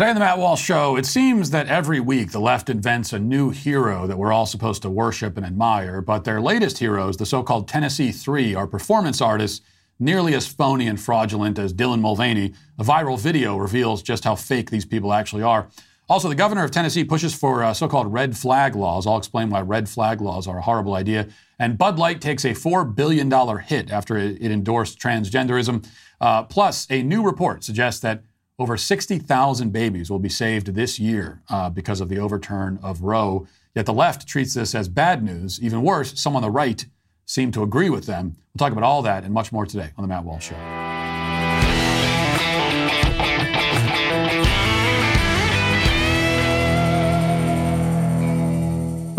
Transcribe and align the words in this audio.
Today 0.00 0.08
on 0.08 0.16
the 0.16 0.20
Matt 0.20 0.38
Walsh 0.38 0.62
Show, 0.62 0.96
it 0.96 1.04
seems 1.04 1.50
that 1.50 1.66
every 1.66 2.00
week 2.00 2.30
the 2.30 2.40
left 2.40 2.70
invents 2.70 3.12
a 3.12 3.18
new 3.18 3.50
hero 3.50 4.06
that 4.06 4.16
we're 4.16 4.32
all 4.32 4.46
supposed 4.46 4.80
to 4.80 4.88
worship 4.88 5.36
and 5.36 5.44
admire, 5.44 6.00
but 6.00 6.24
their 6.24 6.40
latest 6.40 6.78
heroes, 6.78 7.18
the 7.18 7.26
so 7.26 7.42
called 7.42 7.68
Tennessee 7.68 8.10
Three, 8.10 8.54
are 8.54 8.66
performance 8.66 9.20
artists 9.20 9.60
nearly 9.98 10.32
as 10.32 10.48
phony 10.48 10.86
and 10.86 10.98
fraudulent 10.98 11.58
as 11.58 11.74
Dylan 11.74 12.00
Mulvaney. 12.00 12.54
A 12.78 12.82
viral 12.82 13.20
video 13.20 13.58
reveals 13.58 14.02
just 14.02 14.24
how 14.24 14.36
fake 14.36 14.70
these 14.70 14.86
people 14.86 15.12
actually 15.12 15.42
are. 15.42 15.68
Also, 16.08 16.30
the 16.30 16.34
governor 16.34 16.64
of 16.64 16.70
Tennessee 16.70 17.04
pushes 17.04 17.34
for 17.34 17.62
uh, 17.62 17.74
so 17.74 17.86
called 17.86 18.10
red 18.10 18.34
flag 18.34 18.74
laws. 18.74 19.06
I'll 19.06 19.18
explain 19.18 19.50
why 19.50 19.60
red 19.60 19.86
flag 19.86 20.22
laws 20.22 20.48
are 20.48 20.56
a 20.56 20.62
horrible 20.62 20.94
idea. 20.94 21.28
And 21.58 21.76
Bud 21.76 21.98
Light 21.98 22.22
takes 22.22 22.46
a 22.46 22.54
$4 22.54 22.94
billion 22.96 23.30
hit 23.58 23.90
after 23.90 24.16
it, 24.16 24.40
endorsed 24.40 24.98
transgenderism. 24.98 25.86
Uh, 26.22 26.44
plus, 26.44 26.86
a 26.88 27.02
new 27.02 27.22
report 27.22 27.64
suggests 27.64 28.00
that 28.00 28.22
over 28.60 28.76
60,000 28.76 29.72
babies 29.72 30.10
will 30.10 30.18
be 30.18 30.28
saved 30.28 30.74
this 30.74 31.00
year 31.00 31.42
uh, 31.48 31.70
because 31.70 32.02
of 32.02 32.10
the 32.10 32.18
overturn 32.18 32.78
of 32.82 33.00
Roe. 33.00 33.48
Yet 33.74 33.86
the 33.86 33.94
left 33.94 34.28
treats 34.28 34.52
this 34.52 34.74
as 34.74 34.86
bad 34.86 35.24
news. 35.24 35.58
Even 35.62 35.80
worse, 35.80 36.20
some 36.20 36.36
on 36.36 36.42
the 36.42 36.50
right 36.50 36.84
seem 37.24 37.52
to 37.52 37.62
agree 37.62 37.88
with 37.88 38.04
them. 38.04 38.36
We'll 38.52 38.58
talk 38.58 38.72
about 38.72 38.84
all 38.84 39.00
that 39.02 39.24
and 39.24 39.32
much 39.32 39.50
more 39.50 39.64
today 39.64 39.92
on 39.96 40.02
The 40.02 40.08
Matt 40.08 40.24
Walsh 40.24 40.48
Show. 40.48 40.99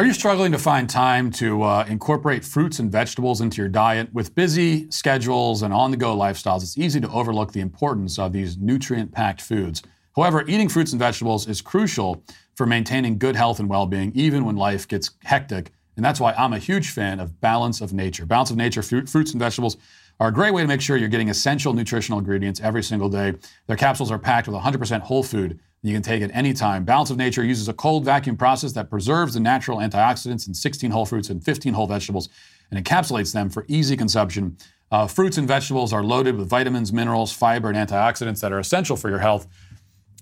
Are 0.01 0.05
you 0.05 0.13
struggling 0.13 0.51
to 0.51 0.57
find 0.57 0.89
time 0.89 1.29
to 1.33 1.61
uh, 1.61 1.85
incorporate 1.87 2.43
fruits 2.43 2.79
and 2.79 2.91
vegetables 2.91 3.39
into 3.39 3.61
your 3.61 3.69
diet? 3.69 4.11
With 4.11 4.33
busy 4.33 4.89
schedules 4.89 5.61
and 5.61 5.71
on 5.71 5.91
the 5.91 5.97
go 5.97 6.17
lifestyles, 6.17 6.63
it's 6.63 6.75
easy 6.75 6.99
to 7.01 7.09
overlook 7.11 7.51
the 7.51 7.59
importance 7.59 8.17
of 8.17 8.33
these 8.33 8.57
nutrient 8.57 9.11
packed 9.11 9.41
foods. 9.41 9.83
However, 10.15 10.43
eating 10.47 10.69
fruits 10.69 10.91
and 10.91 10.97
vegetables 10.97 11.47
is 11.47 11.61
crucial 11.61 12.23
for 12.55 12.65
maintaining 12.65 13.19
good 13.19 13.35
health 13.35 13.59
and 13.59 13.69
well 13.69 13.85
being, 13.85 14.11
even 14.15 14.43
when 14.43 14.55
life 14.55 14.87
gets 14.87 15.11
hectic. 15.21 15.71
And 15.95 16.03
that's 16.03 16.19
why 16.19 16.33
I'm 16.33 16.53
a 16.53 16.57
huge 16.57 16.89
fan 16.89 17.19
of 17.19 17.39
Balance 17.39 17.79
of 17.79 17.93
Nature. 17.93 18.25
Balance 18.25 18.49
of 18.49 18.57
Nature 18.57 18.81
fruit, 18.81 19.07
fruits 19.07 19.33
and 19.33 19.39
vegetables 19.39 19.77
are 20.19 20.29
a 20.29 20.33
great 20.33 20.51
way 20.51 20.63
to 20.63 20.67
make 20.67 20.81
sure 20.81 20.97
you're 20.97 21.09
getting 21.09 21.29
essential 21.29 21.75
nutritional 21.75 22.17
ingredients 22.17 22.59
every 22.59 22.81
single 22.81 23.07
day. 23.07 23.35
Their 23.67 23.77
capsules 23.77 24.09
are 24.09 24.17
packed 24.17 24.47
with 24.47 24.59
100% 24.59 25.01
whole 25.01 25.21
food 25.21 25.59
you 25.83 25.93
can 25.93 26.03
take 26.03 26.21
it 26.21 26.29
anytime. 26.33 26.83
Balance 26.83 27.09
of 27.09 27.17
Nature 27.17 27.43
uses 27.43 27.67
a 27.67 27.73
cold 27.73 28.05
vacuum 28.05 28.37
process 28.37 28.71
that 28.73 28.89
preserves 28.89 29.33
the 29.33 29.39
natural 29.39 29.79
antioxidants 29.79 30.47
in 30.47 30.53
16 30.53 30.91
whole 30.91 31.05
fruits 31.05 31.29
and 31.29 31.43
15 31.43 31.73
whole 31.73 31.87
vegetables 31.87 32.29
and 32.69 32.83
encapsulates 32.83 33.33
them 33.33 33.49
for 33.49 33.65
easy 33.67 33.97
consumption. 33.97 34.57
Uh, 34.91 35.07
fruits 35.07 35.37
and 35.37 35.47
vegetables 35.47 35.91
are 35.91 36.03
loaded 36.03 36.35
with 36.35 36.47
vitamins, 36.49 36.93
minerals, 36.93 37.31
fiber, 37.31 37.69
and 37.69 37.77
antioxidants 37.77 38.41
that 38.41 38.51
are 38.51 38.59
essential 38.59 38.95
for 38.95 39.09
your 39.09 39.19
health. 39.19 39.47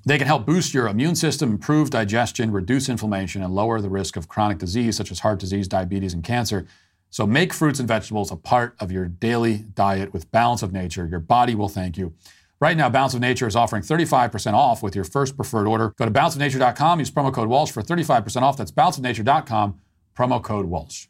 They 0.05 0.17
can 0.17 0.27
help 0.27 0.45
boost 0.45 0.73
your 0.73 0.87
immune 0.87 1.15
system, 1.15 1.51
improve 1.51 1.89
digestion, 1.89 2.51
reduce 2.51 2.87
inflammation, 2.87 3.43
and 3.43 3.53
lower 3.53 3.81
the 3.81 3.89
risk 3.89 4.15
of 4.15 4.29
chronic 4.29 4.59
disease 4.59 4.95
such 4.95 5.11
as 5.11 5.19
heart 5.19 5.39
disease, 5.39 5.67
diabetes, 5.67 6.13
and 6.13 6.23
cancer. 6.23 6.67
So 7.09 7.27
make 7.27 7.51
fruits 7.51 7.79
and 7.79 7.87
vegetables 7.87 8.31
a 8.31 8.35
part 8.37 8.75
of 8.79 8.91
your 8.91 9.07
daily 9.07 9.65
diet 9.73 10.13
with 10.13 10.31
Balance 10.31 10.61
of 10.61 10.71
Nature. 10.71 11.05
Your 11.05 11.19
body 11.19 11.55
will 11.55 11.67
thank 11.67 11.97
you. 11.97 12.13
Right 12.61 12.75
now, 12.75 12.89
Balance 12.89 13.13
of 13.13 13.21
Nature 13.21 13.47
is 13.47 13.55
offering 13.55 13.83
35% 13.83 14.53
off 14.53 14.83
with 14.83 14.93
your 14.93 15.05
first 15.05 15.37
preferred 15.37 15.65
order. 15.65 15.93
Go 15.97 16.03
to 16.03 16.11
balanceofnature.com, 16.11 16.99
use 16.99 17.09
promo 17.09 17.33
code 17.33 17.47
Walsh 17.47 17.71
for 17.71 17.81
35% 17.81 18.41
off. 18.41 18.57
That's 18.57 18.71
balanceofnature.com, 18.71 19.79
promo 20.17 20.43
code 20.43 20.65
Walsh. 20.65 21.07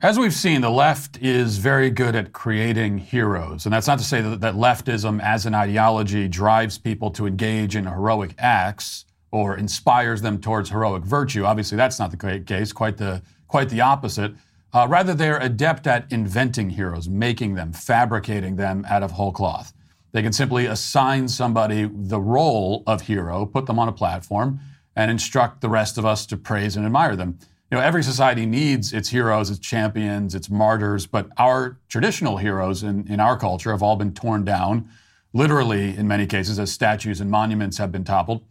As 0.00 0.18
we've 0.18 0.32
seen, 0.32 0.62
the 0.62 0.70
left 0.70 1.18
is 1.22 1.58
very 1.58 1.90
good 1.90 2.14
at 2.14 2.32
creating 2.32 2.98
heroes. 2.98 3.66
And 3.66 3.72
that's 3.72 3.86
not 3.86 3.98
to 3.98 4.04
say 4.04 4.22
that, 4.22 4.40
that 4.40 4.54
leftism 4.54 5.22
as 5.22 5.44
an 5.44 5.54
ideology 5.54 6.26
drives 6.26 6.78
people 6.78 7.10
to 7.12 7.26
engage 7.26 7.76
in 7.76 7.86
heroic 7.86 8.34
acts 8.38 9.04
or 9.32 9.58
inspires 9.58 10.22
them 10.22 10.40
towards 10.40 10.70
heroic 10.70 11.02
virtue. 11.04 11.44
Obviously, 11.44 11.76
that's 11.76 11.98
not 11.98 12.10
the 12.10 12.40
case, 12.40 12.72
quite 12.72 12.96
the, 12.96 13.22
quite 13.46 13.68
the 13.68 13.82
opposite. 13.82 14.32
Uh, 14.72 14.86
rather, 14.88 15.12
they're 15.12 15.38
adept 15.38 15.86
at 15.86 16.10
inventing 16.10 16.70
heroes, 16.70 17.08
making 17.08 17.54
them, 17.54 17.72
fabricating 17.72 18.56
them 18.56 18.86
out 18.88 19.02
of 19.02 19.10
whole 19.10 19.32
cloth. 19.32 19.72
They 20.16 20.22
can 20.22 20.32
simply 20.32 20.64
assign 20.64 21.28
somebody 21.28 21.90
the 21.92 22.18
role 22.18 22.82
of 22.86 23.02
hero, 23.02 23.44
put 23.44 23.66
them 23.66 23.78
on 23.78 23.86
a 23.86 23.92
platform, 23.92 24.60
and 24.96 25.10
instruct 25.10 25.60
the 25.60 25.68
rest 25.68 25.98
of 25.98 26.06
us 26.06 26.24
to 26.28 26.38
praise 26.38 26.74
and 26.74 26.86
admire 26.86 27.16
them. 27.16 27.38
You 27.70 27.76
know, 27.76 27.84
every 27.84 28.02
society 28.02 28.46
needs 28.46 28.94
its 28.94 29.10
heroes, 29.10 29.50
its 29.50 29.58
champions, 29.58 30.34
its 30.34 30.48
martyrs, 30.48 31.04
but 31.04 31.28
our 31.36 31.78
traditional 31.90 32.38
heroes 32.38 32.82
in, 32.82 33.06
in 33.08 33.20
our 33.20 33.36
culture 33.38 33.72
have 33.72 33.82
all 33.82 33.96
been 33.96 34.14
torn 34.14 34.42
down, 34.42 34.88
literally 35.34 35.94
in 35.94 36.08
many 36.08 36.24
cases, 36.24 36.58
as 36.58 36.72
statues 36.72 37.20
and 37.20 37.30
monuments 37.30 37.76
have 37.76 37.92
been 37.92 38.02
toppled. 38.02 38.42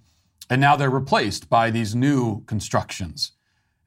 And 0.52 0.62
now 0.62 0.76
they're 0.76 0.92
replaced 0.92 1.50
by 1.50 1.72
these 1.72 1.96
new 1.96 2.44
constructions. 2.46 3.32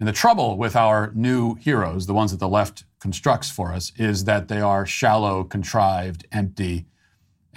And 0.01 0.09
the 0.09 0.13
trouble 0.13 0.59
with 0.59 0.75
our 0.75 1.13
new 1.15 1.55
heroes, 1.55 2.07
the 2.07 2.15
ones 2.15 2.33
that 2.33 2.41
the 2.41 2.49
left 2.49 2.83
constructs 2.99 3.53
for 3.53 3.73
us, 3.73 3.93
is 3.97 4.25
that 4.25 4.49
they 4.49 4.61
are 4.61 4.85
shallow, 4.85 5.45
contrived, 5.45 6.27
empty, 6.33 6.87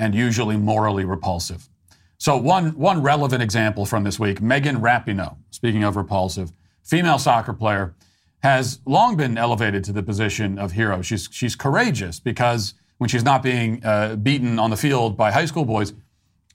and 0.02 0.16
usually 0.16 0.58
morally 0.58 1.06
repulsive. 1.06 1.70
So, 2.18 2.36
one, 2.36 2.72
one 2.78 3.02
relevant 3.04 3.42
example 3.44 3.86
from 3.86 4.04
this 4.04 4.20
week 4.20 4.42
Megan 4.42 4.78
Rapinoe, 4.78 5.38
speaking 5.52 5.84
of 5.84 5.96
repulsive, 5.96 6.52
female 6.84 7.20
soccer 7.20 7.54
player, 7.54 7.94
has 8.40 8.80
long 8.86 9.16
been 9.16 9.38
elevated 9.38 9.84
to 9.86 9.94
the 9.94 10.02
position 10.02 10.58
of 10.58 10.72
hero. 10.72 11.04
She's, 11.04 11.30
she's 11.32 11.56
courageous 11.56 12.20
because 12.20 12.74
when 12.98 13.10
she's 13.10 13.24
not 13.24 13.44
being 13.44 13.86
uh, 13.86 14.16
beaten 14.16 14.58
on 14.58 14.72
the 14.72 14.78
field 14.78 15.16
by 15.16 15.32
high 15.32 15.46
school 15.46 15.66
boys, 15.66 15.94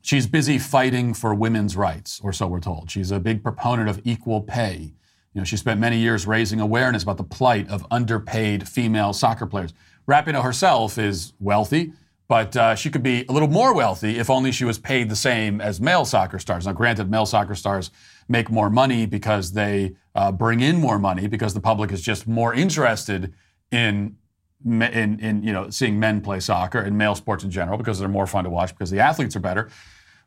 she's 0.02 0.26
busy 0.26 0.58
fighting 0.58 1.14
for 1.14 1.32
women's 1.32 1.76
rights, 1.76 2.20
or 2.24 2.32
so 2.32 2.48
we're 2.48 2.60
told. 2.60 2.90
She's 2.90 3.12
a 3.12 3.20
big 3.20 3.44
proponent 3.44 3.88
of 3.88 4.00
equal 4.04 4.42
pay. 4.42 4.92
You 5.34 5.40
know, 5.40 5.44
she 5.44 5.56
spent 5.56 5.78
many 5.78 5.98
years 5.98 6.26
raising 6.26 6.60
awareness 6.60 7.04
about 7.04 7.18
the 7.18 7.24
plight 7.24 7.68
of 7.68 7.86
underpaid 7.92 8.68
female 8.68 9.12
soccer 9.12 9.46
players. 9.46 9.72
Rapinoe 10.08 10.42
herself 10.42 10.98
is 10.98 11.32
wealthy. 11.38 11.92
But 12.28 12.56
uh, 12.56 12.74
she 12.74 12.90
could 12.90 13.02
be 13.02 13.24
a 13.28 13.32
little 13.32 13.48
more 13.48 13.72
wealthy 13.72 14.18
if 14.18 14.30
only 14.30 14.50
she 14.50 14.64
was 14.64 14.78
paid 14.78 15.08
the 15.08 15.16
same 15.16 15.60
as 15.60 15.80
male 15.80 16.04
soccer 16.04 16.38
stars. 16.38 16.66
Now, 16.66 16.72
granted, 16.72 17.10
male 17.10 17.26
soccer 17.26 17.54
stars 17.54 17.90
make 18.28 18.50
more 18.50 18.68
money 18.68 19.06
because 19.06 19.52
they 19.52 19.94
uh, 20.14 20.32
bring 20.32 20.60
in 20.60 20.80
more 20.80 20.98
money 20.98 21.28
because 21.28 21.54
the 21.54 21.60
public 21.60 21.92
is 21.92 22.02
just 22.02 22.26
more 22.26 22.52
interested 22.52 23.32
in, 23.70 24.16
in, 24.64 25.20
in 25.20 25.42
you 25.42 25.52
know 25.52 25.70
seeing 25.70 26.00
men 26.00 26.20
play 26.20 26.40
soccer 26.40 26.80
and 26.80 26.98
male 26.98 27.14
sports 27.14 27.44
in 27.44 27.50
general 27.50 27.78
because 27.78 27.98
they're 27.98 28.08
more 28.08 28.26
fun 28.26 28.42
to 28.44 28.50
watch 28.50 28.70
because 28.70 28.90
the 28.90 29.00
athletes 29.00 29.36
are 29.36 29.40
better. 29.40 29.70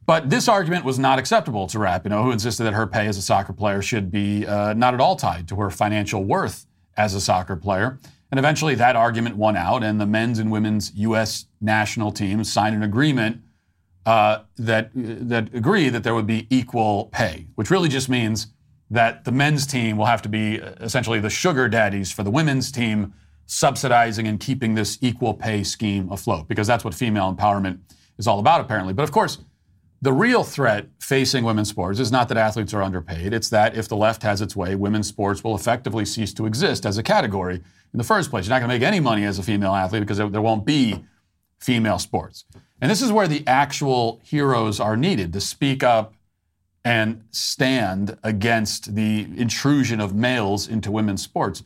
But 0.05 0.29
this 0.29 0.47
argument 0.47 0.85
was 0.85 0.97
not 0.97 1.19
acceptable 1.19 1.67
to 1.67 1.77
Rapinoe, 1.77 2.23
who 2.23 2.31
insisted 2.31 2.63
that 2.63 2.73
her 2.73 2.88
pay 2.88 3.07
as 3.07 3.17
a 3.17 3.21
soccer 3.21 3.53
player 3.53 3.81
should 3.81 4.09
be 4.09 4.45
uh, 4.45 4.73
not 4.73 4.93
at 4.93 5.01
all 5.01 5.15
tied 5.15 5.47
to 5.49 5.55
her 5.57 5.69
financial 5.69 6.23
worth 6.23 6.65
as 6.97 7.13
a 7.13 7.21
soccer 7.21 7.55
player. 7.55 7.99
And 8.31 8.38
eventually 8.38 8.75
that 8.75 8.95
argument 8.95 9.38
won 9.38 9.56
out, 9.56 9.84
and 9.84 10.00
the 10.00 10.06
men's 10.06 10.40
and 10.40 10.51
women's 10.51 10.91
U.S. 10.95 11.45
national 11.62 12.12
teams 12.12 12.51
signed 12.51 12.75
an 12.75 12.84
agreement 12.84 13.41
uh, 14.06 14.44
that, 14.57 14.91
that 14.94 15.53
agree 15.53 15.90
that 15.90 16.03
there 16.03 16.13
would 16.13 16.28
be 16.28 16.47
equal 16.50 17.06
pay, 17.12 17.47
which 17.56 17.69
really 17.72 17.89
just 17.89 18.09
means 18.09 18.47
that 18.91 19.23
the 19.23 19.31
men's 19.31 19.66
team 19.68 19.97
will 19.97 20.06
have 20.06 20.22
to 20.22 20.29
be 20.29 20.62
uh, 20.62 20.72
essentially 20.79 21.19
the 21.19 21.29
sugar 21.29 21.68
daddies 21.68 22.12
for 22.12 22.23
the 22.23 22.31
women's 22.31 22.72
team, 22.72 23.13
subsidizing 23.45 24.28
and 24.28 24.39
keeping 24.39 24.75
this 24.75 24.97
equal 25.01 25.34
pay 25.34 25.63
scheme 25.63 26.12
afloat, 26.12 26.47
because 26.47 26.68
that's 26.68 26.84
what 26.84 26.94
female 26.94 27.34
empowerment 27.34 27.79
is 28.18 28.28
all 28.28 28.39
about, 28.39 28.62
apparently. 28.62 28.94
But 28.94 29.03
of 29.03 29.12
course, 29.12 29.39
the 30.01 30.13
real 30.13 30.44
threat 30.44 30.88
facing 31.00 31.44
women's 31.44 31.69
sports 31.69 32.00
is 32.00 32.12
not 32.12 32.29
that 32.29 32.38
athletes 32.38 32.73
are 32.73 32.81
underpaid. 32.81 33.34
It's 33.34 33.50
that 33.50 33.75
if 33.75 33.88
the 33.88 33.97
left 33.97 34.23
has 34.23 34.41
its 34.41 34.56
way, 34.56 34.75
women's 34.75 35.07
sports 35.07 35.44
will 35.44 35.56
effectively 35.56 36.06
cease 36.06 36.34
to 36.35 36.45
exist 36.45 36.85
as 36.85 36.97
a 36.97 37.03
category 37.03 37.62
in 37.94 37.97
the 37.97 38.03
first 38.03 38.29
place. 38.29 38.45
You're 38.45 38.55
not 38.55 38.59
going 38.59 38.69
to 38.69 38.75
make 38.75 38.88
any 38.88 39.00
money 39.00 39.25
as 39.25 39.39
a 39.39 39.44
female 39.44 39.73
athlete 39.73 40.01
because 40.01 40.17
there, 40.17 40.41
won't 40.41 40.66
be 40.66 41.03
female 41.59 42.00
sports. 42.00 42.45
And 42.81 42.89
this 42.89 43.01
is 43.01 43.11
where 43.11 43.27
the 43.27 43.45
actual 43.47 44.22
heroes 44.23 44.79
are 44.79 44.95
needed 44.95 45.33
to 45.33 45.41
speak 45.41 45.83
up 45.83 46.13
and 46.85 47.23
stand 47.31 48.18
against 48.24 48.95
the 48.95 49.27
intrusion 49.36 50.00
of 50.00 50.15
males 50.15 50.68
into 50.68 50.91
women's 50.91 51.21
sports. 51.21 51.63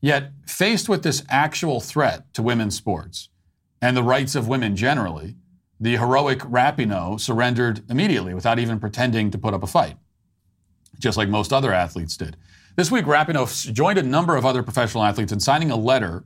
Yet, 0.00 0.32
faced 0.46 0.88
with 0.88 1.02
this 1.02 1.22
actual 1.28 1.80
threat 1.80 2.32
to 2.34 2.42
women's 2.42 2.76
sports 2.76 3.28
and 3.80 3.96
the 3.96 4.02
rights 4.02 4.34
of 4.34 4.48
women 4.48 4.76
generally, 4.76 5.36
the 5.80 5.96
heroic 5.96 6.40
Rapinoe 6.40 7.18
surrendered 7.18 7.82
immediately 7.90 8.34
without 8.34 8.58
even 8.58 8.78
pretending 8.78 9.30
to 9.30 9.38
put 9.38 9.54
up 9.54 9.62
a 9.62 9.66
fight, 9.66 9.96
just 10.98 11.16
like 11.16 11.28
most 11.28 11.52
other 11.52 11.72
athletes 11.72 12.16
did. 12.16 12.36
This 12.74 12.90
week, 12.90 13.04
Rapinoe 13.04 13.70
joined 13.74 13.98
a 13.98 14.02
number 14.02 14.34
of 14.34 14.46
other 14.46 14.62
professional 14.62 15.04
athletes 15.04 15.30
in 15.30 15.40
signing 15.40 15.70
a 15.70 15.76
letter 15.76 16.24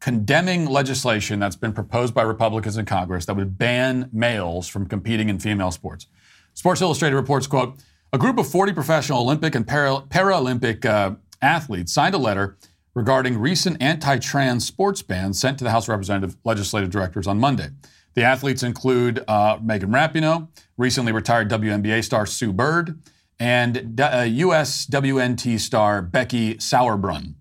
condemning 0.00 0.66
legislation 0.66 1.38
that's 1.38 1.56
been 1.56 1.72
proposed 1.72 2.14
by 2.14 2.22
Republicans 2.22 2.78
in 2.78 2.86
Congress 2.86 3.26
that 3.26 3.34
would 3.34 3.58
ban 3.58 4.08
males 4.12 4.68
from 4.68 4.86
competing 4.86 5.28
in 5.28 5.38
female 5.38 5.70
sports. 5.70 6.06
Sports 6.54 6.80
Illustrated 6.80 7.16
reports, 7.16 7.46
quote, 7.46 7.76
a 8.12 8.18
group 8.18 8.38
of 8.38 8.48
40 8.48 8.72
professional 8.72 9.20
Olympic 9.20 9.54
and 9.54 9.66
para- 9.66 10.02
Paralympic 10.08 10.84
uh, 10.86 11.16
athletes 11.42 11.92
signed 11.92 12.14
a 12.14 12.18
letter 12.18 12.56
regarding 12.94 13.38
recent 13.38 13.80
anti-trans 13.82 14.66
sports 14.66 15.02
bans 15.02 15.38
sent 15.38 15.58
to 15.58 15.64
the 15.64 15.70
House 15.70 15.88
Representative 15.88 16.36
legislative 16.44 16.88
directors 16.88 17.26
on 17.26 17.38
Monday. 17.38 17.68
The 18.14 18.22
athletes 18.22 18.62
include 18.62 19.22
uh, 19.28 19.58
Megan 19.60 19.90
Rapinoe, 19.90 20.48
recently 20.78 21.12
retired 21.12 21.50
WNBA 21.50 22.02
star 22.02 22.24
Sue 22.24 22.52
Bird, 22.54 22.98
and 23.38 24.00
uh, 24.00 24.24
US 24.26 24.86
WNT 24.86 25.60
star 25.60 26.02
Becky 26.02 26.54
Sauerbrunn. 26.54 27.34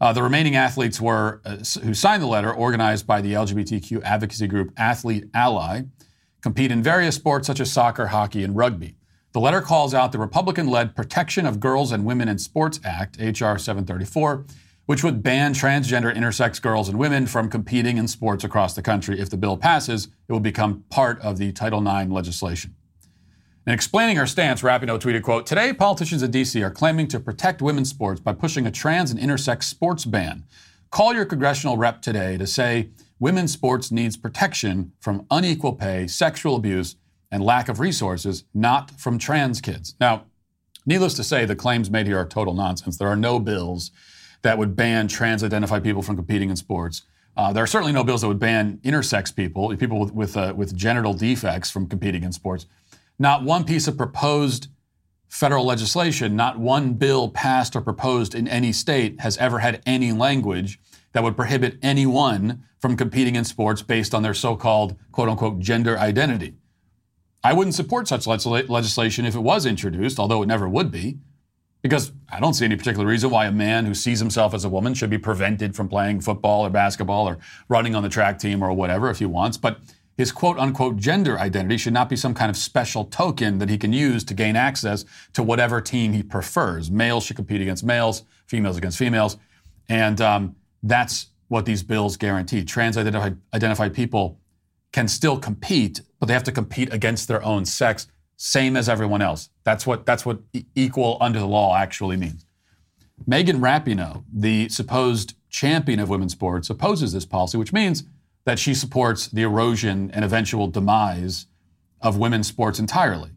Uh, 0.00 0.12
the 0.12 0.22
remaining 0.22 0.56
athletes 0.56 1.00
were 1.00 1.40
uh, 1.44 1.56
who 1.82 1.94
signed 1.94 2.22
the 2.22 2.26
letter, 2.26 2.52
organized 2.52 3.06
by 3.06 3.20
the 3.20 3.32
LGBTQ 3.32 4.02
advocacy 4.02 4.46
group 4.46 4.72
Athlete 4.76 5.24
Ally, 5.32 5.82
compete 6.42 6.70
in 6.70 6.82
various 6.82 7.16
sports 7.16 7.46
such 7.46 7.60
as 7.60 7.72
soccer, 7.72 8.08
hockey, 8.08 8.44
and 8.44 8.56
rugby. 8.56 8.96
The 9.32 9.40
letter 9.40 9.60
calls 9.60 9.94
out 9.94 10.12
the 10.12 10.18
Republican 10.18 10.68
led 10.68 10.94
Protection 10.94 11.44
of 11.44 11.60
Girls 11.60 11.92
and 11.92 12.04
Women 12.04 12.28
in 12.28 12.38
Sports 12.38 12.80
Act, 12.84 13.16
H.R. 13.20 13.58
734, 13.58 14.44
which 14.86 15.02
would 15.02 15.22
ban 15.22 15.52
transgender 15.52 16.14
intersex 16.14 16.60
girls 16.60 16.88
and 16.88 16.98
women 16.98 17.26
from 17.26 17.50
competing 17.50 17.98
in 17.98 18.08
sports 18.08 18.44
across 18.44 18.74
the 18.74 18.82
country. 18.82 19.18
If 19.18 19.30
the 19.30 19.36
bill 19.36 19.56
passes, 19.56 20.06
it 20.06 20.32
will 20.32 20.40
become 20.40 20.84
part 20.90 21.20
of 21.20 21.38
the 21.38 21.52
Title 21.52 21.86
IX 21.86 22.10
legislation. 22.10 22.76
In 23.66 23.72
explaining 23.72 24.16
her 24.16 24.28
stance, 24.28 24.62
Rapinoe 24.62 25.00
tweeted, 25.00 25.22
quote, 25.22 25.44
Today, 25.44 25.72
politicians 25.72 26.22
in 26.22 26.30
D.C. 26.30 26.62
are 26.62 26.70
claiming 26.70 27.08
to 27.08 27.18
protect 27.18 27.60
women's 27.60 27.90
sports 27.90 28.20
by 28.20 28.32
pushing 28.32 28.64
a 28.64 28.70
trans 28.70 29.10
and 29.10 29.18
intersex 29.18 29.64
sports 29.64 30.04
ban. 30.04 30.44
Call 30.92 31.12
your 31.12 31.24
congressional 31.24 31.76
rep 31.76 32.00
today 32.00 32.36
to 32.36 32.46
say 32.46 32.90
women's 33.18 33.52
sports 33.52 33.90
needs 33.90 34.16
protection 34.16 34.92
from 35.00 35.26
unequal 35.32 35.72
pay, 35.72 36.06
sexual 36.06 36.54
abuse, 36.54 36.94
and 37.32 37.42
lack 37.42 37.68
of 37.68 37.80
resources, 37.80 38.44
not 38.54 38.92
from 39.00 39.18
trans 39.18 39.60
kids. 39.60 39.96
Now, 39.98 40.26
needless 40.86 41.14
to 41.14 41.24
say, 41.24 41.44
the 41.44 41.56
claims 41.56 41.90
made 41.90 42.06
here 42.06 42.20
are 42.20 42.24
total 42.24 42.54
nonsense. 42.54 42.96
There 42.96 43.08
are 43.08 43.16
no 43.16 43.40
bills 43.40 43.90
that 44.42 44.58
would 44.58 44.76
ban 44.76 45.08
trans 45.08 45.42
identified 45.42 45.82
people 45.82 46.02
from 46.02 46.14
competing 46.14 46.50
in 46.50 46.56
sports. 46.56 47.02
Uh, 47.36 47.52
there 47.52 47.64
are 47.64 47.66
certainly 47.66 47.92
no 47.92 48.04
bills 48.04 48.20
that 48.20 48.28
would 48.28 48.38
ban 48.38 48.78
intersex 48.84 49.34
people, 49.34 49.76
people 49.76 49.98
with, 49.98 50.12
with, 50.12 50.36
uh, 50.36 50.54
with 50.56 50.74
genital 50.76 51.12
defects, 51.12 51.68
from 51.68 51.88
competing 51.88 52.22
in 52.22 52.30
sports. 52.30 52.66
Not 53.18 53.44
one 53.44 53.64
piece 53.64 53.88
of 53.88 53.96
proposed 53.96 54.68
federal 55.28 55.64
legislation, 55.64 56.36
not 56.36 56.58
one 56.58 56.94
bill 56.94 57.28
passed 57.28 57.74
or 57.74 57.80
proposed 57.80 58.34
in 58.34 58.46
any 58.46 58.72
state 58.72 59.20
has 59.20 59.36
ever 59.38 59.58
had 59.58 59.82
any 59.86 60.12
language 60.12 60.78
that 61.12 61.22
would 61.22 61.36
prohibit 61.36 61.78
anyone 61.82 62.64
from 62.78 62.96
competing 62.96 63.36
in 63.36 63.44
sports 63.44 63.82
based 63.82 64.14
on 64.14 64.22
their 64.22 64.34
so 64.34 64.54
called 64.54 64.96
quote 65.12 65.28
unquote 65.28 65.58
gender 65.58 65.98
identity. 65.98 66.54
I 67.42 67.52
wouldn't 67.52 67.74
support 67.74 68.08
such 68.08 68.26
legislation 68.26 69.24
if 69.24 69.34
it 69.34 69.40
was 69.40 69.66
introduced, 69.66 70.18
although 70.18 70.42
it 70.42 70.46
never 70.46 70.68
would 70.68 70.90
be, 70.90 71.18
because 71.80 72.12
I 72.28 72.40
don't 72.40 72.54
see 72.54 72.64
any 72.64 72.76
particular 72.76 73.06
reason 73.06 73.30
why 73.30 73.46
a 73.46 73.52
man 73.52 73.86
who 73.86 73.94
sees 73.94 74.18
himself 74.18 74.52
as 74.52 74.64
a 74.64 74.68
woman 74.68 74.94
should 74.94 75.10
be 75.10 75.18
prevented 75.18 75.76
from 75.76 75.88
playing 75.88 76.20
football 76.20 76.66
or 76.66 76.70
basketball 76.70 77.28
or 77.28 77.38
running 77.68 77.94
on 77.94 78.02
the 78.02 78.08
track 78.08 78.38
team 78.38 78.62
or 78.62 78.72
whatever 78.72 79.08
if 79.10 79.20
he 79.20 79.26
wants. 79.26 79.56
But 79.56 79.78
his 80.16 80.32
quote 80.32 80.58
unquote 80.58 80.96
gender 80.96 81.38
identity 81.38 81.76
should 81.76 81.92
not 81.92 82.08
be 82.08 82.16
some 82.16 82.34
kind 82.34 82.50
of 82.50 82.56
special 82.56 83.04
token 83.04 83.58
that 83.58 83.68
he 83.68 83.78
can 83.78 83.92
use 83.92 84.24
to 84.24 84.34
gain 84.34 84.56
access 84.56 85.04
to 85.34 85.42
whatever 85.42 85.80
team 85.80 86.12
he 86.12 86.22
prefers. 86.22 86.90
Males 86.90 87.24
should 87.24 87.36
compete 87.36 87.60
against 87.60 87.84
males, 87.84 88.24
females 88.46 88.76
against 88.76 88.98
females. 88.98 89.36
And 89.88 90.20
um, 90.20 90.56
that's 90.82 91.26
what 91.48 91.64
these 91.66 91.82
bills 91.82 92.16
guarantee. 92.16 92.64
Trans 92.64 92.96
identified 92.96 93.94
people 93.94 94.40
can 94.92 95.06
still 95.06 95.38
compete, 95.38 96.00
but 96.18 96.26
they 96.26 96.32
have 96.32 96.44
to 96.44 96.52
compete 96.52 96.92
against 96.92 97.28
their 97.28 97.42
own 97.44 97.64
sex, 97.64 98.08
same 98.36 98.76
as 98.76 98.88
everyone 98.88 99.22
else. 99.22 99.50
That's 99.64 99.86
what, 99.86 100.06
that's 100.06 100.24
what 100.24 100.40
equal 100.74 101.18
under 101.20 101.38
the 101.38 101.46
law 101.46 101.76
actually 101.76 102.16
means. 102.16 102.46
Megan 103.26 103.60
Rapinoe, 103.60 104.24
the 104.32 104.68
supposed 104.68 105.34
champion 105.48 106.00
of 106.00 106.08
women's 106.08 106.32
sports, 106.32 106.68
opposes 106.68 107.12
this 107.12 107.24
policy, 107.24 107.56
which 107.56 107.72
means 107.72 108.04
that 108.46 108.58
she 108.58 108.74
supports 108.74 109.26
the 109.26 109.42
erosion 109.42 110.10
and 110.14 110.24
eventual 110.24 110.68
demise 110.68 111.46
of 112.00 112.16
women's 112.16 112.46
sports 112.46 112.78
entirely. 112.78 113.30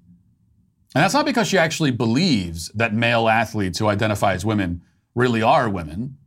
And 0.96 1.04
that's 1.04 1.14
not 1.14 1.26
because 1.26 1.48
she 1.48 1.58
actually 1.58 1.92
believes 1.92 2.70
that 2.70 2.94
male 2.94 3.28
athletes 3.28 3.80
who 3.80 3.88
identify 3.88 4.34
as 4.34 4.46
women 4.46 4.82
really 5.16 5.42
are 5.42 5.68
women 5.70 6.18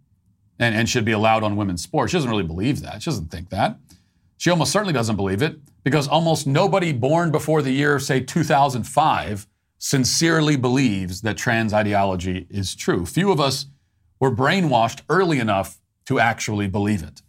and, 0.58 0.75
and 0.75 0.88
should 0.88 1.05
be 1.05 1.12
allowed 1.12 1.43
on 1.43 1.56
women's 1.56 1.82
sports. 1.82 2.11
She 2.11 2.17
doesn't 2.17 2.31
really 2.31 2.43
believe 2.43 2.82
that. 2.82 3.02
She 3.02 3.11
doesn't 3.11 3.31
think 3.31 3.50
that. 3.50 3.79
She 4.37 4.50
almost 4.50 4.73
certainly 4.73 4.93
doesn't 4.93 5.17
believe 5.17 5.43
it 5.43 5.58
because 5.85 6.08
almost 6.08 6.46
nobody 6.46 6.93
born 6.93 7.31
before 7.31 7.62
the 7.62 7.70
year, 7.70 7.99
say 7.99 8.20
2005, 8.20 9.46
sincerely 9.78 10.56
believes 10.56 11.23
that 11.23 11.37
trans 11.37 11.73
ideology 11.73 12.46
is 12.50 12.75
true. 12.75 13.06
Few 13.06 13.31
of 13.31 13.40
us 13.40 13.67
were 14.20 14.35
brainwashed 14.35 15.02
early 15.08 15.38
enough 15.38 15.78
to 16.06 16.19
actually 16.19 16.67
believe 16.67 17.02
it. 17.02 17.23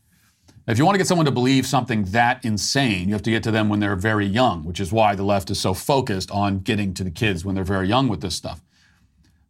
If 0.66 0.78
you 0.78 0.86
want 0.86 0.96
to 0.96 0.98
get 0.98 1.08
someone 1.08 1.26
to 1.26 1.32
believe 1.32 1.66
something 1.66 2.06
that 2.06 2.46
insane, 2.46 3.10
you 3.10 3.14
have 3.14 3.24
to 3.24 3.32
get 3.32 3.44
to 3.44 3.52
them 3.52 3.68
when 3.68 3.82
they're 3.82 3.98
very 3.98 4.26
young, 4.26 4.64
which 4.64 4.80
is 4.80 4.94
why 4.94 5.14
the 5.14 5.24
left 5.24 5.52
is 5.52 5.60
so 5.60 5.74
focused 5.74 6.32
on 6.32 6.60
getting 6.60 6.94
to 6.94 7.04
the 7.04 7.12
kids 7.12 7.44
when 7.44 7.54
they're 7.54 7.66
very 7.66 7.88
young 7.88 8.08
with 8.08 8.22
this 8.22 8.36
stuff. 8.36 8.62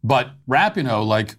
But 0.02 0.32
Rapinoe, 0.48 1.06
like 1.06 1.36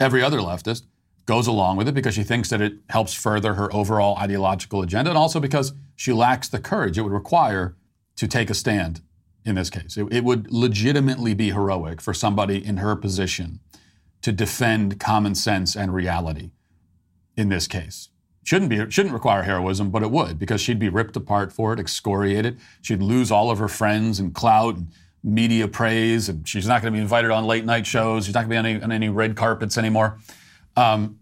every 0.00 0.22
other 0.22 0.38
leftist, 0.38 0.84
goes 1.26 1.46
along 1.46 1.76
with 1.76 1.88
it 1.88 1.94
because 1.94 2.14
she 2.14 2.22
thinks 2.22 2.48
that 2.48 2.62
it 2.62 2.74
helps 2.88 3.12
further 3.12 3.54
her 3.54 3.74
overall 3.74 4.16
ideological 4.16 4.82
agenda 4.82 5.10
and 5.10 5.18
also 5.18 5.40
because 5.40 5.74
she 5.94 6.12
lacks 6.12 6.48
the 6.48 6.58
courage 6.58 6.98
it 6.98 7.02
would 7.02 7.12
require 7.12 7.76
to 8.16 8.26
take 8.26 8.50
a 8.50 8.54
stand 8.54 9.00
in 9.44 9.54
this 9.54 9.70
case. 9.70 9.96
It, 9.96 10.10
it 10.10 10.24
would 10.24 10.50
legitimately 10.50 11.34
be 11.34 11.50
heroic 11.50 12.00
for 12.00 12.14
somebody 12.14 12.64
in 12.64 12.78
her 12.78 12.96
position 12.96 13.60
to 14.22 14.32
defend 14.32 14.98
common 14.98 15.34
sense 15.34 15.76
and 15.76 15.94
reality 15.94 16.50
in 17.36 17.50
this 17.50 17.66
case 17.66 18.08
shouldn't 18.44 18.68
be 18.68 18.90
shouldn't 18.90 19.14
require 19.14 19.42
heroism, 19.42 19.90
but 19.90 20.02
it 20.02 20.10
would 20.10 20.38
because 20.38 20.60
she'd 20.60 20.78
be 20.78 20.88
ripped 20.88 21.16
apart 21.16 21.52
for 21.52 21.72
it, 21.72 21.80
excoriated. 21.80 22.60
She'd 22.82 23.02
lose 23.02 23.32
all 23.32 23.50
of 23.50 23.58
her 23.58 23.68
friends 23.68 24.20
and 24.20 24.34
clout 24.34 24.76
and 24.76 24.88
media 25.24 25.66
praise, 25.66 26.28
and 26.28 26.46
she's 26.46 26.68
not 26.68 26.82
going 26.82 26.92
to 26.92 26.96
be 26.96 27.02
invited 27.02 27.30
on 27.30 27.44
late 27.44 27.64
night 27.64 27.86
shows. 27.86 28.26
She's 28.26 28.34
not 28.34 28.46
going 28.46 28.50
to 28.50 28.54
be 28.54 28.58
on 28.58 28.66
any, 28.66 28.82
on 28.82 28.92
any 28.92 29.08
red 29.08 29.34
carpets 29.34 29.78
anymore. 29.78 30.18
Um, 30.76 31.18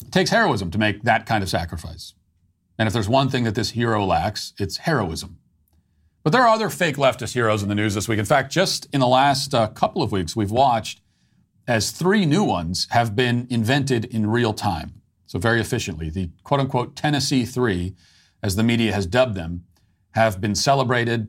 it 0.00 0.12
takes 0.12 0.30
heroism 0.30 0.70
to 0.70 0.78
make 0.78 1.02
that 1.02 1.26
kind 1.26 1.42
of 1.42 1.48
sacrifice. 1.48 2.12
And 2.78 2.86
if 2.86 2.92
there's 2.92 3.08
one 3.08 3.30
thing 3.30 3.44
that 3.44 3.54
this 3.54 3.70
hero 3.70 4.04
lacks, 4.04 4.52
it's 4.58 4.76
heroism. 4.78 5.38
But 6.22 6.32
there 6.32 6.42
are 6.42 6.48
other 6.48 6.68
fake 6.68 6.96
leftist 6.96 7.32
heroes 7.32 7.62
in 7.62 7.68
the 7.68 7.74
news 7.74 7.94
this 7.94 8.06
week. 8.06 8.18
In 8.18 8.24
fact, 8.24 8.52
just 8.52 8.86
in 8.92 9.00
the 9.00 9.06
last 9.06 9.54
uh, 9.54 9.68
couple 9.68 10.02
of 10.02 10.12
weeks, 10.12 10.36
we've 10.36 10.50
watched 10.50 11.00
as 11.66 11.90
three 11.90 12.26
new 12.26 12.44
ones 12.44 12.86
have 12.90 13.16
been 13.16 13.46
invented 13.50 14.04
in 14.04 14.26
real 14.28 14.52
time 14.52 14.97
so 15.28 15.38
very 15.38 15.60
efficiently. 15.60 16.10
The 16.10 16.30
quote 16.42 16.58
unquote 16.58 16.96
Tennessee 16.96 17.44
Three, 17.44 17.94
as 18.42 18.56
the 18.56 18.64
media 18.64 18.92
has 18.92 19.06
dubbed 19.06 19.36
them, 19.36 19.64
have 20.12 20.40
been 20.40 20.56
celebrated, 20.56 21.28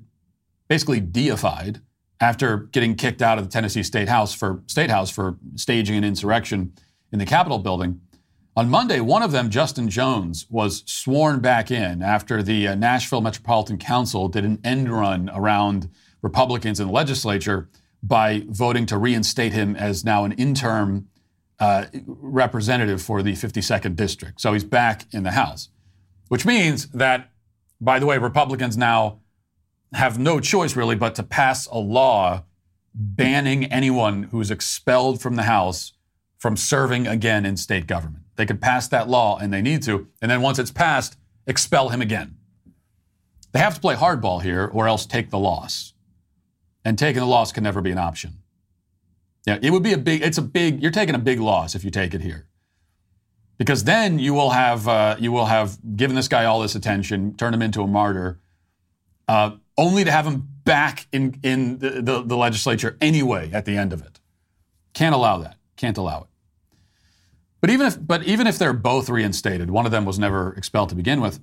basically 0.67 1.01
deified, 1.01 1.81
after 2.19 2.57
getting 2.57 2.95
kicked 2.95 3.21
out 3.21 3.37
of 3.37 3.43
the 3.43 3.51
Tennessee 3.51 3.83
State 3.83 4.09
House 4.09 4.33
for 4.33 4.63
State 4.65 4.89
House 4.89 5.11
for 5.11 5.37
staging 5.55 5.97
an 5.97 6.03
insurrection 6.03 6.73
in 7.11 7.19
the 7.19 7.25
Capitol 7.25 7.59
building. 7.59 8.01
On 8.55 8.69
Monday, 8.69 8.99
one 8.99 9.21
of 9.21 9.31
them, 9.31 9.49
Justin 9.49 9.89
Jones, 9.89 10.45
was 10.49 10.83
sworn 10.85 11.39
back 11.39 11.69
in 11.69 12.01
after 12.01 12.41
the 12.41 12.69
uh, 12.69 12.75
Nashville 12.75 13.21
Metropolitan 13.21 13.77
Council 13.77 14.27
did 14.27 14.43
an 14.43 14.59
end 14.63 14.91
run 14.91 15.29
around 15.33 15.89
Republicans 16.21 16.79
in 16.79 16.87
the 16.87 16.93
legislature 16.93 17.69
by 18.01 18.43
voting 18.47 18.85
to 18.87 18.97
reinstate 18.97 19.53
him 19.53 19.75
as 19.75 20.03
now 20.03 20.23
an 20.23 20.31
interim 20.33 21.07
uh, 21.59 21.85
representative 22.05 23.01
for 23.01 23.21
the 23.21 23.33
52nd 23.33 23.95
district. 23.95 24.41
So 24.41 24.53
he's 24.53 24.63
back 24.63 25.05
in 25.11 25.23
the 25.23 25.31
House, 25.31 25.69
which 26.29 26.45
means 26.45 26.87
that, 26.89 27.31
by 27.81 27.99
the 27.99 28.05
way, 28.05 28.17
Republicans 28.17 28.77
now 28.77 29.19
have 29.93 30.19
no 30.19 30.39
choice 30.39 30.75
really 30.75 30.95
but 30.95 31.15
to 31.15 31.23
pass 31.23 31.65
a 31.67 31.77
law 31.77 32.43
banning 32.93 33.65
anyone 33.65 34.23
who's 34.23 34.51
expelled 34.51 35.21
from 35.21 35.35
the 35.35 35.43
House 35.43 35.93
from 36.37 36.55
serving 36.55 37.07
again 37.07 37.45
in 37.45 37.57
state 37.57 37.87
government. 37.87 38.23
They 38.35 38.45
could 38.45 38.61
pass 38.61 38.87
that 38.87 39.09
law 39.09 39.37
and 39.37 39.51
they 39.53 39.61
need 39.61 39.83
to, 39.83 40.07
and 40.21 40.31
then 40.31 40.41
once 40.41 40.59
it's 40.59 40.71
passed, 40.71 41.17
expel 41.45 41.89
him 41.89 42.01
again. 42.01 42.37
They 43.51 43.59
have 43.59 43.75
to 43.75 43.81
play 43.81 43.95
hardball 43.95 44.41
here 44.41 44.65
or 44.65 44.87
else 44.87 45.05
take 45.05 45.29
the 45.29 45.39
loss. 45.39 45.93
And 46.85 46.97
taking 46.97 47.19
the 47.19 47.25
loss 47.25 47.51
can 47.51 47.63
never 47.63 47.81
be 47.81 47.91
an 47.91 47.97
option. 47.97 48.38
Yeah, 49.45 49.57
it 49.61 49.71
would 49.71 49.83
be 49.83 49.93
a 49.93 49.97
big. 49.97 50.21
It's 50.21 50.37
a 50.37 50.41
big. 50.41 50.81
You're 50.81 50.91
taking 50.91 51.15
a 51.15 51.19
big 51.19 51.39
loss 51.39 51.75
if 51.75 51.83
you 51.83 51.91
take 51.91 52.13
it 52.13 52.21
here, 52.21 52.47
because 53.57 53.83
then 53.83 54.19
you 54.19 54.33
will 54.33 54.51
have 54.51 54.87
uh, 54.87 55.15
you 55.19 55.31
will 55.31 55.45
have 55.45 55.77
given 55.95 56.15
this 56.15 56.27
guy 56.27 56.45
all 56.45 56.61
this 56.61 56.75
attention, 56.75 57.35
turned 57.35 57.55
him 57.55 57.61
into 57.61 57.81
a 57.81 57.87
martyr, 57.87 58.39
uh, 59.27 59.51
only 59.77 60.03
to 60.03 60.11
have 60.11 60.25
him 60.25 60.47
back 60.65 61.07
in 61.11 61.39
in 61.41 61.79
the, 61.79 62.01
the, 62.01 62.21
the 62.21 62.37
legislature 62.37 62.97
anyway 63.01 63.49
at 63.51 63.65
the 63.65 63.77
end 63.77 63.93
of 63.93 64.01
it. 64.01 64.19
Can't 64.93 65.15
allow 65.15 65.37
that. 65.39 65.57
Can't 65.77 65.97
allow 65.97 66.21
it. 66.21 66.27
But 67.61 67.69
even 67.69 67.87
if 67.87 68.05
but 68.05 68.23
even 68.23 68.47
if 68.47 68.57
they're 68.57 68.73
both 68.73 69.09
reinstated, 69.09 69.69
one 69.71 69.85
of 69.85 69.91
them 69.91 70.05
was 70.05 70.19
never 70.19 70.53
expelled 70.53 70.89
to 70.89 70.95
begin 70.95 71.21
with. 71.21 71.39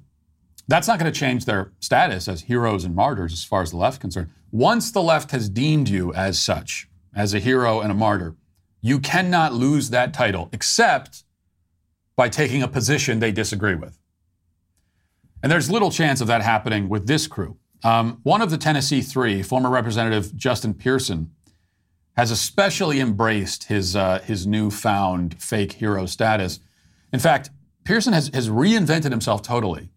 That's 0.69 0.89
not 0.89 0.99
going 0.99 1.13
to 1.13 1.19
change 1.19 1.45
their 1.45 1.73
status 1.81 2.29
as 2.29 2.43
heroes 2.43 2.85
and 2.85 2.95
martyrs 2.95 3.33
as 3.33 3.45
far 3.45 3.63
as 3.63 3.71
the 3.71 3.77
left 3.77 4.01
concerned. 4.01 4.31
Once 4.51 4.91
the 4.91 5.03
left 5.03 5.31
has 5.31 5.49
deemed 5.49 5.89
you 5.89 6.13
as 6.15 6.39
such, 6.39 6.89
as 7.17 7.35
a 7.35 7.41
hero 7.41 7.81
and 7.81 7.91
a 7.91 7.95
martyr. 7.95 8.37
You 8.81 9.01
cannot 9.01 9.55
lose 9.55 9.91
that 9.91 10.15
title 10.15 10.49
except 10.53 11.25
by 12.15 12.29
taking 12.29 12.63
a 12.63 12.69
position 12.69 13.19
they 13.19 13.33
disagree 13.33 13.75
with. 13.75 13.99
And 15.43 15.51
there's 15.51 15.71
little 15.71 15.91
chance 15.91 16.21
of 16.21 16.27
that 16.29 16.43
happening 16.43 16.89
with 16.89 17.07
this 17.07 17.27
crew. 17.27 17.57
Um, 17.83 18.21
one 18.23 18.43
of 18.43 18.51
the 18.51 18.59
Tennessee 18.59 19.03
three, 19.03 19.43
former 19.43 19.71
Representative 19.71 20.35
Justin 20.37 20.75
Pearson, 20.75 21.31
has 22.17 22.31
especially 22.31 23.01
embraced 23.01 23.65
his, 23.65 23.95
uh, 23.95 24.21
his 24.21 24.47
newfound 24.47 25.41
fake 25.41 25.73
hero 25.73 26.07
status. 26.07 26.61
In 27.13 27.21
fact, 27.21 27.51
Pearson 27.85 28.13
has, 28.13 28.29
has 28.33 28.49
reinvented 28.49 29.11
himself 29.11 29.43
totally 29.43 29.91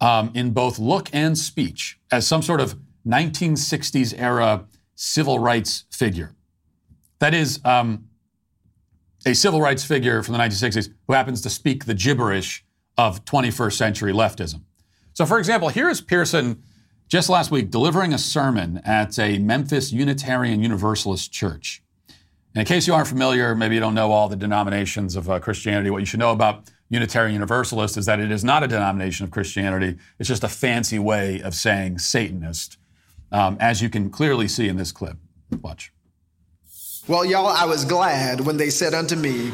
um, 0.00 0.30
in 0.34 0.50
both 0.50 0.78
look 0.78 1.08
and 1.12 1.36
speech 1.36 1.98
as 2.12 2.26
some 2.26 2.42
sort 2.42 2.60
of 2.60 2.78
1960s 3.06 4.14
era 4.18 4.66
civil 4.94 5.38
rights 5.38 5.84
figure. 5.90 6.35
That 7.18 7.34
is, 7.34 7.60
um, 7.64 8.08
a 9.26 9.34
civil 9.34 9.60
rights 9.60 9.84
figure 9.84 10.22
from 10.22 10.34
the 10.34 10.38
1960s 10.38 10.90
who 11.06 11.12
happens 11.12 11.40
to 11.42 11.50
speak 11.50 11.84
the 11.84 11.94
gibberish 11.94 12.64
of 12.96 13.24
21st 13.24 13.72
century 13.72 14.12
leftism. 14.12 14.62
So, 15.12 15.26
for 15.26 15.38
example, 15.38 15.68
here 15.68 15.88
is 15.88 16.00
Pearson 16.00 16.62
just 17.08 17.28
last 17.28 17.50
week 17.50 17.70
delivering 17.70 18.12
a 18.12 18.18
sermon 18.18 18.80
at 18.84 19.18
a 19.18 19.38
Memphis 19.38 19.92
Unitarian 19.92 20.62
Universalist 20.62 21.32
church. 21.32 21.82
And 22.54 22.60
in 22.60 22.66
case 22.66 22.86
you 22.86 22.94
aren't 22.94 23.08
familiar, 23.08 23.54
maybe 23.54 23.74
you 23.74 23.80
don't 23.80 23.94
know 23.94 24.12
all 24.12 24.28
the 24.28 24.36
denominations 24.36 25.16
of 25.16 25.28
uh, 25.28 25.38
Christianity, 25.40 25.90
what 25.90 25.98
you 25.98 26.06
should 26.06 26.20
know 26.20 26.32
about 26.32 26.70
Unitarian 26.88 27.34
Universalist 27.34 27.96
is 27.96 28.06
that 28.06 28.20
it 28.20 28.30
is 28.30 28.44
not 28.44 28.62
a 28.62 28.68
denomination 28.68 29.24
of 29.24 29.30
Christianity. 29.30 29.96
It's 30.18 30.28
just 30.28 30.44
a 30.44 30.48
fancy 30.48 30.98
way 30.98 31.40
of 31.40 31.54
saying 31.54 31.98
Satanist, 31.98 32.78
um, 33.32 33.56
as 33.60 33.82
you 33.82 33.90
can 33.90 34.08
clearly 34.08 34.48
see 34.48 34.68
in 34.68 34.76
this 34.76 34.92
clip. 34.92 35.16
Watch. 35.60 35.92
Well, 37.08 37.24
y'all, 37.24 37.46
I 37.46 37.66
was 37.66 37.84
glad 37.84 38.40
when 38.40 38.56
they 38.56 38.68
said 38.68 38.92
unto 38.92 39.14
me, 39.14 39.52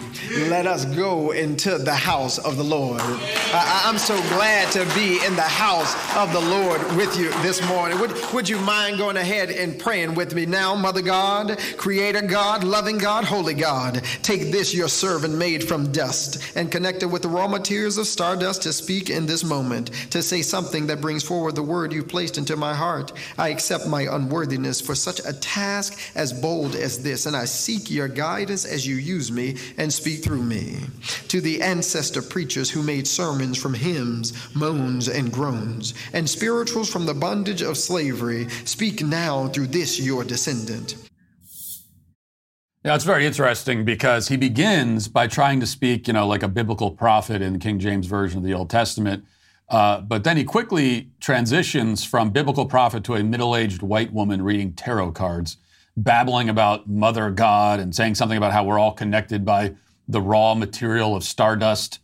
Let 0.49 0.67
us 0.67 0.87
go 0.87 1.33
into 1.33 1.77
the 1.77 1.95
house 1.95 2.39
of 2.39 2.57
the 2.57 2.65
Lord. 2.65 3.03
I, 3.03 3.83
am 3.85 3.99
so 3.99 4.17
glad 4.31 4.73
to 4.73 4.87
be 4.95 5.23
in 5.23 5.37
the 5.37 5.43
house 5.43 5.95
of 6.17 6.33
the 6.33 6.41
Lord 6.41 6.81
with 6.97 7.15
you 7.19 7.29
this 7.43 7.63
morning. 7.69 7.99
Would, 7.99 8.15
would 8.33 8.49
you 8.49 8.59
mind 8.61 8.97
going 8.97 9.19
ahead 9.19 9.51
and 9.51 9.79
praying 9.79 10.15
with 10.15 10.35
me 10.35 10.47
now, 10.47 10.75
Mother 10.75 11.03
God, 11.03 11.59
Creator 11.77 12.23
God, 12.23 12.65
loving 12.65 12.97
God, 12.97 13.25
Holy 13.25 13.53
God? 13.53 14.03
Take 14.23 14.51
this, 14.51 14.73
your 14.73 14.89
servant 14.89 15.35
made 15.35 15.63
from 15.63 15.93
dust, 15.93 16.57
and 16.57 16.73
connect 16.73 17.03
it 17.03 17.07
with 17.07 17.21
the 17.21 17.29
raw 17.29 17.49
materials 17.49 17.99
of 17.99 18.07
stardust 18.07 18.63
to 18.63 18.73
speak 18.73 19.11
in 19.11 19.27
this 19.27 19.45
moment, 19.45 19.91
to 20.09 20.23
say 20.23 20.41
something 20.41 20.87
that 20.87 21.03
brings 21.03 21.23
forward 21.23 21.57
the 21.57 21.63
word 21.63 21.93
you've 21.93 22.09
placed 22.09 22.39
into 22.39 22.57
my 22.57 22.73
heart. 22.73 23.13
I 23.37 23.51
accept 23.51 23.87
my 23.87 24.07
unworthiness 24.11 24.81
for 24.81 24.95
such 24.95 25.21
a 25.27 25.35
task 25.35 25.99
as 26.15 26.33
bold 26.33 26.77
as 26.77 27.03
this, 27.03 27.27
and 27.27 27.37
I 27.37 27.42
I 27.43 27.45
seek 27.45 27.91
your 27.91 28.07
guidance 28.07 28.65
as 28.65 28.87
you 28.87 28.95
use 28.95 29.33
me 29.33 29.57
and 29.77 29.93
speak 29.93 30.23
through 30.23 30.45
me. 30.45 30.79
To 31.27 31.41
the 31.41 31.61
ancestor 31.61 32.23
preachers 32.23 32.71
who 32.71 32.85
made 32.85 33.05
sermons 33.05 33.61
from 33.61 33.75
hymns, 33.75 34.55
moans, 34.55 35.09
and 35.09 35.33
groans, 35.33 35.93
and 36.13 36.31
spirituals 36.31 36.89
from 36.89 37.05
the 37.05 37.15
bondage 37.15 37.61
of 37.61 37.77
slavery, 37.77 38.49
speak 38.65 39.03
now 39.03 39.49
through 39.49 39.67
this 39.67 39.99
your 39.99 40.23
descendant. 40.23 40.95
Yeah, 42.85 42.95
it's 42.95 43.03
very 43.03 43.27
interesting 43.27 43.85
because 43.85 44.29
he 44.29 44.37
begins 44.37 45.09
by 45.09 45.27
trying 45.27 45.59
to 45.59 45.67
speak, 45.67 46.07
you 46.07 46.13
know, 46.13 46.29
like 46.29 46.45
a 46.45 46.49
biblical 46.49 46.93
prophet 46.93 47.43
in 47.43 47.55
the 47.55 47.59
King 47.59 47.81
James 47.81 48.07
Version 48.07 48.39
of 48.39 48.45
the 48.45 48.55
Old 48.55 48.71
Testament. 48.71 49.25
Uh, 49.69 50.01
but 50.01 50.23
then 50.23 50.37
he 50.37 50.45
quickly 50.45 51.11
transitions 51.19 52.05
from 52.05 52.31
biblical 52.31 52.67
prophet 52.67 53.03
to 53.03 53.17
a 53.17 53.25
middle 53.25 53.57
aged 53.57 53.83
white 53.83 54.13
woman 54.13 54.43
reading 54.43 54.73
tarot 54.75 55.11
cards 55.11 55.57
babbling 55.97 56.49
about 56.49 56.89
Mother 56.89 57.31
God 57.31 57.81
and 57.81 57.95
saying 57.95 58.15
something 58.15 58.39
about 58.39 58.53
how 58.53 58.65
we're 58.65 58.79
all 58.79 58.93
connected 58.93 59.45
by 59.45 59.75
the 60.09 60.21
raw 60.21 60.55
material 60.55 61.15
of 61.15 61.25
stardust. 61.25 62.01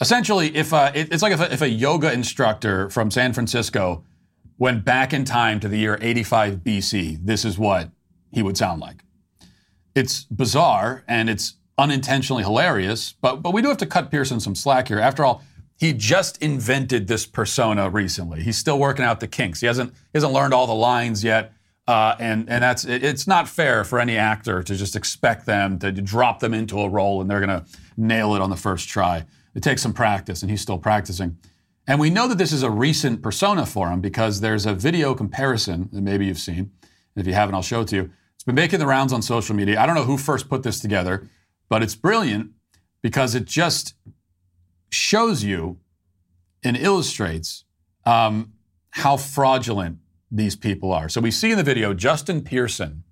Essentially, 0.00 0.54
if 0.56 0.72
uh, 0.72 0.92
it, 0.94 1.12
it's 1.12 1.22
like 1.22 1.32
if 1.32 1.40
a, 1.40 1.52
if 1.52 1.60
a 1.60 1.68
yoga 1.68 2.12
instructor 2.12 2.88
from 2.90 3.10
San 3.10 3.32
Francisco 3.32 4.04
went 4.58 4.84
back 4.84 5.12
in 5.12 5.24
time 5.24 5.60
to 5.60 5.68
the 5.68 5.78
year 5.78 5.98
85 6.00 6.58
BC, 6.58 7.18
this 7.24 7.44
is 7.44 7.58
what 7.58 7.90
he 8.32 8.42
would 8.42 8.56
sound 8.56 8.80
like. 8.80 9.04
It's 9.94 10.24
bizarre 10.24 11.04
and 11.06 11.28
it's 11.28 11.54
unintentionally 11.76 12.42
hilarious, 12.42 13.12
but 13.20 13.36
but 13.36 13.52
we 13.52 13.62
do 13.62 13.68
have 13.68 13.78
to 13.78 13.86
cut 13.86 14.10
Pearson 14.10 14.40
some 14.40 14.54
slack 14.54 14.88
here. 14.88 14.98
After 14.98 15.24
all, 15.24 15.42
he 15.76 15.94
just 15.94 16.40
invented 16.42 17.06
this 17.06 17.26
persona 17.26 17.88
recently. 17.88 18.42
He's 18.42 18.58
still 18.58 18.78
working 18.78 19.04
out 19.04 19.20
the 19.20 19.26
kinks. 19.26 19.60
He 19.60 19.66
hasn't 19.66 19.92
he 19.92 19.96
hasn't 20.14 20.32
learned 20.32 20.54
all 20.54 20.66
the 20.66 20.74
lines 20.74 21.24
yet. 21.24 21.52
Uh, 21.90 22.14
and 22.20 22.48
and 22.48 22.62
that's 22.62 22.84
it, 22.84 23.02
it's 23.02 23.26
not 23.26 23.48
fair 23.48 23.82
for 23.82 23.98
any 23.98 24.16
actor 24.16 24.62
to 24.62 24.76
just 24.76 24.94
expect 24.94 25.44
them 25.44 25.76
to 25.76 25.90
drop 25.90 26.38
them 26.38 26.54
into 26.54 26.78
a 26.78 26.88
role 26.88 27.20
and 27.20 27.28
they're 27.28 27.44
going 27.44 27.60
to 27.60 27.64
nail 27.96 28.36
it 28.36 28.40
on 28.40 28.48
the 28.48 28.56
first 28.56 28.88
try. 28.88 29.24
It 29.56 29.64
takes 29.64 29.82
some 29.82 29.92
practice, 29.92 30.42
and 30.42 30.50
he's 30.52 30.60
still 30.60 30.78
practicing. 30.78 31.36
And 31.88 31.98
we 31.98 32.08
know 32.08 32.28
that 32.28 32.38
this 32.38 32.52
is 32.52 32.62
a 32.62 32.70
recent 32.70 33.22
persona 33.22 33.66
for 33.66 33.90
him 33.90 34.00
because 34.00 34.40
there's 34.40 34.66
a 34.66 34.72
video 34.72 35.16
comparison 35.16 35.88
that 35.92 36.02
maybe 36.02 36.26
you've 36.26 36.38
seen. 36.38 36.58
And 36.60 37.16
if 37.16 37.26
you 37.26 37.34
haven't, 37.34 37.56
I'll 37.56 37.62
show 37.62 37.80
it 37.80 37.88
to 37.88 37.96
you. 37.96 38.10
It's 38.36 38.44
been 38.44 38.54
making 38.54 38.78
the 38.78 38.86
rounds 38.86 39.12
on 39.12 39.20
social 39.20 39.56
media. 39.56 39.80
I 39.80 39.84
don't 39.84 39.96
know 39.96 40.04
who 40.04 40.16
first 40.16 40.48
put 40.48 40.62
this 40.62 40.78
together, 40.78 41.28
but 41.68 41.82
it's 41.82 41.96
brilliant 41.96 42.52
because 43.02 43.34
it 43.34 43.46
just 43.46 43.94
shows 44.90 45.42
you 45.42 45.80
and 46.62 46.76
illustrates 46.76 47.64
um, 48.06 48.52
how 48.90 49.16
fraudulent 49.16 49.98
these 50.30 50.56
people 50.56 50.92
are. 50.92 51.08
So 51.08 51.20
we 51.20 51.30
see 51.30 51.50
in 51.50 51.56
the 51.56 51.64
video 51.64 51.92
Justin 51.94 52.42
Pearson 52.42 53.04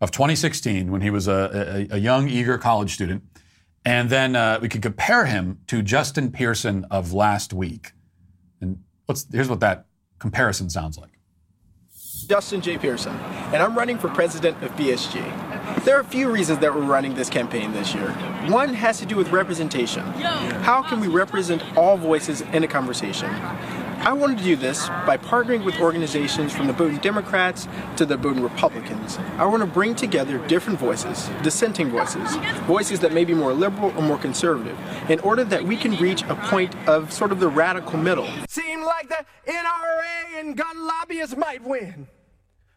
of 0.00 0.10
2016 0.10 0.90
when 0.90 1.00
he 1.00 1.10
was 1.10 1.28
a, 1.28 1.88
a, 1.90 1.96
a 1.96 1.98
young, 1.98 2.28
eager 2.28 2.58
college 2.58 2.94
student. 2.94 3.22
And 3.84 4.08
then 4.08 4.34
uh, 4.34 4.58
we 4.62 4.68
could 4.68 4.82
compare 4.82 5.26
him 5.26 5.60
to 5.66 5.82
Justin 5.82 6.32
Pearson 6.32 6.86
of 6.90 7.12
last 7.12 7.52
week. 7.52 7.92
And 8.60 8.82
let's, 9.08 9.26
here's 9.30 9.48
what 9.48 9.60
that 9.60 9.86
comparison 10.18 10.70
sounds 10.70 10.96
like. 10.98 11.10
Justin 12.26 12.62
J. 12.62 12.78
Pearson, 12.78 13.12
and 13.52 13.62
I'm 13.62 13.76
running 13.76 13.98
for 13.98 14.08
president 14.08 14.62
of 14.62 14.70
BSG. 14.72 15.84
There 15.84 15.96
are 15.96 16.00
a 16.00 16.04
few 16.04 16.30
reasons 16.30 16.60
that 16.60 16.74
we're 16.74 16.80
running 16.80 17.14
this 17.14 17.28
campaign 17.28 17.72
this 17.72 17.94
year. 17.94 18.10
One 18.48 18.72
has 18.72 18.98
to 19.00 19.06
do 19.06 19.16
with 19.16 19.28
representation. 19.28 20.02
How 20.62 20.82
can 20.82 21.00
we 21.00 21.08
represent 21.08 21.62
all 21.76 21.98
voices 21.98 22.40
in 22.40 22.64
a 22.64 22.68
conversation? 22.68 23.28
I 24.00 24.12
wanted 24.12 24.38
to 24.38 24.44
do 24.44 24.56
this 24.56 24.88
by 25.06 25.16
partnering 25.16 25.64
with 25.64 25.80
organizations 25.80 26.52
from 26.52 26.66
the 26.66 26.72
Bowdoin 26.72 27.00
Democrats 27.00 27.68
to 27.96 28.04
the 28.04 28.16
Bowdoin 28.16 28.42
Republicans. 28.42 29.18
I 29.38 29.46
want 29.46 29.62
to 29.62 29.66
bring 29.66 29.94
together 29.94 30.38
different 30.46 30.78
voices, 30.78 31.30
dissenting 31.42 31.90
voices, 31.90 32.36
voices 32.66 33.00
that 33.00 33.12
may 33.12 33.24
be 33.24 33.34
more 33.34 33.52
liberal 33.52 33.92
or 33.96 34.02
more 34.02 34.18
conservative, 34.18 34.78
in 35.08 35.20
order 35.20 35.44
that 35.44 35.64
we 35.64 35.76
can 35.76 35.96
reach 35.96 36.22
a 36.24 36.34
point 36.34 36.74
of 36.88 37.12
sort 37.12 37.32
of 37.32 37.40
the 37.40 37.48
radical 37.48 37.98
middle. 37.98 38.28
Seemed 38.48 38.84
like 38.84 39.08
the 39.08 39.24
NRA 39.46 40.40
and 40.40 40.56
gun 40.56 40.86
lobbyists 40.86 41.36
might 41.36 41.62
win. 41.62 42.06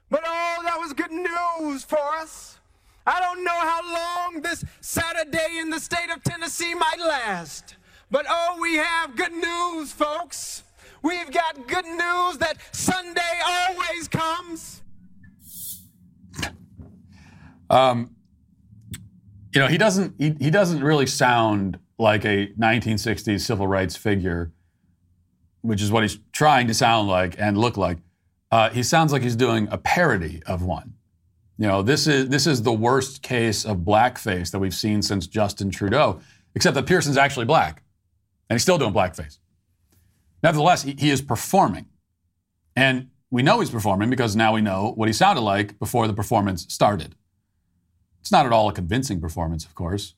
But 0.10 0.24
oh, 0.26 0.62
that 0.64 0.80
was 0.80 0.94
good 0.94 1.12
news 1.12 1.84
for 1.84 2.00
us. 2.00 2.60
I 3.06 3.20
don't 3.22 3.44
know 3.44 3.52
how 3.52 3.94
long 3.94 4.42
this 4.42 4.64
Saturday 4.82 5.60
in 5.60 5.70
the 5.70 5.80
state 5.80 6.10
of 6.14 6.24
Tennessee 6.24 6.74
might 6.74 7.00
last. 7.00 7.76
But 8.10 8.26
oh, 8.30 8.58
we 8.62 8.76
have 8.76 9.16
good 9.16 9.34
news, 9.34 9.92
folks. 9.92 10.64
We've 11.04 11.32
got 11.32 11.68
good 11.68 11.86
news 11.86 12.38
that 12.40 12.56
Sunday 12.72 13.22
always 13.46 14.08
comes. 14.08 14.82
Um, 17.70 18.16
you 19.54 19.62
know, 19.62 19.68
he 19.68 19.78
doesn't 19.78 20.16
he, 20.18 20.36
he 20.40 20.50
doesn't 20.50 20.84
really 20.84 21.08
sound 21.08 21.80
like 21.98 22.26
a 22.26 22.48
1960s 22.60 23.42
civil 23.42 23.68
rights 23.68 23.96
figure, 23.96 24.52
which 25.62 25.82
is 25.82 25.92
what 25.92 26.04
he's 26.04 26.20
trying 26.32 26.68
to 26.68 26.74
sound 26.74 27.08
like 27.08 27.36
and 27.40 27.58
look 27.58 27.78
like. 27.78 27.98
Uh, 28.52 28.70
he 28.70 28.84
sounds 28.84 29.12
like 29.12 29.22
he's 29.22 29.36
doing 29.36 29.68
a 29.72 29.78
parody 29.78 30.42
of 30.46 30.64
one. 30.64 30.94
You 31.58 31.68
know, 31.68 31.82
this 31.82 32.08
is 32.08 32.30
this 32.30 32.46
is 32.46 32.62
the 32.62 32.72
worst 32.72 33.22
case 33.22 33.66
of 33.66 33.78
blackface 33.78 34.52
that 34.52 34.60
we've 34.60 34.76
seen 34.76 35.02
since 35.02 35.28
Justin 35.28 35.72
Trudeau, 35.72 36.22
except 36.56 36.76
that 36.76 36.86
Pearson's 36.86 37.18
actually 37.18 37.46
black, 37.46 37.84
and 38.50 38.56
he's 38.56 38.62
still 38.62 38.78
doing 38.78 38.94
blackface. 38.94 39.40
Nevertheless, 40.44 40.84
he, 40.84 40.96
he 40.98 41.10
is 41.10 41.22
performing. 41.22 41.88
And 42.76 43.10
we 43.30 43.44
know 43.44 43.60
he's 43.60 43.70
performing 43.70 44.10
because 44.10 44.36
now 44.36 44.54
we 44.54 44.62
know 44.62 44.94
what 44.96 45.10
he 45.10 45.14
sounded 45.14 45.42
like 45.42 45.80
before 45.80 46.08
the 46.08 46.14
performance 46.14 46.66
started. 46.74 47.16
It's 48.22 48.32
not 48.32 48.46
at 48.46 48.52
all 48.52 48.70
a 48.70 48.74
convincing 48.74 49.20
performance, 49.20 49.66
of 49.66 49.76
course. 49.76 50.14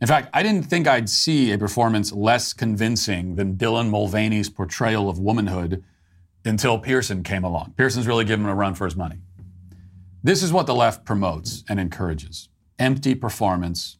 In 0.00 0.08
fact, 0.08 0.28
I 0.32 0.42
didn't 0.42 0.64
think 0.64 0.86
I'd 0.86 1.08
see 1.08 1.52
a 1.52 1.58
performance 1.58 2.12
less 2.12 2.52
convincing 2.52 3.36
than 3.36 3.56
Dylan 3.56 3.90
Mulvaney's 3.90 4.50
portrayal 4.50 5.08
of 5.08 5.18
womanhood 5.18 5.84
until 6.44 6.78
Pearson 6.78 7.22
came 7.22 7.44
along. 7.44 7.74
Pearson's 7.76 8.06
really 8.06 8.24
given 8.24 8.44
him 8.44 8.50
a 8.50 8.54
run 8.54 8.74
for 8.74 8.84
his 8.84 8.96
money. 8.96 9.18
This 10.22 10.42
is 10.42 10.52
what 10.52 10.66
the 10.66 10.74
left 10.74 11.04
promotes 11.04 11.64
and 11.68 11.78
encourages 11.78 12.48
empty 12.78 13.14
performance 13.14 13.98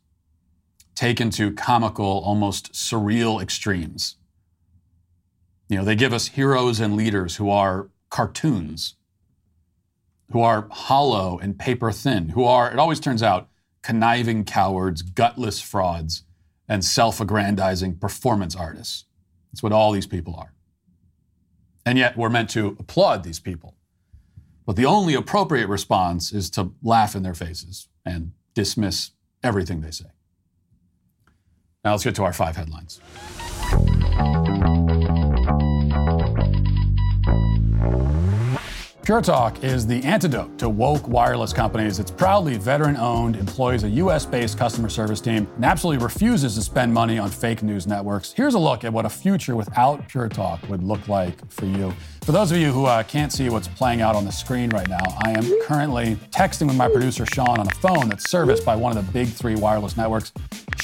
taken 0.94 1.30
to 1.30 1.52
comical, 1.52 2.22
almost 2.24 2.72
surreal 2.72 3.42
extremes. 3.42 4.16
You 5.68 5.78
know, 5.78 5.84
they 5.84 5.96
give 5.96 6.12
us 6.12 6.28
heroes 6.28 6.80
and 6.80 6.96
leaders 6.96 7.36
who 7.36 7.50
are 7.50 7.88
cartoons, 8.10 8.94
who 10.30 10.40
are 10.40 10.68
hollow 10.70 11.38
and 11.38 11.58
paper 11.58 11.90
thin, 11.90 12.30
who 12.30 12.44
are, 12.44 12.70
it 12.70 12.78
always 12.78 13.00
turns 13.00 13.22
out, 13.22 13.48
conniving 13.82 14.44
cowards, 14.44 15.02
gutless 15.02 15.60
frauds, 15.60 16.24
and 16.68 16.84
self 16.84 17.20
aggrandizing 17.20 17.96
performance 17.96 18.56
artists. 18.56 19.04
That's 19.52 19.62
what 19.62 19.72
all 19.72 19.92
these 19.92 20.06
people 20.06 20.34
are. 20.36 20.52
And 21.86 21.98
yet 21.98 22.16
we're 22.16 22.30
meant 22.30 22.50
to 22.50 22.76
applaud 22.78 23.22
these 23.22 23.40
people. 23.40 23.76
But 24.66 24.76
the 24.76 24.86
only 24.86 25.14
appropriate 25.14 25.68
response 25.68 26.32
is 26.32 26.48
to 26.50 26.72
laugh 26.82 27.14
in 27.14 27.22
their 27.22 27.34
faces 27.34 27.88
and 28.04 28.32
dismiss 28.54 29.10
everything 29.42 29.82
they 29.82 29.90
say. 29.90 30.06
Now 31.84 31.92
let's 31.92 32.04
get 32.04 32.14
to 32.14 32.24
our 32.24 32.32
five 32.32 32.56
headlines. 32.56 33.00
Pure 39.04 39.20
Talk 39.20 39.62
is 39.62 39.86
the 39.86 40.02
antidote 40.02 40.56
to 40.56 40.66
woke 40.66 41.06
wireless 41.06 41.52
companies. 41.52 41.98
It's 41.98 42.10
proudly 42.10 42.56
veteran 42.56 42.96
owned, 42.96 43.36
employs 43.36 43.84
a 43.84 43.88
US 43.90 44.24
based 44.24 44.56
customer 44.56 44.88
service 44.88 45.20
team, 45.20 45.46
and 45.56 45.64
absolutely 45.66 46.02
refuses 46.02 46.54
to 46.54 46.62
spend 46.62 46.94
money 46.94 47.18
on 47.18 47.28
fake 47.28 47.62
news 47.62 47.86
networks. 47.86 48.32
Here's 48.32 48.54
a 48.54 48.58
look 48.58 48.82
at 48.82 48.90
what 48.90 49.04
a 49.04 49.10
future 49.10 49.56
without 49.56 50.08
Pure 50.08 50.30
Talk 50.30 50.66
would 50.70 50.82
look 50.82 51.06
like 51.06 51.46
for 51.52 51.66
you. 51.66 51.92
For 52.22 52.32
those 52.32 52.50
of 52.50 52.56
you 52.56 52.72
who 52.72 52.86
uh, 52.86 53.02
can't 53.02 53.30
see 53.30 53.50
what's 53.50 53.68
playing 53.68 54.00
out 54.00 54.16
on 54.16 54.24
the 54.24 54.32
screen 54.32 54.70
right 54.70 54.88
now, 54.88 55.04
I 55.22 55.32
am 55.32 55.44
currently 55.64 56.16
texting 56.30 56.68
with 56.68 56.76
my 56.76 56.88
producer 56.88 57.26
Sean 57.26 57.60
on 57.60 57.66
a 57.66 57.74
phone 57.74 58.08
that's 58.08 58.30
serviced 58.30 58.64
by 58.64 58.74
one 58.74 58.96
of 58.96 59.04
the 59.04 59.12
big 59.12 59.28
three 59.28 59.54
wireless 59.54 59.98
networks. 59.98 60.32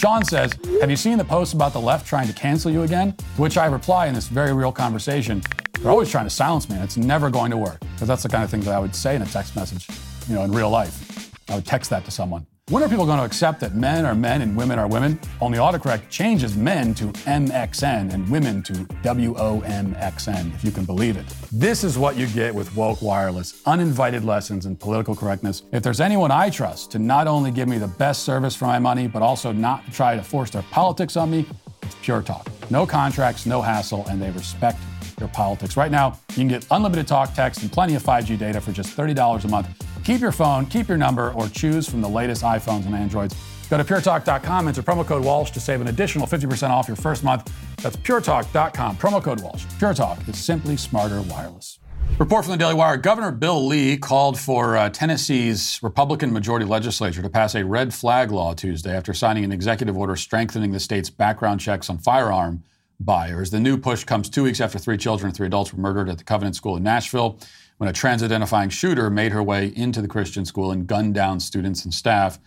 Sean 0.00 0.24
says, 0.24 0.58
Have 0.80 0.88
you 0.88 0.96
seen 0.96 1.18
the 1.18 1.24
post 1.26 1.52
about 1.52 1.74
the 1.74 1.78
left 1.78 2.06
trying 2.06 2.26
to 2.26 2.32
cancel 2.32 2.70
you 2.70 2.84
again? 2.84 3.14
To 3.36 3.42
which 3.42 3.58
I 3.58 3.66
reply 3.66 4.06
in 4.06 4.14
this 4.14 4.28
very 4.28 4.54
real 4.54 4.72
conversation, 4.72 5.42
they're 5.78 5.90
always 5.90 6.10
trying 6.10 6.24
to 6.24 6.30
silence 6.30 6.70
me, 6.70 6.76
and 6.76 6.82
it's 6.82 6.96
never 6.96 7.28
going 7.28 7.50
to 7.50 7.58
work. 7.58 7.80
Because 7.80 8.08
that's 8.08 8.22
the 8.22 8.30
kind 8.30 8.42
of 8.42 8.48
thing 8.48 8.60
that 8.60 8.74
I 8.74 8.78
would 8.78 8.96
say 8.96 9.14
in 9.14 9.20
a 9.20 9.26
text 9.26 9.54
message, 9.56 9.86
you 10.26 10.34
know, 10.34 10.42
in 10.42 10.52
real 10.52 10.70
life. 10.70 11.30
I 11.50 11.56
would 11.56 11.66
text 11.66 11.90
that 11.90 12.06
to 12.06 12.10
someone. 12.10 12.46
When 12.70 12.84
are 12.84 12.88
people 12.88 13.04
going 13.04 13.18
to 13.18 13.24
accept 13.24 13.58
that 13.62 13.74
men 13.74 14.06
are 14.06 14.14
men 14.14 14.42
and 14.42 14.56
women 14.56 14.78
are 14.78 14.86
women? 14.86 15.18
Only 15.40 15.58
autocorrect 15.58 16.08
changes 16.08 16.56
men 16.56 16.94
to 16.94 17.06
MXN 17.06 18.14
and 18.14 18.28
women 18.28 18.62
to 18.62 18.74
WOMXN, 19.02 20.54
if 20.54 20.62
you 20.62 20.70
can 20.70 20.84
believe 20.84 21.16
it. 21.16 21.26
This 21.50 21.82
is 21.82 21.98
what 21.98 22.16
you 22.16 22.28
get 22.28 22.54
with 22.54 22.72
woke 22.76 23.02
wireless 23.02 23.60
uninvited 23.66 24.24
lessons 24.24 24.66
in 24.66 24.76
political 24.76 25.16
correctness. 25.16 25.64
If 25.72 25.82
there's 25.82 26.00
anyone 26.00 26.30
I 26.30 26.48
trust 26.48 26.92
to 26.92 27.00
not 27.00 27.26
only 27.26 27.50
give 27.50 27.66
me 27.66 27.78
the 27.78 27.88
best 27.88 28.22
service 28.22 28.54
for 28.54 28.66
my 28.66 28.78
money, 28.78 29.08
but 29.08 29.20
also 29.20 29.50
not 29.50 29.92
try 29.92 30.14
to 30.14 30.22
force 30.22 30.50
their 30.50 30.62
politics 30.70 31.16
on 31.16 31.28
me, 31.28 31.46
it's 31.82 31.96
Pure 32.02 32.22
Talk. 32.22 32.46
No 32.70 32.86
contracts, 32.86 33.46
no 33.46 33.60
hassle, 33.60 34.06
and 34.08 34.22
they 34.22 34.30
respect 34.30 34.78
your 35.18 35.28
politics. 35.30 35.76
Right 35.76 35.90
now, 35.90 36.20
you 36.30 36.36
can 36.36 36.46
get 36.46 36.64
unlimited 36.70 37.08
talk, 37.08 37.34
text, 37.34 37.62
and 37.62 37.72
plenty 37.72 37.96
of 37.96 38.04
5G 38.04 38.38
data 38.38 38.60
for 38.60 38.70
just 38.70 38.96
$30 38.96 39.44
a 39.44 39.48
month. 39.48 39.68
Keep 40.10 40.22
your 40.22 40.32
phone, 40.32 40.66
keep 40.66 40.88
your 40.88 40.98
number, 40.98 41.32
or 41.34 41.46
choose 41.46 41.88
from 41.88 42.00
the 42.00 42.08
latest 42.08 42.42
iPhones 42.42 42.84
and 42.84 42.96
Androids. 42.96 43.36
Go 43.70 43.76
to 43.76 43.84
puretalk.com, 43.84 44.66
enter 44.66 44.82
promo 44.82 45.06
code 45.06 45.24
Walsh 45.24 45.52
to 45.52 45.60
save 45.60 45.80
an 45.80 45.86
additional 45.86 46.26
50% 46.26 46.70
off 46.70 46.88
your 46.88 46.96
first 46.96 47.22
month. 47.22 47.54
That's 47.76 47.94
puretalk.com, 47.94 48.96
promo 48.96 49.22
code 49.22 49.40
Walsh. 49.40 49.66
Pure 49.78 49.94
Talk 49.94 50.18
is 50.26 50.36
simply 50.36 50.76
smarter 50.76 51.22
wireless. 51.22 51.78
Report 52.18 52.44
from 52.44 52.50
the 52.50 52.58
Daily 52.58 52.74
Wire 52.74 52.96
Governor 52.96 53.30
Bill 53.30 53.64
Lee 53.64 53.96
called 53.96 54.36
for 54.36 54.76
uh, 54.76 54.90
Tennessee's 54.90 55.78
Republican 55.80 56.32
majority 56.32 56.66
legislature 56.66 57.22
to 57.22 57.30
pass 57.30 57.54
a 57.54 57.64
red 57.64 57.94
flag 57.94 58.32
law 58.32 58.52
Tuesday 58.52 58.96
after 58.96 59.14
signing 59.14 59.44
an 59.44 59.52
executive 59.52 59.96
order 59.96 60.16
strengthening 60.16 60.72
the 60.72 60.80
state's 60.80 61.08
background 61.08 61.60
checks 61.60 61.88
on 61.88 61.98
firearm 61.98 62.64
buyers. 62.98 63.52
The 63.52 63.60
new 63.60 63.78
push 63.78 64.02
comes 64.02 64.28
two 64.28 64.42
weeks 64.42 64.60
after 64.60 64.80
three 64.80 64.96
children 64.96 65.28
and 65.28 65.36
three 65.36 65.46
adults 65.46 65.72
were 65.72 65.80
murdered 65.80 66.08
at 66.08 66.18
the 66.18 66.24
Covenant 66.24 66.56
School 66.56 66.76
in 66.76 66.82
Nashville 66.82 67.38
when 67.80 67.88
a 67.88 67.92
trans 67.94 68.22
identifying 68.22 68.68
shooter 68.68 69.08
made 69.08 69.32
her 69.32 69.42
way 69.42 69.72
into 69.74 70.02
the 70.02 70.06
Christian 70.06 70.44
school 70.44 70.70
and 70.70 70.86
gunned 70.86 71.14
down 71.14 71.40
students 71.40 71.86
and 71.86 71.94
staff. 71.94 72.38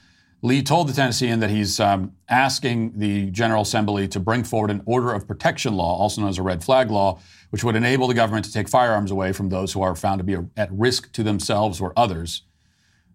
Lee 0.43 0.61
told 0.61 0.87
the 0.87 0.93
Tennessean 0.93 1.39
that 1.39 1.49
he's 1.49 1.79
um, 1.79 2.13
asking 2.29 2.99
the 2.99 3.31
General 3.31 3.63
Assembly 3.63 4.07
to 4.09 4.19
bring 4.19 4.43
forward 4.43 4.69
an 4.69 4.83
order 4.85 5.11
of 5.11 5.27
protection 5.27 5.73
law, 5.73 5.97
also 5.97 6.21
known 6.21 6.29
as 6.29 6.37
a 6.37 6.43
red 6.43 6.63
flag 6.63 6.91
law, 6.91 7.19
which 7.49 7.63
would 7.63 7.75
enable 7.75 8.07
the 8.07 8.13
government 8.13 8.45
to 8.45 8.53
take 8.53 8.69
firearms 8.69 9.09
away 9.09 9.31
from 9.31 9.49
those 9.49 9.73
who 9.73 9.81
are 9.81 9.95
found 9.95 10.19
to 10.19 10.23
be 10.23 10.37
at 10.55 10.71
risk 10.71 11.11
to 11.13 11.23
themselves 11.23 11.81
or 11.81 11.93
others. 11.97 12.43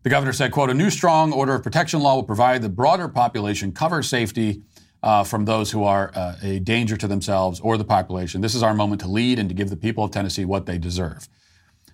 The 0.03 0.11
governor 0.11 0.33
said, 0.33 0.51
quote, 0.51 0.71
a 0.71 0.75
new 0.75 0.91
strong 0.91 1.33
order 1.33 1.55
of 1.55 1.63
protection 1.63 2.01
law 2.01 2.17
will 2.17 2.25
provide 2.25 2.63
the 2.63 2.69
broader 2.69 3.07
population 3.07 3.71
cover 3.71 4.03
safety 4.03 4.63
uh, 5.05 5.23
from 5.23 5.45
those 5.45 5.71
who 5.71 5.85
are 5.85 6.11
uh, 6.17 6.35
a 6.43 6.59
danger 6.59 6.97
to 6.97 7.07
themselves 7.07 7.61
or 7.61 7.77
the 7.77 7.85
population. 7.85 8.41
This 8.41 8.57
is 8.57 8.65
our 8.65 8.75
moment 8.75 9.03
to 9.03 9.09
lead 9.09 9.39
and 9.39 9.49
to 9.49 9.55
give 9.55 9.71
the 9.71 9.77
people 9.77 10.03
of 10.03 10.11
Tennessee 10.11 10.45
what 10.45 10.67
they 10.67 10.79
deserve. 10.79 11.29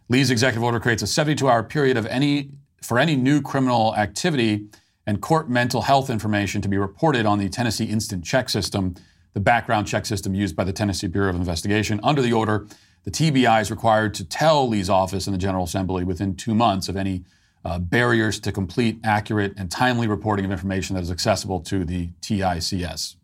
Lee's 0.08 0.30
executive 0.30 0.62
order 0.62 0.80
creates 0.80 1.02
a 1.02 1.06
72-hour 1.06 1.62
period 1.64 1.96
of 1.96 2.06
any 2.06 2.50
for 2.82 2.98
any 2.98 3.16
new 3.16 3.40
criminal 3.40 3.96
activity 3.96 4.66
and 5.06 5.22
court 5.22 5.48
mental 5.48 5.82
health 5.82 6.10
information 6.10 6.60
to 6.60 6.68
be 6.68 6.76
reported 6.76 7.24
on 7.24 7.38
the 7.38 7.48
Tennessee 7.48 7.86
Instant 7.86 8.24
Check 8.24 8.50
System, 8.50 8.94
the 9.32 9.40
background 9.40 9.86
check 9.86 10.04
system 10.04 10.34
used 10.34 10.54
by 10.54 10.64
the 10.64 10.72
Tennessee 10.72 11.06
Bureau 11.06 11.30
of 11.30 11.36
Investigation. 11.36 11.98
Under 12.02 12.20
the 12.20 12.32
order, 12.32 12.66
the 13.04 13.10
TBI 13.10 13.62
is 13.62 13.70
required 13.70 14.14
to 14.14 14.24
tell 14.24 14.68
Lee's 14.68 14.90
office 14.90 15.26
and 15.26 15.34
the 15.34 15.38
General 15.38 15.64
Assembly 15.64 16.04
within 16.04 16.36
two 16.36 16.54
months 16.54 16.88
of 16.88 16.96
any 16.96 17.24
uh, 17.64 17.78
barriers 17.78 18.38
to 18.40 18.52
complete, 18.52 18.98
accurate, 19.02 19.54
and 19.56 19.70
timely 19.70 20.06
reporting 20.06 20.44
of 20.44 20.50
information 20.50 20.94
that 20.94 21.02
is 21.02 21.10
accessible 21.10 21.60
to 21.60 21.84
the 21.84 22.10
TICS. 22.20 23.16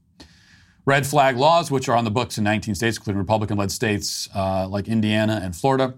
Red 0.87 1.07
flag 1.07 1.37
laws, 1.37 1.71
which 1.71 1.88
are 1.88 1.97
on 1.97 2.05
the 2.05 2.11
books 2.11 2.38
in 2.38 2.45
19 2.45 2.75
states, 2.75 2.97
including 2.97 3.19
Republican 3.19 3.59
led 3.59 3.71
states 3.71 4.29
uh, 4.35 4.66
like 4.66 4.88
Indiana 4.88 5.40
and 5.43 5.55
Florida, 5.55 5.95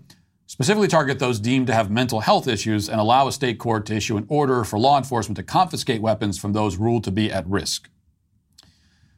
specifically 0.53 0.87
target 0.87 1.19
those 1.19 1.41
deemed 1.41 1.67
to 1.67 1.73
have 1.73 1.91
mental 1.91 2.21
health 2.21 2.47
issues 2.47 2.87
and 2.87 3.01
allow 3.01 3.27
a 3.27 3.33
state 3.33 3.59
court 3.59 3.87
to 3.87 3.95
issue 3.95 4.19
an 4.19 4.27
order 4.29 4.65
for 4.65 4.79
law 4.79 4.99
enforcement 4.99 5.35
to 5.35 5.43
confiscate 5.43 6.03
weapons 6.03 6.39
from 6.39 6.53
those 6.53 6.77
ruled 6.77 7.03
to 7.03 7.11
be 7.11 7.33
at 7.33 7.47
risk. 7.47 7.89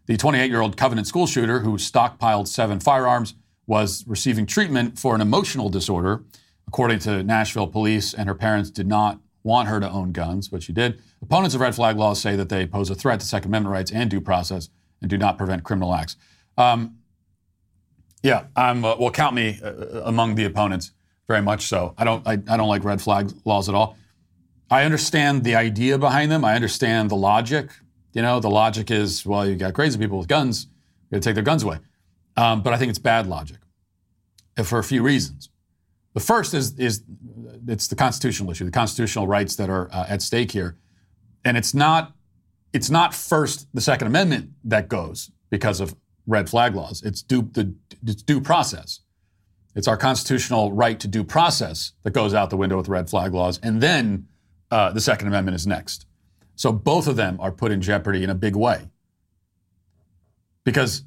The 0.07 0.17
28 0.17 0.49
year 0.49 0.61
old 0.61 0.77
Covenant 0.77 1.09
school 1.09 1.27
shooter 1.27 1.59
who 1.59 1.77
stockpiled 1.77 2.47
seven 2.47 2.79
firearms 2.79 3.35
was 3.67 4.05
receiving 4.07 4.47
treatment 4.47 4.97
for 4.97 5.17
an 5.17 5.21
emotional 5.21 5.69
disorder, 5.69 6.23
according 6.69 7.01
to 7.01 7.25
Nashville 7.25 7.67
police, 7.67 8.15
and 8.15 8.29
her 8.29 8.35
parents 8.37 8.71
did 8.71 8.87
not 8.87 9.19
want 9.43 9.69
her 9.69 9.81
to 9.81 9.91
own 9.91 10.13
guns, 10.13 10.47
but 10.47 10.63
she 10.63 10.73
did. 10.73 11.03
Opponents 11.21 11.57
of 11.57 11.61
red 11.61 11.75
flag 11.75 11.97
laws 11.97 12.21
say 12.21 12.37
that 12.37 12.49
they 12.49 12.65
pose 12.65 12.91
a 12.91 12.95
threat 12.95 13.19
to 13.19 13.27
Second 13.27 13.51
Amendment 13.51 13.73
rights 13.73 13.91
and 13.91 14.09
due 14.09 14.21
process 14.21 14.69
and 15.01 15.11
do 15.11 15.19
not 15.19 15.37
prevent 15.37 15.65
criminal 15.65 15.97
acts. 15.97 16.17
Um, 16.57 16.99
yeah, 18.23 18.45
I'm, 18.55 18.85
uh, 18.85 18.95
well, 18.99 19.11
count 19.11 19.35
me 19.35 19.59
uh, 19.65 20.03
among 20.05 20.37
the 20.37 20.45
opponents 20.45 20.93
very 21.29 21.43
much 21.43 21.67
so. 21.67 21.95
I 21.97 22.05
don't 22.05 22.27
I, 22.27 22.33
I 22.33 22.57
don't 22.57 22.69
like 22.69 22.85
red 22.85 23.01
flag 23.01 23.33
laws 23.45 23.69
at 23.69 23.75
all. 23.75 23.97
I 24.71 24.85
understand 24.85 25.45
the 25.45 25.55
idea 25.55 25.99
behind 25.99 26.31
them. 26.31 26.45
I 26.45 26.55
understand 26.55 27.11
the 27.11 27.17
logic. 27.17 27.71
You 28.13 28.23
know, 28.23 28.41
the 28.41 28.51
logic 28.51 28.91
is 28.91 29.27
well, 29.27 29.47
you 29.47 29.57
got 29.57 29.75
crazy 29.75 29.99
people 29.99 30.19
with 30.19 30.29
guns, 30.29 30.67
you 31.11 31.17
got 31.17 31.23
to 31.23 31.29
take 31.29 31.35
their 31.35 31.45
guns 31.45 31.63
away. 31.63 31.79
Um, 32.37 32.63
but 32.63 32.73
I 32.73 32.77
think 32.77 32.91
it's 32.91 32.99
bad 32.99 33.27
logic 33.27 33.59
for 34.65 34.79
a 34.79 34.85
few 34.85 35.03
reasons. 35.03 35.51
The 36.15 36.21
first 36.21 36.55
is 36.55 36.79
is 36.79 37.03
it's 37.67 37.89
the 37.89 37.97
constitutional 37.97 38.51
issue, 38.51 38.65
the 38.65 38.71
constitutional 38.71 39.27
rights 39.27 39.57
that 39.57 39.69
are 39.69 39.89
uh, 39.93 40.07
at 40.09 40.23
stake 40.23 40.53
here, 40.53 40.77
and 41.45 41.57
it's 41.57 41.75
not 41.75 42.13
it's 42.73 42.91
not 42.91 43.15
first 43.15 43.69
the 43.75 43.81
Second 43.81 44.09
Amendment 44.09 44.51
that 44.65 44.89
goes 44.89 45.31
because 45.51 45.81
of 45.81 45.95
red 46.27 46.49
flag 46.49 46.75
laws. 46.75 47.03
It's 47.03 47.23
due 47.23 47.43
the 47.53 47.75
it's 48.07 48.23
due 48.23 48.41
process. 48.41 49.01
It's 49.75 49.89
our 49.89 49.97
constitutional 49.97 50.73
right 50.73 50.99
to 51.01 51.09
due 51.09 51.25
process 51.25 51.93
that 52.05 52.13
goes 52.13 52.33
out 52.33 52.51
the 52.51 52.57
window 52.57 52.77
with 52.77 52.89
red 52.89 53.11
flag 53.11 53.35
laws. 53.35 53.59
And 53.63 53.81
then 53.81 54.29
uh, 54.71 54.93
the 54.93 55.01
Second 55.01 55.29
Amendment 55.29 55.57
is 55.57 55.67
next. 55.67 56.07
So 56.57 56.73
both 56.73 57.09
of 57.09 57.17
them 57.17 57.39
are 57.41 57.51
put 57.51 57.73
in 57.73 57.81
jeopardy 57.81 58.23
in 58.23 58.31
a 58.31 58.35
big 58.35 58.55
way. 58.55 58.89
Because 60.65 61.05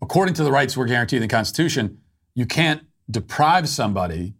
according 0.00 0.34
to 0.34 0.44
the 0.44 0.52
rights 0.52 0.76
we're 0.76 0.86
guaranteed 0.86 1.18
in 1.18 1.22
the 1.22 1.28
Constitution, 1.28 1.98
you 2.34 2.46
can't 2.46 2.82
deprive 3.10 3.68
somebody 3.68 4.34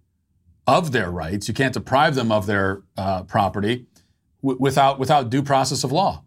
of 0.66 0.92
their 0.92 1.10
rights, 1.10 1.48
you 1.48 1.54
can't 1.54 1.74
deprive 1.74 2.14
them 2.14 2.32
of 2.32 2.46
their 2.46 2.82
uh, 2.96 3.22
property 3.24 3.86
w- 4.42 4.58
without, 4.60 4.98
without 4.98 5.28
due 5.28 5.42
process 5.42 5.84
of 5.84 5.92
law. 5.92 6.22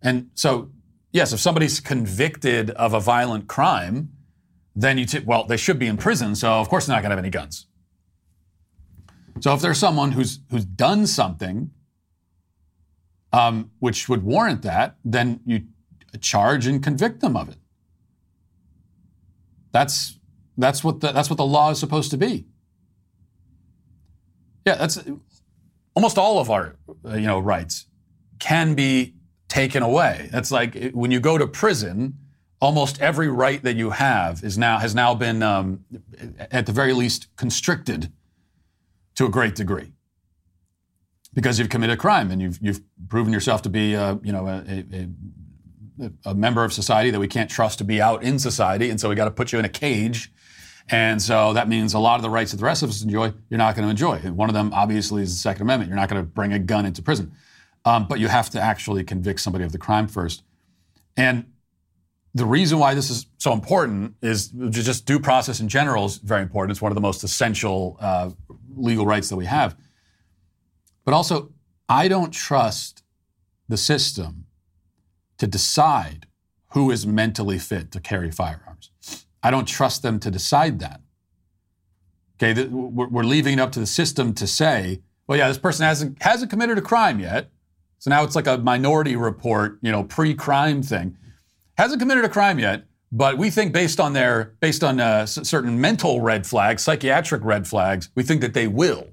And 0.00 0.30
so, 0.34 0.70
yes, 1.12 1.32
if 1.32 1.40
somebody's 1.40 1.80
convicted 1.80 2.70
of 2.70 2.94
a 2.94 3.00
violent 3.00 3.48
crime, 3.48 4.10
then 4.78 4.96
you, 4.96 5.06
t- 5.06 5.18
well, 5.26 5.42
they 5.42 5.56
should 5.56 5.78
be 5.78 5.88
in 5.88 5.96
prison, 5.96 6.36
so 6.36 6.52
of 6.52 6.68
course 6.68 6.86
they're 6.86 6.94
not 6.94 7.02
going 7.02 7.10
to 7.10 7.16
have 7.16 7.24
any 7.24 7.30
guns. 7.30 7.66
So 9.40 9.52
if 9.52 9.60
there's 9.60 9.78
someone 9.78 10.12
who's 10.12 10.40
who's 10.50 10.64
done 10.64 11.06
something 11.06 11.70
um, 13.32 13.72
which 13.80 14.08
would 14.08 14.22
warrant 14.22 14.62
that, 14.62 14.96
then 15.04 15.40
you 15.44 15.62
charge 16.20 16.66
and 16.66 16.82
convict 16.82 17.20
them 17.20 17.36
of 17.36 17.48
it. 17.48 17.56
That's 19.72 20.18
that's 20.56 20.82
what 20.84 21.00
the, 21.00 21.10
that's 21.12 21.28
what 21.28 21.36
the 21.36 21.46
law 21.46 21.70
is 21.70 21.78
supposed 21.78 22.12
to 22.12 22.16
be. 22.16 22.46
Yeah, 24.64 24.76
that's 24.76 24.98
almost 25.94 26.18
all 26.18 26.38
of 26.38 26.50
our 26.50 26.76
you 27.04 27.26
know 27.26 27.40
rights 27.40 27.86
can 28.38 28.74
be 28.74 29.14
taken 29.48 29.82
away. 29.82 30.28
That's 30.30 30.52
like 30.52 30.92
when 30.92 31.10
you 31.10 31.18
go 31.18 31.36
to 31.36 31.46
prison 31.48 32.14
almost 32.60 33.00
every 33.00 33.28
right 33.28 33.62
that 33.62 33.76
you 33.76 33.90
have 33.90 34.42
is 34.42 34.58
now 34.58 34.78
has 34.78 34.94
now 34.94 35.14
been, 35.14 35.42
um, 35.42 35.84
at 36.38 36.66
the 36.66 36.72
very 36.72 36.92
least, 36.92 37.28
constricted 37.36 38.12
to 39.14 39.26
a 39.26 39.28
great 39.28 39.54
degree 39.54 39.92
because 41.34 41.58
you've 41.58 41.68
committed 41.68 41.94
a 41.94 42.00
crime 42.00 42.30
and 42.30 42.40
you've 42.42 42.58
you've 42.60 42.80
proven 43.08 43.32
yourself 43.32 43.62
to 43.62 43.68
be, 43.68 43.94
uh, 43.94 44.16
you 44.22 44.32
know, 44.32 44.46
a, 44.46 44.84
a, 46.02 46.10
a, 46.30 46.34
member 46.34 46.64
of 46.64 46.72
society 46.72 47.10
that 47.10 47.20
we 47.20 47.28
can't 47.28 47.50
trust 47.50 47.78
to 47.78 47.84
be 47.84 48.00
out 48.00 48.22
in 48.22 48.38
society, 48.38 48.90
and 48.90 49.00
so 49.00 49.08
we 49.08 49.14
got 49.14 49.26
to 49.26 49.30
put 49.30 49.52
you 49.52 49.58
in 49.58 49.64
a 49.64 49.68
cage 49.68 50.32
And 50.90 51.20
so 51.20 51.52
that 51.52 51.68
means 51.68 51.92
a 51.94 51.98
lot 51.98 52.16
of 52.16 52.22
the 52.22 52.30
rights 52.30 52.52
that 52.52 52.56
the 52.56 52.64
rest 52.64 52.82
of 52.82 52.88
us 52.88 53.02
enjoy, 53.02 53.32
you're 53.50 53.58
not 53.58 53.74
going 53.74 53.86
to 53.86 53.90
enjoy. 53.90 54.20
And 54.24 54.36
one 54.36 54.48
of 54.48 54.54
them, 54.54 54.72
obviously, 54.72 55.22
is 55.22 55.34
the 55.34 55.38
Second 55.38 55.62
Amendment. 55.62 55.88
You're 55.88 55.98
not 55.98 56.08
going 56.08 56.22
to 56.22 56.26
bring 56.26 56.52
a 56.52 56.58
gun 56.58 56.86
into 56.86 57.02
prison. 57.02 57.32
Um, 57.84 58.06
but 58.08 58.18
you 58.18 58.28
have 58.28 58.50
to 58.50 58.60
actually 58.60 59.04
convict 59.04 59.40
somebody 59.40 59.64
of 59.64 59.72
the 59.72 59.78
crime 59.78 60.08
first. 60.08 60.42
And 61.16 61.46
the 62.38 62.46
reason 62.46 62.78
why 62.78 62.94
this 62.94 63.10
is 63.10 63.26
so 63.38 63.52
important 63.52 64.14
is 64.22 64.48
just 64.70 65.06
due 65.06 65.20
process 65.20 65.60
in 65.60 65.68
general 65.68 66.06
is 66.06 66.16
very 66.18 66.42
important. 66.42 66.72
It's 66.72 66.82
one 66.82 66.92
of 66.92 66.94
the 66.94 67.00
most 67.00 67.24
essential 67.24 67.96
uh, 68.00 68.30
legal 68.76 69.06
rights 69.06 69.28
that 69.28 69.36
we 69.36 69.46
have. 69.46 69.76
But 71.04 71.14
also, 71.14 71.52
I 71.88 72.08
don't 72.08 72.32
trust 72.32 73.02
the 73.68 73.76
system 73.76 74.46
to 75.38 75.46
decide 75.46 76.26
who 76.72 76.90
is 76.90 77.06
mentally 77.06 77.58
fit 77.58 77.90
to 77.92 78.00
carry 78.00 78.30
firearms. 78.30 78.90
I 79.42 79.50
don't 79.50 79.66
trust 79.66 80.02
them 80.02 80.18
to 80.20 80.30
decide 80.30 80.80
that. 80.80 81.00
Okay, 82.40 82.68
we're 82.68 83.24
leaving 83.24 83.54
it 83.54 83.60
up 83.60 83.72
to 83.72 83.80
the 83.80 83.86
system 83.86 84.32
to 84.34 84.46
say, 84.46 85.00
well, 85.26 85.38
yeah, 85.38 85.48
this 85.48 85.58
person 85.58 85.84
hasn't 85.84 86.22
hasn't 86.22 86.50
committed 86.50 86.78
a 86.78 86.82
crime 86.82 87.18
yet, 87.18 87.50
so 87.98 88.10
now 88.10 88.22
it's 88.22 88.36
like 88.36 88.46
a 88.46 88.58
minority 88.58 89.16
report, 89.16 89.78
you 89.82 89.90
know, 89.90 90.04
pre-crime 90.04 90.82
thing. 90.82 91.16
Hasn't 91.78 92.00
committed 92.00 92.24
a 92.24 92.28
crime 92.28 92.58
yet, 92.58 92.86
but 93.12 93.38
we 93.38 93.50
think 93.50 93.72
based 93.72 94.00
on 94.00 94.12
their 94.12 94.56
based 94.58 94.82
on 94.82 94.98
uh, 94.98 95.26
certain 95.26 95.80
mental 95.80 96.20
red 96.20 96.44
flags, 96.44 96.82
psychiatric 96.82 97.44
red 97.44 97.68
flags, 97.68 98.10
we 98.16 98.24
think 98.24 98.40
that 98.40 98.52
they 98.52 98.66
will. 98.66 99.06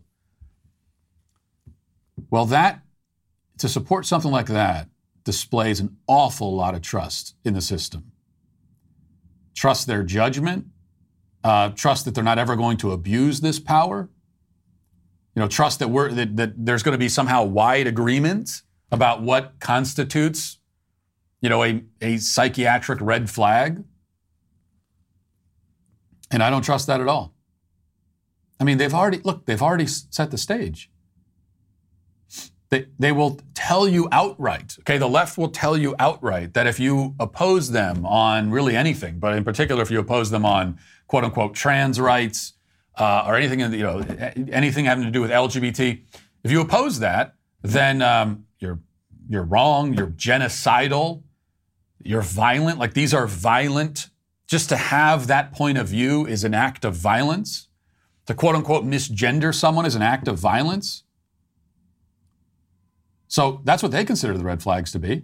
Well, 2.31 2.47
that 2.47 2.81
to 3.59 3.69
support 3.69 4.07
something 4.07 4.31
like 4.31 4.47
that 4.47 4.89
displays 5.23 5.79
an 5.79 5.95
awful 6.07 6.55
lot 6.55 6.73
of 6.73 6.81
trust 6.81 7.35
in 7.45 7.53
the 7.53 7.61
system. 7.61 8.11
Trust 9.53 9.85
their 9.85 10.01
judgment, 10.01 10.65
uh, 11.43 11.69
trust 11.69 12.05
that 12.05 12.15
they're 12.15 12.23
not 12.23 12.39
ever 12.39 12.55
going 12.55 12.77
to 12.77 12.91
abuse 12.91 13.41
this 13.41 13.59
power. 13.59 14.09
You 15.35 15.41
know, 15.41 15.47
trust 15.47 15.79
that 15.79 15.89
we're 15.89 16.11
that, 16.13 16.35
that 16.37 16.65
there's 16.65 16.81
going 16.81 16.93
to 16.93 16.99
be 16.99 17.09
somehow 17.09 17.43
wide 17.43 17.85
agreement 17.85 18.63
about 18.91 19.21
what 19.21 19.59
constitutes, 19.59 20.57
you 21.45 21.49
know, 21.49 21.63
a, 21.63 21.83
a 22.01 22.17
psychiatric 22.17 22.99
red 23.01 23.29
flag. 23.29 23.83
And 26.31 26.41
I 26.41 26.49
don't 26.49 26.63
trust 26.63 26.87
that 26.87 26.99
at 27.01 27.07
all. 27.07 27.35
I 28.59 28.63
mean, 28.63 28.79
they've 28.79 28.95
already, 28.95 29.19
look, 29.19 29.45
they've 29.45 29.61
already 29.61 29.85
set 29.85 30.31
the 30.31 30.39
stage. 30.39 30.89
They, 32.71 32.87
they 32.97 33.11
will 33.11 33.39
tell 33.53 33.87
you 33.87 34.07
outright, 34.11 34.75
okay, 34.79 34.97
the 34.97 35.07
left 35.07 35.37
will 35.37 35.49
tell 35.49 35.77
you 35.77 35.93
outright 35.99 36.55
that 36.55 36.65
if 36.65 36.79
you 36.79 37.13
oppose 37.19 37.69
them 37.69 38.07
on 38.07 38.49
really 38.49 38.75
anything, 38.75 39.19
but 39.19 39.37
in 39.37 39.43
particular 39.43 39.83
if 39.83 39.91
you 39.91 39.99
oppose 39.99 40.31
them 40.31 40.47
on 40.47 40.79
quote 41.05 41.25
unquote 41.25 41.53
trans 41.53 41.99
rights 41.99 42.53
uh, 42.97 43.23
or 43.27 43.35
anything, 43.35 43.59
you 43.59 43.83
know, 43.83 43.99
anything 44.51 44.85
having 44.85 45.03
to 45.03 45.11
do 45.11 45.21
with 45.21 45.29
LGBT, 45.29 46.01
if 46.43 46.49
you 46.49 46.59
oppose 46.59 46.97
that, 47.01 47.35
then 47.61 48.01
um, 48.01 48.45
you're, 48.57 48.79
you're 49.29 49.43
wrong, 49.43 49.93
you're 49.93 50.07
genocidal, 50.07 51.21
you're 52.05 52.21
violent. 52.21 52.79
Like 52.79 52.93
these 52.93 53.13
are 53.13 53.27
violent. 53.27 54.09
Just 54.47 54.69
to 54.69 54.77
have 54.77 55.27
that 55.27 55.53
point 55.53 55.77
of 55.77 55.87
view 55.87 56.25
is 56.27 56.43
an 56.43 56.53
act 56.53 56.85
of 56.85 56.95
violence. 56.95 57.67
To 58.27 58.33
quote 58.33 58.55
unquote 58.55 58.85
misgender 58.85 59.53
someone 59.53 59.85
is 59.85 59.95
an 59.95 60.01
act 60.01 60.27
of 60.27 60.37
violence. 60.37 61.03
So 63.27 63.61
that's 63.63 63.81
what 63.81 63.91
they 63.91 64.05
consider 64.05 64.37
the 64.37 64.43
red 64.43 64.61
flags 64.61 64.91
to 64.91 64.99
be. 64.99 65.23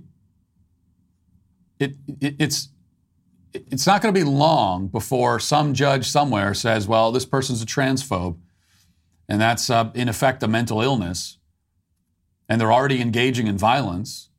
It, 1.80 1.96
it, 2.20 2.36
it's, 2.40 2.70
it's 3.54 3.86
not 3.86 4.02
going 4.02 4.14
to 4.14 4.20
be 4.20 4.26
long 4.26 4.88
before 4.88 5.40
some 5.40 5.74
judge 5.74 6.10
somewhere 6.10 6.54
says, 6.54 6.88
well, 6.88 7.12
this 7.12 7.26
person's 7.26 7.62
a 7.62 7.66
transphobe, 7.66 8.38
and 9.30 9.40
that's 9.40 9.70
uh, 9.70 9.92
in 9.94 10.10
effect 10.10 10.42
a 10.44 10.48
mental 10.48 10.82
illness, 10.82 11.38
and 12.50 12.60
they're 12.60 12.74
already 12.74 13.02
engaging 13.02 13.48
in 13.48 13.58
violence, 13.58 14.31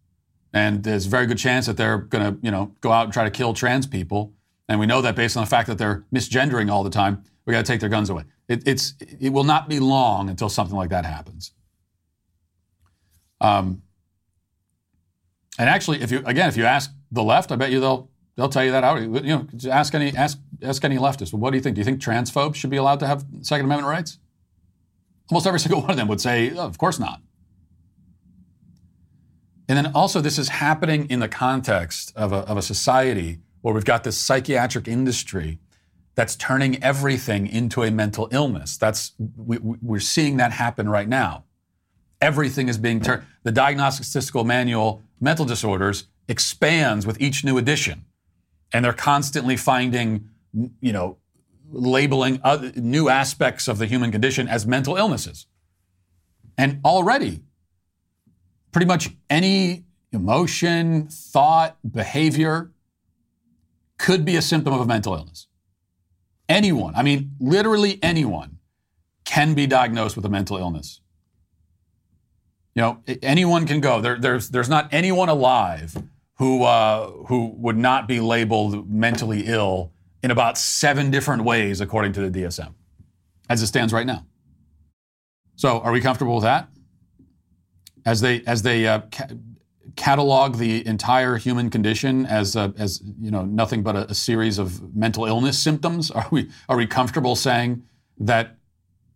and 0.53 0.83
there's 0.85 1.07
a 1.07 1.09
very 1.09 1.27
good 1.27 1.39
chance 1.39 1.67
that 1.67 1.77
they're 1.77 1.99
going 1.99 2.35
to, 2.35 2.41
you 2.45 2.51
know, 2.51 2.75
go 2.81 2.93
out 2.93 3.05
and 3.05 3.13
try 3.13 3.25
to 3.25 3.31
kill 3.31 3.55
trans 3.55 3.87
people, 3.87 4.33
and 4.69 4.79
we 4.79 4.87
know 4.87 5.01
that 5.03 5.17
based 5.17 5.37
on 5.37 5.43
the 5.43 5.51
fact 5.51 5.69
that 5.69 5.79
they're 5.79 6.05
misgendering 6.15 6.71
all 6.71 6.83
the 6.83 6.91
time, 6.91 7.23
we 7.45 7.53
got 7.53 7.65
to 7.65 7.73
take 7.73 7.81
their 7.81 7.89
guns 7.89 8.11
away. 8.11 8.25
It, 8.49 8.67
it's, 8.67 8.95
it 9.01 9.31
will 9.31 9.45
not 9.45 9.69
be 9.69 9.81
long 9.81 10.29
until 10.29 10.49
something 10.49 10.77
like 10.77 10.91
that 10.91 11.05
happens. 11.05 11.53
Um, 13.41 13.83
and 15.59 15.69
actually, 15.69 16.01
if 16.01 16.11
you 16.11 16.23
again, 16.25 16.49
if 16.49 16.57
you 16.57 16.65
ask 16.65 16.91
the 17.11 17.23
left, 17.23 17.53
I 17.53 17.57
bet 17.57 17.71
you 17.71 17.81
they'll 17.81 18.11
they'll 18.37 18.49
tell 18.49 18.65
you 18.65 18.71
that 18.71 18.85
out. 18.85 19.03
You 19.03 19.09
know, 19.09 19.47
ask 19.71 19.95
any 19.95 20.17
ask 20.17 20.39
ask 20.63 20.83
any 20.85 20.97
leftist. 20.97 21.33
Well, 21.33 21.41
what 21.41 21.51
do 21.51 21.57
you 21.57 21.63
think? 21.63 21.75
Do 21.75 21.81
you 21.81 21.85
think 21.85 22.01
transphobes 22.01 22.55
should 22.55 22.71
be 22.71 22.79
allowed 22.79 23.01
to 23.01 23.07
have 23.07 23.25
Second 23.43 23.67
Amendment 23.67 23.91
rights? 23.91 24.19
Almost 25.31 25.47
every 25.47 25.61
single 25.65 25.83
one 25.83 25.91
of 25.91 25.97
them 25.97 26.09
would 26.09 26.21
say, 26.21 26.53
oh, 26.53 26.61
of 26.61 26.79
course 26.79 26.99
not. 26.99 27.21
And 29.73 29.87
then 29.87 29.93
also, 29.95 30.21
this 30.21 30.39
is 30.39 30.51
happening 30.51 31.09
in 31.09 31.21
the 31.21 31.29
context 31.29 32.13
of 32.15 32.31
a, 32.31 32.41
of 32.41 32.59
a 32.59 32.63
society 32.63 33.39
where 33.63 33.73
we've 33.73 33.87
got 33.87 34.05
this 34.05 34.19
psychiatric 34.19 34.87
industry 34.87 35.61
that's 36.15 36.37
turning 36.37 36.85
everything 36.85 37.47
into 37.47 37.83
a 37.83 37.91
mental 37.91 38.29
illness. 38.33 38.77
That's 38.77 39.13
we, 39.19 39.57
we're 39.57 39.99
seeing 39.99 40.37
that 40.37 40.53
happen 40.53 40.91
right 40.91 41.09
now. 41.09 41.45
Everything 42.21 42.69
is 42.69 42.77
being 42.77 43.01
turned. 43.01 43.23
The 43.45 43.51
Diagnostic 43.51 44.05
Statistical 44.05 44.45
Manual 44.45 45.01
Mental 45.21 45.47
Disorders 45.47 46.07
expands 46.29 47.07
with 47.07 47.19
each 47.19 47.43
new 47.43 47.57
edition, 47.57 48.05
and 48.75 48.85
they're 48.85 48.93
constantly 48.93 49.57
finding, 49.57 50.29
you 50.83 50.93
know, 50.93 51.17
labeling 51.71 52.43
other, 52.45 52.73
new 52.77 53.09
aspects 53.09 53.69
of 53.69 53.79
the 53.79 53.87
human 53.87 54.13
condition 54.13 54.49
as 54.49 54.67
mental 54.67 54.99
illnesses. 54.99 55.47
And 56.59 56.79
already, 56.85 57.41
pretty 58.73 58.87
much 58.87 59.11
any 59.31 59.85
emotion, 60.13 61.09
thought, 61.09 61.77
behavior 61.89 62.73
could 63.99 64.25
be 64.25 64.37
a 64.37 64.43
symptom 64.43 64.75
of 64.75 64.81
a 64.81 64.87
mental 64.87 65.15
illness. 65.15 65.47
Anyone, 66.49 66.95
I 66.97 67.03
mean, 67.03 67.33
literally 67.39 67.99
anyone, 68.03 68.59
can 69.25 69.55
be 69.55 69.67
diagnosed 69.67 70.17
with 70.17 70.25
a 70.25 70.29
mental 70.29 70.57
illness. 70.57 71.01
You 72.75 72.83
know, 72.83 73.03
anyone 73.23 73.67
can 73.67 73.81
go. 73.81 74.01
There, 74.01 74.19
there's, 74.19 74.51
there's 74.51 74.69
not 74.69 74.93
anyone 74.93 75.29
alive 75.29 75.97
who, 76.39 76.65
uh, 76.65 77.11
who 77.29 77.55
would 77.59 77.77
not 77.77 78.09
be 78.09 78.21
labeled 78.21 78.91
mentally 78.91 79.45
ill 79.47 79.93
in 80.23 80.31
about 80.31 80.59
seven 80.59 81.11
different 81.11 81.45
ways, 81.45 81.81
according 81.81 82.13
to 82.15 82.29
the 82.29 82.43
DSM, 82.43 82.75
as 83.49 83.63
it 83.63 83.67
stands 83.67 83.93
right 83.93 84.07
now. 84.07 84.27
So, 85.57 85.81
are 85.81 85.93
we 85.93 86.01
comfortable 86.01 86.35
with 86.35 86.45
that? 86.45 86.69
As 88.05 88.21
they, 88.21 88.43
as 88.43 88.63
they 88.63 88.87
uh, 88.87 89.03
ca- 89.13 89.29
catalog 89.97 90.57
the 90.57 90.87
entire 90.87 91.37
human 91.37 91.71
condition 91.71 92.27
as, 92.27 92.57
a, 92.57 92.73
as 92.77 93.03
you 93.21 93.31
know, 93.31 93.45
nothing 93.45 93.83
but 93.83 93.97
a, 93.97 94.11
a 94.11 94.15
series 94.15 94.59
of 94.59 94.95
mental 94.95 95.25
illness 95.25 95.59
symptoms, 95.59 96.11
are 96.11 96.27
we, 96.31 96.51
are 96.69 96.77
we 96.77 96.87
comfortable 96.87 97.37
saying 97.37 97.83
that 98.19 98.57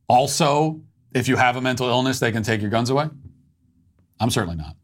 also, 0.08 0.80
if 1.14 1.28
you 1.28 1.36
have 1.36 1.56
a 1.56 1.60
mental 1.60 1.88
illness, 1.88 2.20
they 2.20 2.32
can 2.32 2.42
take 2.42 2.60
your 2.60 2.70
guns 2.70 2.90
away? 2.90 3.08
I'm 4.20 4.30
certainly 4.30 4.56
not. 4.56 4.76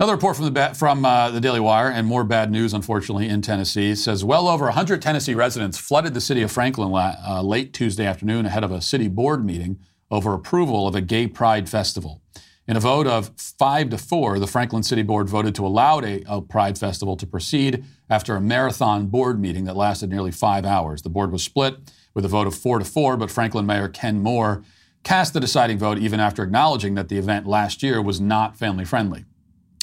Another 0.00 0.14
report 0.14 0.36
from 0.36 0.52
the 0.52 0.74
from 0.74 1.04
uh, 1.04 1.30
the 1.30 1.40
Daily 1.40 1.60
Wire 1.60 1.88
and 1.88 2.06
more 2.06 2.24
bad 2.24 2.50
news, 2.50 2.74
unfortunately, 2.74 3.28
in 3.28 3.40
Tennessee 3.42 3.94
says 3.94 4.24
well 4.24 4.48
over 4.48 4.64
100 4.64 5.00
Tennessee 5.00 5.34
residents 5.34 5.78
flooded 5.78 6.14
the 6.14 6.20
city 6.20 6.42
of 6.42 6.50
Franklin 6.50 6.90
la- 6.90 7.14
uh, 7.24 7.42
late 7.42 7.72
Tuesday 7.72 8.04
afternoon 8.04 8.44
ahead 8.44 8.64
of 8.64 8.72
a 8.72 8.80
city 8.80 9.06
board 9.06 9.46
meeting 9.46 9.78
over 10.10 10.34
approval 10.34 10.88
of 10.88 10.96
a 10.96 11.00
gay 11.00 11.28
pride 11.28 11.68
festival. 11.68 12.20
In 12.66 12.78
a 12.78 12.80
vote 12.80 13.06
of 13.06 13.30
five 13.36 13.90
to 13.90 13.98
four, 13.98 14.38
the 14.38 14.46
Franklin 14.46 14.82
City 14.82 15.02
Board 15.02 15.28
voted 15.28 15.54
to 15.56 15.66
allow 15.66 16.00
a, 16.00 16.24
a 16.26 16.40
Pride 16.40 16.78
Festival 16.78 17.14
to 17.16 17.26
proceed 17.26 17.84
after 18.08 18.36
a 18.36 18.40
marathon 18.40 19.06
board 19.08 19.38
meeting 19.38 19.64
that 19.64 19.76
lasted 19.76 20.08
nearly 20.08 20.30
five 20.30 20.64
hours. 20.64 21.02
The 21.02 21.10
board 21.10 21.30
was 21.30 21.42
split 21.42 21.76
with 22.14 22.24
a 22.24 22.28
vote 22.28 22.46
of 22.46 22.54
four 22.54 22.78
to 22.78 22.84
four, 22.84 23.18
but 23.18 23.30
Franklin 23.30 23.66
Mayor 23.66 23.88
Ken 23.88 24.20
Moore 24.20 24.64
cast 25.02 25.34
the 25.34 25.40
deciding 25.40 25.76
vote 25.78 25.98
even 25.98 26.20
after 26.20 26.42
acknowledging 26.42 26.94
that 26.94 27.10
the 27.10 27.18
event 27.18 27.46
last 27.46 27.82
year 27.82 28.00
was 28.00 28.18
not 28.18 28.56
family 28.56 28.86
friendly. 28.86 29.26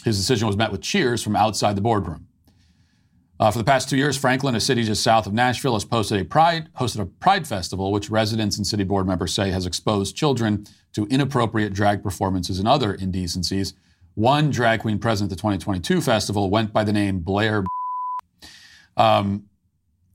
His 0.03 0.17
decision 0.17 0.47
was 0.47 0.57
met 0.57 0.71
with 0.71 0.81
cheers 0.81 1.21
from 1.21 1.35
outside 1.35 1.77
the 1.77 1.81
boardroom. 1.81 2.25
Uh, 3.39 3.51
for 3.51 3.59
the 3.59 3.63
past 3.63 3.89
two 3.89 3.97
years, 3.97 4.17
Franklin, 4.17 4.55
a 4.55 4.59
city 4.59 4.83
just 4.83 5.03
south 5.03 5.27
of 5.27 5.33
Nashville, 5.33 5.73
has 5.73 5.85
posted 5.85 6.19
a 6.19 6.25
pride, 6.25 6.69
hosted 6.79 6.99
a 6.99 7.05
Pride 7.05 7.45
Festival, 7.45 7.91
which 7.91 8.09
residents 8.09 8.57
and 8.57 8.65
city 8.65 8.83
board 8.83 9.05
members 9.05 9.33
say 9.33 9.51
has 9.51 9.67
exposed 9.67 10.15
children 10.15 10.65
to 10.93 11.05
inappropriate 11.07 11.73
drag 11.73 12.03
performances 12.03 12.59
and 12.59 12.67
other 12.67 12.93
indecencies. 12.93 13.73
One 14.15 14.49
drag 14.49 14.81
queen 14.81 14.99
present 14.99 15.31
at 15.31 15.37
the 15.37 15.41
2022 15.41 16.01
festival 16.01 16.49
went 16.49 16.73
by 16.73 16.83
the 16.83 16.93
name 16.93 17.19
Blair. 17.19 17.63
Um, 18.97 19.45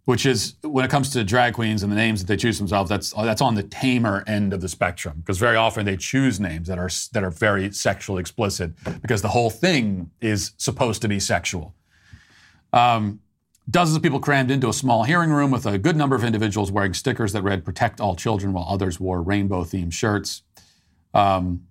which 0.07 0.25
is 0.25 0.55
when 0.63 0.85
it 0.85 0.91
comes 0.91 1.11
to 1.11 1.25
drag 1.25 1.55
queens 1.55 1.83
and 1.83 1.91
the 1.91 1.97
names 1.97 2.21
that 2.21 2.29
they 2.29 2.37
choose 2.37 2.59
themselves, 2.59 2.89
that's 2.89 3.13
that's 3.13 3.43
on 3.43 3.57
the 3.57 3.65
tamer 3.65 4.23
end 4.29 4.53
of 4.53 4.61
the 4.61 4.69
spectrum 4.69 5.19
because 5.19 5.37
very 5.37 5.57
often 5.57 5.85
they 5.85 5.97
choose 5.97 6.39
names 6.39 6.69
that 6.69 6.79
are 6.79 6.91
that 7.13 7.25
are 7.25 7.31
very 7.31 7.73
sexually 7.73 8.21
explicit 8.21 8.71
because 9.03 9.21
the 9.21 9.29
whole 9.29 9.51
thing 9.51 10.09
is 10.21 10.53
supposed 10.59 11.03
to 11.03 11.09
be 11.09 11.19
sexual. 11.19 11.75
Um, 12.73 13.21
Dozens 13.69 13.97
of 13.97 14.03
people 14.03 14.21
crammed 14.21 14.53
into 14.53 14.69
a 14.69 14.73
small 14.73 15.03
hearing 15.03 15.31
room 15.31 15.51
with 15.51 15.67
a 15.67 15.77
good 15.77 15.97
number 15.97 16.15
of 16.15 16.23
individuals 16.23 16.71
wearing 16.71 16.95
stickers 16.95 17.33
that 17.33 17.43
read 17.43 17.65
"Protect 17.65 18.01
all 18.01 18.15
children," 18.15 18.53
while 18.53 18.67
others 18.69 19.01
wore 19.01 19.21
rainbow-themed 19.21 19.93
shirts. 19.93 20.43
Um, 21.17 21.67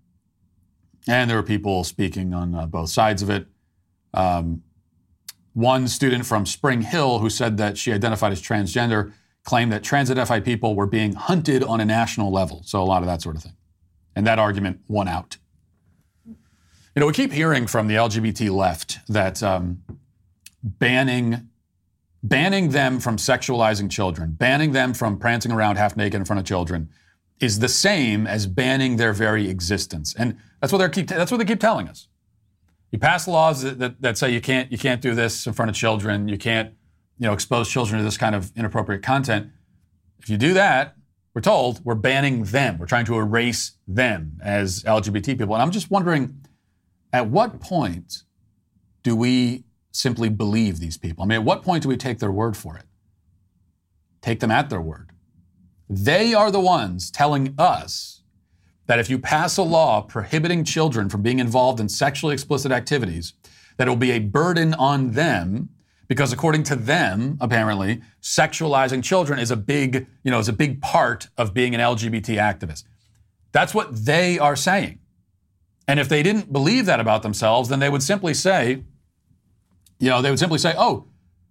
and 1.08 1.30
there 1.30 1.38
were 1.38 1.44
people 1.44 1.84
speaking 1.84 2.34
on 2.34 2.56
uh, 2.56 2.66
both 2.66 2.90
sides 2.90 3.22
of 3.22 3.30
it. 3.30 3.46
Um, 4.14 4.64
one 5.54 5.88
student 5.88 6.26
from 6.26 6.46
Spring 6.48 6.82
Hill 6.82 7.20
who 7.20 7.30
said 7.30 7.58
that 7.58 7.78
she 7.78 7.94
identified 7.94 8.32
as 8.32 8.42
transgender 8.42 9.14
claimed 9.44 9.72
that 9.72 9.84
trans-identified 9.84 10.44
people 10.44 10.74
were 10.74 10.88
being 10.88 11.14
hunted 11.14 11.64
on 11.64 11.80
a 11.80 11.86
national 11.86 12.32
level. 12.32 12.64
So 12.66 12.82
a 12.82 12.84
lot 12.84 13.04
of 13.04 13.08
that 13.08 13.22
sort 13.22 13.36
of 13.36 13.44
thing. 13.44 13.56
And 14.16 14.26
that 14.26 14.40
argument 14.40 14.80
won 14.88 15.08
out. 15.08 15.38
You 16.26 17.02
know, 17.02 17.06
we 17.06 17.14
keep 17.14 17.32
hearing 17.32 17.68
from 17.68 17.88
the 17.88 17.96
LGBT 17.96 18.50
left 18.50 19.00
that 19.08 19.44
um, 19.44 19.84
banning 20.64 21.50
banning 22.24 22.70
them 22.70 23.00
from 23.00 23.18
sexualizing 23.18 23.92
children, 23.92 24.32
banning 24.32 24.72
them 24.72 24.96
from 24.96 25.20
prancing 25.20 25.52
around 25.52 25.76
half 25.76 25.96
naked 25.96 26.20
in 26.20 26.26
front 26.26 26.40
of 26.40 26.46
children, 26.46 26.90
is 27.40 27.60
the 27.60 27.68
same 27.68 28.26
as 28.26 28.48
banning 28.48 28.98
their 28.98 29.14
very 29.14 29.50
existence. 29.50 30.16
And 30.18 30.38
that's 30.62 30.72
what 30.72 30.92
keep 30.94 31.08
that's 31.08 31.32
what 31.32 31.38
they 31.38 31.46
keep 31.46 31.60
telling 31.60 31.88
us. 31.88 32.08
You 32.92 33.00
pass 33.00 33.28
laws 33.28 33.62
that, 33.64 33.80
that, 33.80 34.02
that, 34.02 34.18
say 34.18 34.32
you 34.32 34.42
can't 34.42 34.72
you 34.72 34.78
can't 34.78 35.02
do 35.02 35.14
this 35.16 35.46
in 35.46 35.54
front 35.54 35.70
of 35.70 35.76
children, 35.76 36.28
you 36.28 36.38
can't 36.38 36.74
you 37.18 37.28
know 37.28 37.34
expose 37.34 37.70
children 37.70 38.00
to 38.00 38.04
this 38.04 38.18
kind 38.18 38.36
of 38.36 38.52
inappropriate 38.56 39.04
content. 39.04 39.50
If 40.20 40.30
you 40.30 40.38
do 40.38 40.54
that, 40.54 40.96
we're 41.34 41.42
told 41.42 41.84
we're 41.84 41.96
banning 41.96 42.46
them. 42.46 42.78
We're 42.78 42.86
trying 42.86 43.06
to 43.06 43.18
erase 43.18 43.74
them 43.88 44.40
as 44.42 44.84
LGBT 44.84 45.38
people. 45.38 45.54
And 45.56 45.62
I'm 45.62 45.72
just 45.72 45.92
wondering, 45.92 46.46
at 47.12 47.28
what 47.28 47.60
point 47.60 48.24
do 49.04 49.16
we 49.16 49.66
simply 49.92 50.30
believe 50.30 50.80
these 50.80 50.98
people? 50.98 51.24
I 51.24 51.28
mean, 51.28 51.40
at 51.40 51.44
what 51.44 51.62
point 51.62 51.84
do 51.84 51.90
we 51.90 51.98
take 51.98 52.20
their 52.20 52.32
word 52.32 52.56
for 52.56 52.78
it? 52.78 52.86
Take 54.22 54.40
them 54.40 54.50
at 54.50 54.70
their 54.70 54.82
word. 54.82 55.12
They 55.90 56.34
are 56.34 56.52
the 56.52 56.60
ones 56.60 57.12
telling 57.12 57.54
us 57.58 58.22
that 58.88 59.00
if 59.00 59.10
you 59.10 59.20
pass 59.20 59.58
a 59.58 59.64
law 59.64 60.02
prohibiting 60.02 60.64
children 60.64 61.10
from 61.10 61.22
being 61.22 61.40
involved 61.40 61.80
in 61.80 61.90
sexually 61.90 62.34
explicit 62.34 62.72
activities, 62.72 63.34
that 63.78 63.88
it 63.88 63.90
will 63.90 63.98
be 63.98 64.12
a 64.12 64.20
burden 64.20 64.74
on 64.74 65.12
them 65.12 65.70
because 66.08 66.32
according 66.32 66.64
to 66.64 66.76
them, 66.76 67.38
apparently, 67.42 68.02
sexualizing 68.22 69.04
children 69.04 69.40
is 69.40 69.52
a 69.52 69.56
big, 69.56 70.08
you 70.24 70.32
know, 70.32 70.40
is 70.40 70.48
a 70.48 70.54
big 70.54 70.82
part 70.82 71.30
of 71.38 71.54
being 71.54 71.74
an 71.74 71.82
LGBT 71.82 72.38
activist. 72.38 72.84
That's 73.52 73.74
what 73.74 74.06
they 74.06 74.38
are 74.38 74.56
saying. 74.56 75.00
And 75.88 76.00
if 76.00 76.10
they 76.10 76.24
didn't 76.24 76.52
believe 76.52 76.86
that 76.86 77.00
about 77.00 77.24
themselves, 77.24 77.70
then 77.70 77.80
they 77.80 77.90
would 77.90 78.04
simply 78.04 78.34
say, 78.34 78.84
you 80.00 80.10
know, 80.10 80.22
they 80.22 80.30
would 80.30 80.40
simply 80.40 80.60
say, 80.60 80.74
"Oh, 80.78 81.06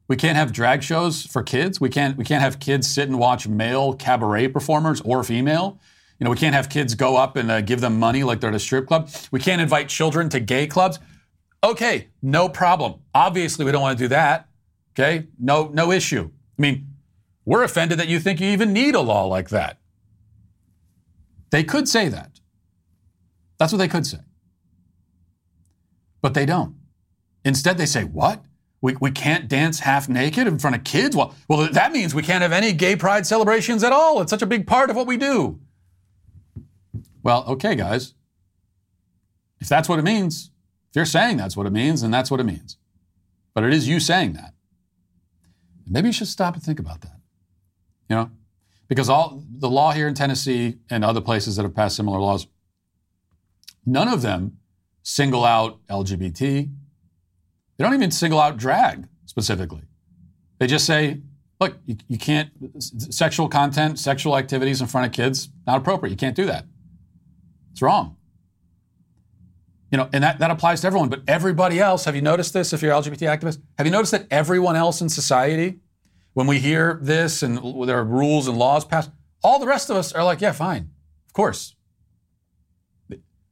we 0.07 0.17
can't 0.17 0.37
have 0.37 0.53
drag 0.53 0.83
shows 0.83 1.25
for 1.25 1.43
kids. 1.43 1.81
We 1.81 1.89
can't 1.89 2.17
we 2.17 2.25
can't 2.25 2.43
have 2.43 2.61
kids 2.61 2.87
sit 2.87 3.09
and 3.09 3.19
watch 3.19 3.49
male 3.49 3.95
cabaret 3.95 4.49
performers 4.49 5.01
or 5.03 5.25
female. 5.25 5.79
You 6.19 6.25
know, 6.25 6.31
we 6.31 6.37
can't 6.37 6.55
have 6.55 6.69
kids 6.69 6.95
go 6.95 7.17
up 7.17 7.37
and 7.37 7.51
uh, 7.51 7.61
give 7.61 7.81
them 7.81 7.99
money 7.99 8.23
like 8.23 8.41
they're 8.41 8.51
at 8.51 8.57
a 8.57 8.61
strip 8.61 8.87
club. 8.87 9.11
We 9.31 9.41
can't 9.41 9.61
invite 9.61 9.89
children 9.89 10.29
to 10.31 10.41
gay 10.41 10.67
clubs. 10.67 10.99
Okay, 11.63 12.09
no 12.23 12.49
problem. 12.49 13.01
Obviously, 13.15 13.65
we 13.65 13.73
don't 13.73 13.83
want 13.83 13.99
to 13.99 14.05
do 14.05 14.09
that. 14.09 14.49
Okay, 14.93 15.27
no 15.39 15.71
no 15.73 15.91
issue. 15.91 16.31
I 16.59 16.63
mean, 16.63 16.87
we're 17.45 17.63
offended 17.63 17.99
that 17.99 18.09
you 18.09 18.21
think 18.21 18.41
you 18.41 18.49
even 18.49 18.73
need 18.73 18.95
a 18.95 19.01
law 19.01 19.25
like 19.27 19.49
that. 19.49 19.79
They 21.51 21.65
could 21.65 21.89
say 21.89 22.09
that. 22.09 22.41
That's 23.59 23.73
what 23.73 23.79
they 23.79 23.89
could 23.89 24.07
say. 24.07 24.19
But 26.21 26.35
they 26.35 26.47
don't. 26.47 26.77
Instead, 27.45 27.79
they 27.79 27.87
say, 27.87 28.05
what? 28.05 28.43
We, 28.85 28.95
we 29.01 29.11
can't 29.13 29.49
dance 29.49 29.81
half 29.81 30.11
naked 30.11 30.47
in 30.47 30.59
front 30.59 30.77
of 30.77 30.85
kids? 30.85 31.17
Well, 31.17 31.35
well, 31.49 31.73
that 31.73 31.91
means 31.91 32.15
we 32.15 32.21
can't 32.21 32.43
have 32.43 32.53
any 32.53 32.75
gay 32.75 32.97
pride 32.97 33.27
celebrations 33.27 33.83
at 33.83 33.95
all. 33.95 34.21
It's 34.21 34.29
such 34.29 34.43
a 34.43 34.47
big 34.47 34.67
part 34.67 34.91
of 34.91 34.97
what 34.97 35.07
we 35.07 35.17
do. 35.17 35.59
Well, 37.23 37.47
okay, 37.47 37.77
guys. 37.77 38.13
If 39.59 39.71
that's 39.71 39.89
what 39.89 39.99
it 39.99 40.03
means, 40.03 40.51
if 40.91 40.97
you're 40.97 41.07
saying 41.07 41.39
that's 41.39 41.57
what 41.57 41.67
it 41.67 41.73
means, 41.73 42.03
then 42.03 42.11
that's 42.11 42.31
what 42.31 42.41
it 42.41 42.45
means. 42.45 42.77
But 43.55 43.65
it 43.65 43.73
is 43.73 43.89
you 43.89 44.01
saying 44.01 44.35
that. 44.35 44.53
Maybe 45.89 46.09
you 46.09 46.13
should 46.13 46.29
stop 46.29 46.53
and 46.53 46.63
think 46.63 46.79
about 46.79 47.01
that. 47.01 47.21
You 48.11 48.17
know? 48.17 48.31
Because 48.87 49.09
all 49.09 49.43
the 49.51 49.71
law 49.71 49.93
here 49.93 50.09
in 50.09 50.13
Tennessee 50.13 50.77
and 50.91 51.03
other 51.07 51.23
places 51.23 51.57
that 51.57 51.63
have 51.63 51.75
passed 51.75 51.97
similar 51.97 52.19
laws, 52.19 52.49
none 53.87 54.09
of 54.09 54.21
them 54.21 54.59
single 55.03 55.47
out 55.47 55.79
LGBT, 55.87 56.69
they 57.77 57.85
don't 57.85 57.95
even 57.95 58.11
single 58.11 58.41
out 58.41 58.57
drag 58.57 59.07
specifically. 59.27 59.83
They 60.59 60.67
just 60.67 60.87
say, 60.87 61.21
look, 61.61 61.77
you, 61.87 61.97
you 62.09 62.19
can't, 62.19 62.51
sexual 62.79 63.49
content, 63.49 63.99
sexual 63.99 64.37
activities 64.37 64.81
in 64.81 64.87
front 64.87 65.07
of 65.07 65.13
kids, 65.13 65.49
not 65.67 65.79
appropriate. 65.79 66.11
You 66.11 66.17
can't 66.17 66.37
do 66.37 66.47
that. 66.47 66.67
It's 67.73 67.83
wrong. 67.83 68.17
You 69.91 69.99
know, 69.99 70.09
and 70.13 70.25
that, 70.25 70.39
that 70.41 70.51
applies 70.51 70.81
to 70.81 70.87
everyone, 70.87 71.09
but 71.09 71.23
everybody 71.29 71.79
else, 71.79 72.05
have 72.05 72.17
you 72.17 72.23
noticed 72.23 72.53
this 72.53 72.73
if 72.73 72.83
you're 72.83 72.93
LGBT 72.93 73.39
activist? 73.39 73.61
Have 73.79 73.87
you 73.87 73.93
noticed 73.93 74.13
that 74.13 74.27
everyone 74.31 74.77
else 74.77 75.01
in 75.01 75.09
society, 75.09 75.79
when 76.33 76.47
we 76.47 76.59
hear 76.59 76.99
this 77.01 77.43
and 77.43 77.59
there 77.87 77.99
are 77.99 78.05
rules 78.05 78.49
and 78.49 78.59
laws 78.59 78.85
passed, 78.85 79.11
all 79.43 79.59
the 79.59 79.67
rest 79.67 79.91
of 79.91 79.97
us 79.97 80.13
are 80.13 80.25
like, 80.25 80.41
yeah, 80.41 80.53
fine, 80.53 80.91
of 81.27 81.33
course. 81.33 81.77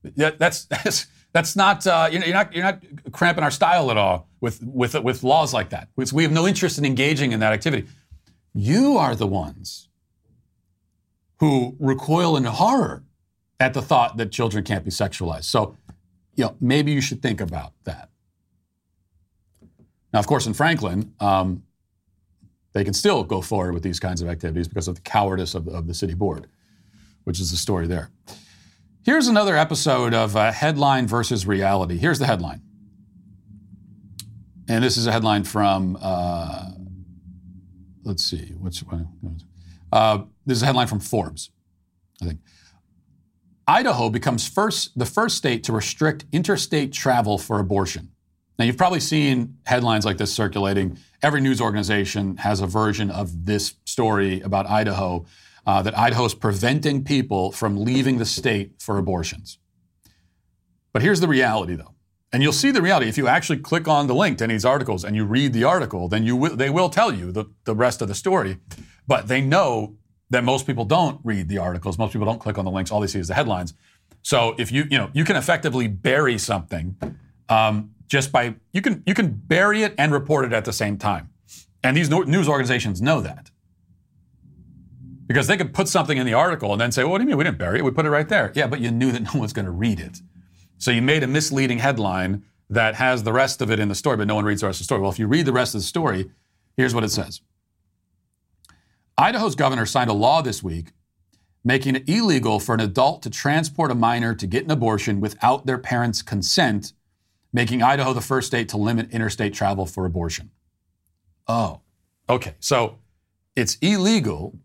That's, 0.02 0.64
that's, 0.64 1.06
that's 1.32 1.56
not, 1.56 1.86
uh, 1.86 2.08
you're, 2.10 2.26
not, 2.28 2.54
you're 2.54 2.64
not 2.64 2.82
cramping 3.12 3.42
our 3.42 3.50
style 3.50 3.90
at 3.90 3.96
all 3.96 4.28
with, 4.40 4.62
with, 4.62 4.94
with 5.02 5.22
laws 5.22 5.54
like 5.54 5.70
that. 5.70 5.88
We 5.96 6.22
have 6.22 6.32
no 6.32 6.46
interest 6.46 6.78
in 6.78 6.84
engaging 6.84 7.32
in 7.32 7.40
that 7.40 7.52
activity. 7.52 7.88
You 8.54 8.98
are 8.98 9.14
the 9.14 9.26
ones 9.26 9.88
who 11.38 11.76
recoil 11.80 12.36
in 12.36 12.44
horror 12.44 13.02
at 13.58 13.74
the 13.74 13.82
thought 13.82 14.16
that 14.18 14.30
children 14.30 14.62
can't 14.62 14.84
be 14.84 14.90
sexualized. 14.90 15.44
So, 15.44 15.76
you 16.34 16.44
know, 16.44 16.56
maybe 16.60 16.92
you 16.92 17.00
should 17.00 17.22
think 17.22 17.40
about 17.40 17.72
that. 17.84 18.10
Now, 20.12 20.18
of 20.18 20.26
course, 20.26 20.46
in 20.46 20.52
Franklin, 20.52 21.14
um, 21.20 21.62
they 22.74 22.84
can 22.84 22.94
still 22.94 23.24
go 23.24 23.40
forward 23.40 23.74
with 23.74 23.82
these 23.82 24.00
kinds 24.00 24.20
of 24.20 24.28
activities 24.28 24.68
because 24.68 24.88
of 24.88 24.96
the 24.96 25.00
cowardice 25.00 25.54
of, 25.54 25.68
of 25.68 25.86
the 25.86 25.94
city 25.94 26.14
board, 26.14 26.46
which 27.24 27.40
is 27.40 27.50
the 27.50 27.56
story 27.56 27.86
there. 27.86 28.10
Here's 29.04 29.26
another 29.26 29.56
episode 29.56 30.14
of 30.14 30.36
uh, 30.36 30.52
Headline 30.52 31.08
versus 31.08 31.44
Reality. 31.44 31.98
Here's 31.98 32.20
the 32.20 32.26
headline. 32.26 32.62
And 34.68 34.84
this 34.84 34.96
is 34.96 35.08
a 35.08 35.12
headline 35.12 35.42
from, 35.42 35.98
uh, 36.00 36.70
let's 38.04 38.24
see, 38.24 38.54
what's, 38.60 38.84
uh, 39.90 40.18
this 40.46 40.58
is 40.58 40.62
a 40.62 40.66
headline 40.66 40.86
from 40.86 41.00
Forbes, 41.00 41.50
I 42.20 42.26
think. 42.26 42.40
Idaho 43.66 44.08
becomes 44.08 44.46
first, 44.46 44.96
the 44.96 45.06
first 45.06 45.36
state 45.36 45.64
to 45.64 45.72
restrict 45.72 46.24
interstate 46.30 46.92
travel 46.92 47.38
for 47.38 47.58
abortion. 47.58 48.12
Now, 48.56 48.66
you've 48.66 48.78
probably 48.78 49.00
seen 49.00 49.56
headlines 49.66 50.04
like 50.04 50.18
this 50.18 50.32
circulating. 50.32 50.96
Every 51.24 51.40
news 51.40 51.60
organization 51.60 52.36
has 52.36 52.60
a 52.60 52.68
version 52.68 53.10
of 53.10 53.46
this 53.46 53.74
story 53.84 54.42
about 54.42 54.70
Idaho 54.70 55.26
uh, 55.66 55.82
that 55.82 55.96
Idaho 55.98 56.24
is 56.24 56.34
preventing 56.34 57.04
people 57.04 57.52
from 57.52 57.76
leaving 57.76 58.18
the 58.18 58.24
state 58.24 58.72
for 58.80 58.98
abortions. 58.98 59.58
But 60.92 61.02
here's 61.02 61.20
the 61.20 61.28
reality, 61.28 61.74
though. 61.74 61.94
And 62.32 62.42
you'll 62.42 62.52
see 62.52 62.70
the 62.70 62.82
reality 62.82 63.08
if 63.08 63.18
you 63.18 63.28
actually 63.28 63.58
click 63.58 63.86
on 63.86 64.06
the 64.06 64.14
link 64.14 64.38
to 64.38 64.44
any 64.44 64.54
of 64.54 64.56
these 64.56 64.64
articles 64.64 65.04
and 65.04 65.14
you 65.14 65.24
read 65.24 65.52
the 65.52 65.64
article, 65.64 66.08
then 66.08 66.24
you 66.24 66.34
will, 66.34 66.56
they 66.56 66.70
will 66.70 66.88
tell 66.88 67.12
you 67.12 67.30
the, 67.30 67.44
the 67.64 67.74
rest 67.74 68.00
of 68.00 68.08
the 68.08 68.14
story. 68.14 68.58
But 69.06 69.28
they 69.28 69.40
know 69.42 69.96
that 70.30 70.42
most 70.42 70.66
people 70.66 70.86
don't 70.86 71.20
read 71.22 71.48
the 71.48 71.58
articles. 71.58 71.98
Most 71.98 72.12
people 72.12 72.26
don't 72.26 72.40
click 72.40 72.56
on 72.56 72.64
the 72.64 72.70
links. 72.70 72.90
All 72.90 73.00
they 73.00 73.06
see 73.06 73.18
is 73.18 73.28
the 73.28 73.34
headlines. 73.34 73.74
So 74.22 74.54
if 74.58 74.72
you 74.72 74.84
you 74.90 74.96
know 74.96 75.10
you 75.12 75.24
can 75.24 75.36
effectively 75.36 75.88
bury 75.88 76.38
something 76.38 76.96
um, 77.48 77.90
just 78.06 78.32
by 78.32 78.54
you 78.72 78.80
can 78.80 79.02
you 79.06 79.14
can 79.14 79.30
bury 79.32 79.82
it 79.82 79.94
and 79.98 80.10
report 80.12 80.44
it 80.46 80.52
at 80.52 80.64
the 80.64 80.72
same 80.72 80.96
time. 80.96 81.28
And 81.84 81.96
these 81.96 82.08
news 82.08 82.48
organizations 82.48 83.02
know 83.02 83.20
that. 83.20 83.50
Because 85.32 85.46
they 85.46 85.56
could 85.56 85.72
put 85.72 85.88
something 85.88 86.18
in 86.18 86.26
the 86.26 86.34
article 86.34 86.72
and 86.72 86.80
then 86.80 86.92
say, 86.92 87.04
well, 87.04 87.12
what 87.12 87.18
do 87.18 87.24
you 87.24 87.28
mean 87.28 87.38
we 87.38 87.44
didn't 87.44 87.58
bury 87.58 87.78
it? 87.78 87.84
We 87.84 87.90
put 87.90 88.06
it 88.06 88.10
right 88.10 88.28
there. 88.28 88.52
Yeah, 88.54 88.66
but 88.66 88.80
you 88.80 88.90
knew 88.90 89.12
that 89.12 89.22
no 89.34 89.40
one's 89.40 89.52
going 89.52 89.66
to 89.66 89.72
read 89.72 90.00
it. 90.00 90.20
So 90.78 90.90
you 90.90 91.02
made 91.02 91.22
a 91.22 91.26
misleading 91.26 91.78
headline 91.78 92.44
that 92.68 92.96
has 92.96 93.22
the 93.22 93.32
rest 93.32 93.60
of 93.62 93.70
it 93.70 93.78
in 93.78 93.88
the 93.88 93.94
story, 93.94 94.16
but 94.16 94.26
no 94.26 94.34
one 94.34 94.44
reads 94.44 94.60
the 94.60 94.66
rest 94.66 94.78
of 94.78 94.80
the 94.80 94.84
story. 94.84 95.00
Well, 95.00 95.10
if 95.10 95.18
you 95.18 95.26
read 95.26 95.46
the 95.46 95.52
rest 95.52 95.74
of 95.74 95.80
the 95.80 95.86
story, 95.86 96.30
here's 96.76 96.94
what 96.94 97.04
it 97.04 97.10
says 97.10 97.40
Idaho's 99.18 99.54
governor 99.54 99.86
signed 99.86 100.10
a 100.10 100.14
law 100.14 100.42
this 100.42 100.62
week 100.62 100.92
making 101.64 101.96
it 101.96 102.08
illegal 102.08 102.58
for 102.58 102.74
an 102.74 102.80
adult 102.80 103.22
to 103.22 103.30
transport 103.30 103.90
a 103.90 103.94
minor 103.94 104.34
to 104.34 104.46
get 104.46 104.64
an 104.64 104.70
abortion 104.70 105.20
without 105.20 105.66
their 105.66 105.78
parents' 105.78 106.22
consent, 106.22 106.92
making 107.52 107.82
Idaho 107.82 108.12
the 108.12 108.20
first 108.20 108.48
state 108.48 108.68
to 108.70 108.76
limit 108.76 109.10
interstate 109.12 109.54
travel 109.54 109.86
for 109.86 110.04
abortion. 110.04 110.50
Oh, 111.46 111.80
okay. 112.28 112.54
So 112.60 112.98
it's 113.54 113.76
illegal 113.80 114.58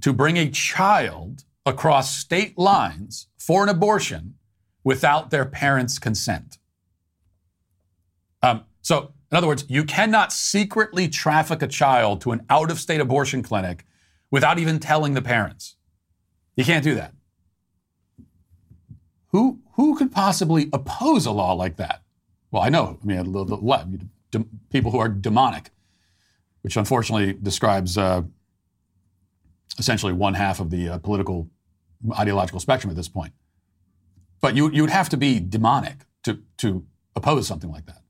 to 0.00 0.12
bring 0.12 0.36
a 0.36 0.50
child 0.50 1.44
across 1.66 2.16
state 2.16 2.56
lines 2.58 3.26
for 3.38 3.62
an 3.62 3.68
abortion 3.68 4.34
without 4.82 5.30
their 5.30 5.44
parents' 5.44 5.98
consent. 5.98 6.58
Um, 8.42 8.64
so 8.80 9.12
In 9.30 9.36
other 9.36 9.46
words, 9.46 9.64
you 9.68 9.84
cannot 9.84 10.32
secretly 10.32 11.08
traffic 11.08 11.62
a 11.62 11.68
child 11.68 12.20
to 12.22 12.32
an 12.32 12.44
out 12.50 12.70
of 12.70 12.80
state 12.80 13.00
abortion 13.00 13.42
clinic 13.42 13.86
without 14.30 14.58
even 14.58 14.78
telling 14.80 15.14
the 15.14 15.22
parents. 15.22 15.76
You 16.56 16.64
can't 16.64 16.82
do 16.82 16.94
that. 16.96 17.14
Who, 19.28 19.60
who 19.74 19.96
could 19.96 20.10
possibly 20.10 20.68
oppose 20.72 21.26
a 21.26 21.30
law 21.30 21.52
like 21.52 21.76
that? 21.76 22.02
Well, 22.50 22.62
I 22.62 22.68
know. 22.68 22.98
I 23.02 23.06
mean, 23.06 24.10
people 24.70 24.90
who 24.90 24.98
are 24.98 25.08
demonic, 25.08 25.70
which 26.62 26.76
unfortunately 26.76 27.34
describes 27.34 27.96
uh, 27.96 28.22
essentially 29.78 30.12
one 30.12 30.34
half 30.34 30.60
of 30.60 30.70
the 30.70 30.88
uh, 30.88 30.98
political 30.98 31.48
ideological 32.18 32.60
spectrum 32.60 32.90
at 32.90 32.96
this 32.96 33.08
point. 33.08 33.32
But 34.40 34.56
you, 34.56 34.70
you 34.70 34.82
would 34.82 34.90
have 34.90 35.08
to 35.10 35.16
be 35.16 35.38
demonic 35.38 36.06
to, 36.24 36.40
to 36.58 36.84
oppose 37.14 37.46
something 37.46 37.70
like 37.70 37.86
that. 37.86 38.02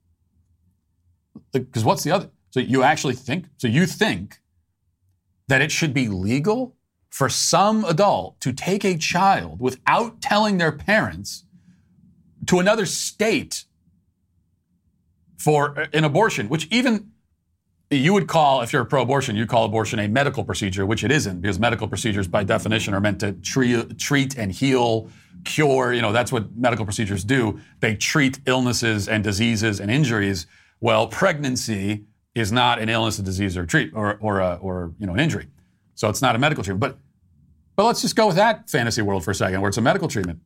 Because 1.53 1.85
what's 1.85 2.05
the 2.05 2.13
other? 2.13 2.31
So 2.51 2.61
you 2.61 2.83
actually 2.83 3.15
think, 3.15 3.47
so 3.57 3.69
you 3.69 3.87
think 3.87 4.41
that 5.49 5.61
it 5.61 5.73
should 5.73 5.93
be 5.93 6.09
legal 6.09 6.77
for 7.11 7.29
some 7.29 7.85
adult 7.85 8.41
to 8.41 8.53
take 8.53 8.85
a 8.85 8.97
child 8.97 9.61
without 9.61 10.21
telling 10.21 10.59
their 10.59 10.73
parents 10.73 11.45
to 12.47 12.61
another 12.61 12.87
state 12.87 13.65
for 15.37 15.89
an 15.93 16.05
abortion, 16.05 16.49
which 16.49 16.69
even 16.71 17.10
you 17.91 18.13
would 18.13 18.29
call, 18.29 18.63
if 18.63 18.73
you're 18.73 18.83
a 18.83 18.87
pro 18.87 19.03
abortion, 19.03 19.35
you'd 19.35 19.49
call 19.49 19.65
abortion 19.65 19.99
a 19.99 20.07
medical 20.07 20.45
procedure, 20.45 20.87
which 20.87 21.03
it 21.03 21.11
isn't, 21.11 21.41
because 21.41 21.59
medical 21.59 21.89
procedures, 21.89 22.29
by 22.29 22.45
definition, 22.45 22.95
are 22.95 23.01
meant 23.01 23.19
to 23.21 23.33
treat, 23.33 23.99
treat 23.99 24.39
and 24.39 24.53
heal, 24.53 25.11
cure. 25.45 25.93
You 25.93 26.01
know, 26.01 26.13
that's 26.13 26.31
what 26.31 26.55
medical 26.57 26.85
procedures 26.85 27.25
do. 27.25 27.61
They 27.81 27.97
treat 27.97 28.39
illnesses 28.47 29.09
and 29.09 29.25
diseases 29.25 29.81
and 29.81 29.91
injuries. 29.91 30.47
Well, 30.81 31.09
pregnancy 31.09 32.05
is 32.35 32.53
not 32.53 32.79
an 32.79 32.89
illness, 32.89 33.19
a 33.19 33.23
disease, 33.23 33.57
or 33.57 33.67
treat, 33.67 33.93
or 33.93 34.19
or, 34.21 34.39
a, 34.39 34.55
or 34.63 34.93
you 34.99 35.07
know, 35.07 35.15
an 35.15 35.21
injury. 35.21 35.49
So 35.97 36.09
it's 36.09 36.23
not 36.23 36.37
a 36.37 36.39
medical 36.39 36.63
treatment. 36.63 36.81
But 36.81 36.99
but 37.75 37.87
let's 37.87 38.03
just 38.03 38.15
go 38.15 38.29
with 38.29 38.37
that 38.37 38.71
fantasy 38.71 39.03
world 39.03 39.25
for 39.25 39.33
a 39.33 39.35
second, 39.35 39.61
where 39.61 39.69
it's 39.69 39.79
a 39.79 39.83
medical 39.83 40.07
treatment. 40.07 40.39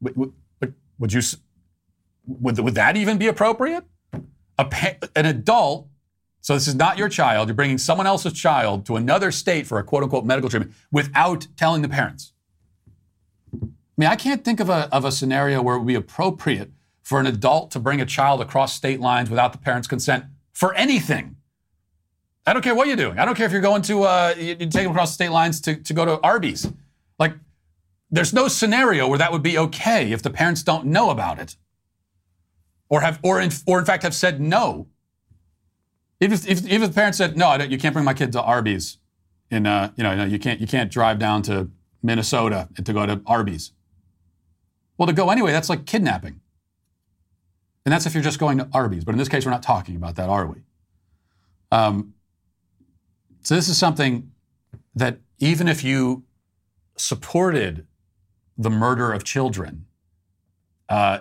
Would, 0.00 0.16
would, 0.16 0.74
would 0.98 1.12
you 1.12 1.22
would, 2.26 2.58
would 2.58 2.74
that 2.76 2.96
even 2.96 3.18
be 3.18 3.26
appropriate? 3.26 3.84
A, 4.58 4.96
an 5.16 5.26
adult, 5.26 5.88
so 6.44 6.52
this 6.52 6.68
is 6.68 6.74
not 6.74 6.98
your 6.98 7.08
child. 7.08 7.48
You're 7.48 7.54
bringing 7.54 7.78
someone 7.78 8.06
else's 8.06 8.34
child 8.34 8.84
to 8.84 8.96
another 8.96 9.32
state 9.32 9.66
for 9.66 9.78
a 9.78 9.82
quote 9.82 10.02
unquote 10.02 10.26
medical 10.26 10.50
treatment 10.50 10.74
without 10.92 11.46
telling 11.56 11.80
the 11.80 11.88
parents. 11.88 12.34
I 13.62 13.66
mean, 13.96 14.10
I 14.10 14.14
can't 14.14 14.44
think 14.44 14.60
of 14.60 14.68
a, 14.68 14.94
of 14.94 15.06
a 15.06 15.10
scenario 15.10 15.62
where 15.62 15.76
it 15.76 15.78
would 15.78 15.86
be 15.86 15.94
appropriate 15.94 16.70
for 17.02 17.18
an 17.18 17.24
adult 17.24 17.70
to 17.70 17.80
bring 17.80 17.98
a 18.02 18.04
child 18.04 18.42
across 18.42 18.74
state 18.74 19.00
lines 19.00 19.30
without 19.30 19.52
the 19.52 19.58
parents' 19.58 19.88
consent 19.88 20.26
for 20.52 20.74
anything. 20.74 21.36
I 22.46 22.52
don't 22.52 22.60
care 22.60 22.74
what 22.74 22.88
you're 22.88 22.96
doing. 22.96 23.18
I 23.18 23.24
don't 23.24 23.36
care 23.36 23.46
if 23.46 23.52
you're 23.52 23.62
going 23.62 23.80
to, 23.80 24.02
uh, 24.02 24.34
you, 24.36 24.54
take 24.54 24.70
them 24.70 24.90
across 24.90 25.14
state 25.14 25.30
lines 25.30 25.62
to, 25.62 25.76
to 25.76 25.94
go 25.94 26.04
to 26.04 26.20
Arby's. 26.20 26.70
Like, 27.18 27.32
there's 28.10 28.34
no 28.34 28.48
scenario 28.48 29.08
where 29.08 29.18
that 29.18 29.32
would 29.32 29.42
be 29.42 29.56
okay 29.56 30.12
if 30.12 30.20
the 30.20 30.28
parents 30.28 30.62
don't 30.62 30.84
know 30.84 31.08
about 31.08 31.38
it. 31.38 31.56
Or 32.90 33.00
have, 33.00 33.18
or 33.22 33.40
in, 33.40 33.50
or 33.66 33.78
in 33.78 33.86
fact 33.86 34.02
have 34.02 34.14
said 34.14 34.42
no. 34.42 34.88
If, 36.20 36.48
if, 36.48 36.66
if 36.70 36.80
the 36.80 36.88
parents 36.88 37.18
said, 37.18 37.36
no, 37.36 37.54
you 37.56 37.78
can't 37.78 37.92
bring 37.92 38.04
my 38.04 38.14
kid 38.14 38.32
to 38.32 38.42
Arby's 38.42 38.98
in, 39.50 39.66
uh, 39.66 39.92
you 39.96 40.02
know, 40.02 40.24
you 40.24 40.38
can't, 40.38 40.60
you 40.60 40.66
can't 40.66 40.90
drive 40.90 41.18
down 41.18 41.42
to 41.42 41.70
Minnesota 42.02 42.68
to 42.82 42.92
go 42.92 43.04
to 43.06 43.20
Arby's. 43.26 43.72
Well, 44.96 45.06
to 45.06 45.12
go 45.12 45.30
anyway, 45.30 45.52
that's 45.52 45.68
like 45.68 45.86
kidnapping. 45.86 46.40
And 47.84 47.92
that's 47.92 48.06
if 48.06 48.14
you're 48.14 48.22
just 48.22 48.38
going 48.38 48.58
to 48.58 48.68
Arby's. 48.72 49.04
But 49.04 49.12
in 49.12 49.18
this 49.18 49.28
case, 49.28 49.44
we're 49.44 49.50
not 49.50 49.62
talking 49.62 49.96
about 49.96 50.16
that, 50.16 50.28
are 50.28 50.46
we? 50.46 50.62
Um, 51.70 52.14
so 53.42 53.54
this 53.54 53.68
is 53.68 53.76
something 53.76 54.30
that 54.94 55.18
even 55.38 55.68
if 55.68 55.84
you 55.84 56.24
supported 56.96 57.86
the 58.56 58.70
murder 58.70 59.12
of 59.12 59.24
children, 59.24 59.84
uh, 60.88 61.20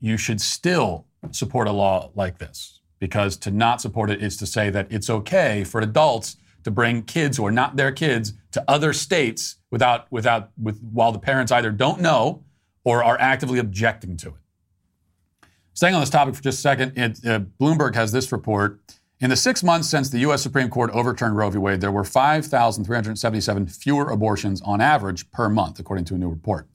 you 0.00 0.16
should 0.16 0.40
still 0.40 1.06
support 1.30 1.68
a 1.68 1.72
law 1.72 2.10
like 2.14 2.38
this. 2.38 2.80
Because 3.04 3.36
to 3.36 3.50
not 3.50 3.82
support 3.82 4.08
it 4.08 4.22
is 4.22 4.34
to 4.38 4.46
say 4.46 4.70
that 4.70 4.86
it's 4.88 5.10
okay 5.10 5.62
for 5.62 5.82
adults 5.82 6.38
to 6.62 6.70
bring 6.70 7.02
kids 7.02 7.36
who 7.36 7.44
are 7.44 7.52
not 7.52 7.76
their 7.76 7.92
kids 7.92 8.32
to 8.52 8.64
other 8.66 8.94
states 8.94 9.56
without, 9.70 10.10
without, 10.10 10.52
with, 10.56 10.80
while 10.80 11.12
the 11.12 11.18
parents 11.18 11.52
either 11.52 11.70
don't 11.70 12.00
know 12.00 12.44
or 12.82 13.04
are 13.04 13.20
actively 13.20 13.58
objecting 13.58 14.16
to 14.16 14.28
it. 14.28 15.48
Staying 15.74 15.94
on 15.94 16.00
this 16.00 16.08
topic 16.08 16.34
for 16.34 16.42
just 16.42 16.60
a 16.60 16.62
second, 16.62 16.96
it, 16.96 17.26
uh, 17.26 17.40
Bloomberg 17.60 17.94
has 17.94 18.10
this 18.10 18.32
report 18.32 18.80
in 19.20 19.28
the 19.28 19.36
six 19.36 19.62
months 19.62 19.86
since 19.86 20.08
the 20.08 20.20
U.S. 20.20 20.42
Supreme 20.42 20.70
Court 20.70 20.90
overturned 20.94 21.36
Roe 21.36 21.50
v. 21.50 21.58
Wade, 21.58 21.82
there 21.82 21.92
were 21.92 22.04
5,377 22.04 23.66
fewer 23.66 24.08
abortions 24.08 24.62
on 24.62 24.80
average 24.80 25.30
per 25.30 25.50
month, 25.50 25.78
according 25.78 26.06
to 26.06 26.14
a 26.14 26.18
new 26.18 26.30
report. 26.30 26.68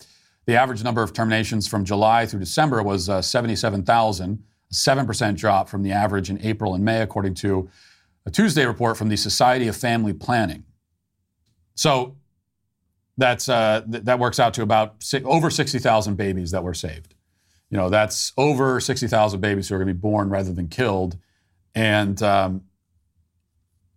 The 0.46 0.56
average 0.56 0.84
number 0.84 1.02
of 1.02 1.12
terminations 1.12 1.68
from 1.68 1.86
July 1.86 2.28
through 2.28 2.42
December 2.42 2.84
was 2.84 3.10
uh, 3.10 3.20
77,000, 3.24 4.44
a 4.71 4.73
7% 4.73 5.36
drop 5.36 5.69
from 5.69 5.84
the 5.84 5.91
average 5.91 6.29
in 6.29 6.39
April 6.43 6.75
and 6.75 6.84
May, 6.84 7.01
according 7.01 7.36
to 7.36 7.69
a 8.25 8.32
Tuesday 8.32 8.65
report 8.65 8.97
from 8.97 9.10
the 9.10 9.17
Society 9.17 9.67
of 9.67 9.75
Family 9.75 10.13
Planning. 10.13 10.63
So 11.75 12.15
that's, 13.17 13.49
uh, 13.49 13.82
th- 13.89 14.03
that 14.03 14.19
works 14.19 14.39
out 14.39 14.53
to 14.55 14.62
about 14.62 15.01
si- 15.03 15.23
over 15.23 15.49
60,000 15.49 16.15
babies 16.15 16.51
that 16.51 16.63
were 16.63 16.73
saved. 16.73 17.15
You 17.69 17.77
know, 17.77 17.89
that's 17.89 18.34
over 18.38 18.79
60,000 18.79 19.39
babies 19.39 19.69
who 19.69 19.75
are 19.75 19.77
going 19.77 19.88
to 19.88 19.93
be 19.93 19.99
born 19.99 20.29
rather 20.29 20.53
than 20.53 20.67
killed 20.67 21.17
and 21.75 22.21
um, 22.23 22.63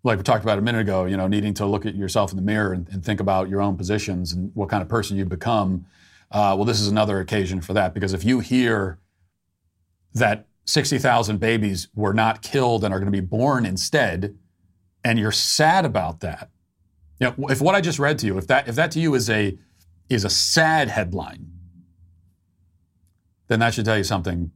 like 0.05 0.19
we 0.19 0.25
talked 0.25 0.45
about 0.45 0.59
a 0.59 0.63
minute 0.63 0.81
ago, 0.81 1.05
you 1.05 1.17
know, 1.17 1.29
needing 1.29 1.55
to 1.55 1.67
look 1.67 1.87
at 1.87 1.95
yourself 1.95 2.31
in 2.31 2.37
the 2.37 2.43
mirror 2.43 2.73
and, 2.73 2.89
and 2.91 3.05
think 3.05 3.21
about 3.21 3.49
your 3.49 3.61
own 3.61 3.77
positions 3.77 4.33
and 4.33 4.51
what 4.55 4.69
kind 4.69 4.83
of 4.83 4.89
person 4.89 5.17
you 5.17 5.25
become. 5.25 5.87
Uh, 6.31 6.55
well, 6.57 6.65
this 6.65 6.81
is 6.81 6.89
another 6.89 7.21
occasion 7.21 7.61
for 7.61 7.73
that 7.73 7.95
because 7.95 8.13
if 8.13 8.25
you 8.25 8.41
hear 8.41 8.99
that 10.15 10.47
60,000 10.65 11.39
babies 11.39 11.89
were 11.95 12.15
not 12.15 12.43
killed 12.43 12.85
and 12.85 12.95
are 12.95 12.99
going 12.99 13.11
to 13.11 13.13
be 13.13 13.21
born 13.21 13.67
instead, 13.67 14.37
and 15.05 15.19
you're 15.19 15.33
sad 15.33 15.85
about 15.85 16.21
that, 16.21 16.51
you 17.23 17.29
know, 17.39 17.49
if 17.49 17.61
what 17.61 17.77
I 17.77 17.81
just 17.81 18.01
read 18.01 18.19
to 18.19 18.27
you, 18.27 18.37
if 18.37 18.49
that 18.49 18.67
if 18.67 18.75
that 18.75 18.91
to 18.93 19.01
you 19.01 19.15
is 19.15 19.31
a 19.31 19.57
is 20.09 20.25
a 20.25 20.31
sad 20.31 20.89
headline, 20.89 21.53
then 23.47 23.61
that 23.61 23.75
should 23.75 23.85
tell 23.85 23.97
you 23.97 24.03
something 24.03 24.51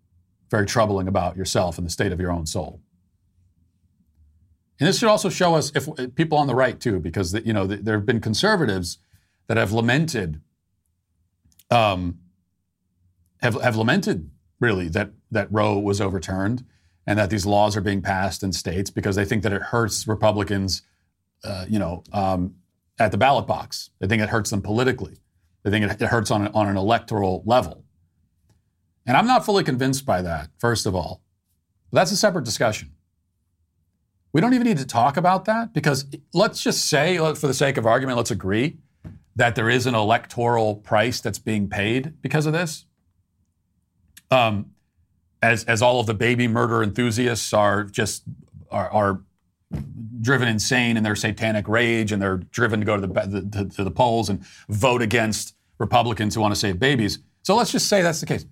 very 0.51 0.67
troubling 0.67 1.07
about 1.07 1.37
yourself 1.37 1.79
and 1.79 1.87
the 1.87 1.91
state 1.91 2.11
of 2.11 2.21
your 2.21 2.33
own 2.33 2.45
soul. 2.45 2.81
And 4.81 4.89
this 4.89 4.99
should 4.99 5.09
also 5.09 5.29
show 5.29 5.55
us 5.55 5.71
if 5.77 5.89
people 6.17 6.39
on 6.39 6.49
the 6.49 6.57
right 6.57 6.79
too, 6.81 6.99
because 6.99 7.35
you 7.35 7.53
know 7.53 7.69
there 7.69 7.99
have 7.99 8.07
been 8.07 8.21
conservatives 8.21 8.99
that 9.47 9.57
have 9.57 9.71
lamented, 9.71 10.41
um, 11.71 12.19
have 13.43 13.55
have 13.63 13.77
lamented 13.77 14.29
really 14.61 14.89
that 14.89 15.11
that 15.31 15.49
Roe 15.51 15.79
was 15.79 16.01
overturned 16.01 16.65
and 17.07 17.19
that 17.19 17.31
these 17.31 17.47
laws 17.47 17.77
are 17.77 17.81
being 17.81 18.03
passed 18.03 18.43
in 18.43 18.53
states 18.53 18.91
because 18.91 19.17
they 19.17 19.25
think 19.25 19.43
that 19.43 19.53
it 19.53 19.63
hurts 19.63 20.09
Republicans, 20.09 20.83
uh, 21.45 21.65
you 21.69 21.79
know, 21.79 22.03
um, 22.13 22.55
at 22.99 23.13
the 23.13 23.19
ballot 23.19 23.47
box. 23.47 23.91
They 24.01 24.07
think 24.07 24.23
it 24.23 24.29
hurts 24.29 24.51
them 24.51 24.63
politically. 24.63 25.17
They 25.63 25.71
think 25.71 25.85
it, 25.85 26.01
it 26.01 26.09
hurts 26.09 26.31
on 26.31 26.49
on 26.49 26.69
an 26.69 26.77
electoral 26.77 27.43
level. 27.47 27.85
And 29.07 29.17
I'm 29.17 29.27
not 29.27 29.45
fully 29.45 29.63
convinced 29.63 30.05
by 30.05 30.23
that. 30.23 30.51
First 30.59 30.87
of 30.87 30.95
all, 30.95 31.23
but 31.91 32.01
that's 32.01 32.13
a 32.13 32.17
separate 32.17 32.45
discussion. 32.45 32.93
We 34.33 34.41
don't 34.41 34.53
even 34.53 34.67
need 34.67 34.79
to 34.79 34.87
talk 34.87 35.17
about 35.17 35.45
that 35.47 35.73
because 35.73 36.07
let's 36.35 36.63
just 36.63 36.87
say, 36.87 37.17
for 37.17 37.47
the 37.47 37.55
sake 37.55 37.77
of 37.77 37.87
argument, 37.87 38.17
let's 38.17 38.31
agree 38.31 38.79
that 39.37 39.55
there 39.55 39.71
is 39.71 39.87
an 39.87 39.95
electoral 39.95 40.77
price 40.77 41.21
that's 41.21 41.39
being 41.39 41.69
paid 41.69 42.21
because 42.21 42.47
of 42.47 42.53
this. 42.53 42.86
Um, 44.31 44.73
as, 45.43 45.65
as 45.65 45.83
all 45.83 46.01
of 46.01 46.07
the 46.07 46.15
baby 46.15 46.49
murder 46.49 46.83
enthusiasts 46.83 47.53
are 47.53 47.85
just 47.85 48.25
are, 48.71 48.91
are 48.91 49.23
driven 50.21 50.49
insane 50.49 50.97
in 50.97 51.03
their 51.03 51.15
satanic 51.15 51.69
rage 51.69 52.11
and 52.11 52.21
they're 52.21 52.39
driven 52.39 52.81
to 52.81 52.87
go 52.87 52.99
to 53.01 53.07
the, 53.07 53.41
the, 53.41 53.65
to 53.77 53.85
the 53.85 53.91
polls 53.91 54.29
and 54.29 54.45
vote 54.69 55.03
against 55.03 55.55
Republicans 55.79 56.35
who 56.35 56.41
want 56.41 56.53
to 56.53 56.59
save 56.59 56.79
babies. 56.79 57.19
So 57.43 57.55
let's 57.55 57.71
just 57.71 57.89
say 57.89 58.03
that's 58.03 58.21
the 58.21 58.27
case. 58.27 58.47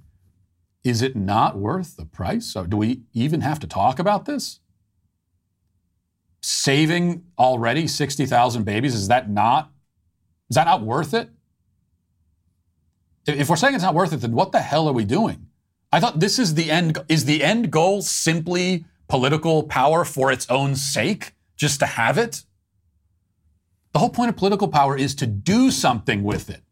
Is 0.85 1.03
it 1.03 1.17
not 1.17 1.57
worth 1.57 1.97
the 1.97 2.05
price? 2.05 2.55
Do 2.69 2.77
we 2.77 3.03
even 3.13 3.41
have 3.41 3.59
to 3.61 3.67
talk 3.67 3.99
about 3.99 4.27
this? 4.27 4.61
saving 6.45 7.25
already 7.39 7.87
60,000 7.87 8.65
babies, 8.65 8.95
is 8.95 9.09
that 9.09 9.31
not 9.31 9.71
is 10.51 10.57
that 10.57 10.67
not 10.67 10.83
worth 10.83 11.15
it? 11.15 11.31
If 13.27 13.49
we're 13.49 13.57
saying 13.57 13.75
it's 13.75 13.83
not 13.83 13.95
worth 13.95 14.13
it, 14.13 14.19
then 14.19 14.33
what 14.33 14.53
the 14.53 14.61
hell 14.61 14.87
are 14.87 14.93
we 14.93 15.07
doing? 15.07 15.47
I 15.95 16.01
thought 16.01 16.21
this 16.21 16.39
is 16.39 16.55
the 16.55 16.71
end 16.71 16.99
is 17.09 17.25
the 17.25 17.43
end 17.43 17.71
goal 17.71 18.03
simply 18.03 18.85
political 19.09 19.63
power 19.63 20.05
for 20.05 20.33
its 20.33 20.49
own 20.51 20.77
sake, 20.77 21.33
just 21.57 21.81
to 21.81 21.87
have 21.87 22.19
it? 22.19 22.45
The 23.93 24.01
whole 24.01 24.11
point 24.11 24.31
of 24.31 24.37
political 24.37 24.69
power 24.69 24.97
is 24.97 25.15
to 25.17 25.27
do 25.27 25.71
something 25.71 26.25
with 26.25 26.51
it. 26.51 26.63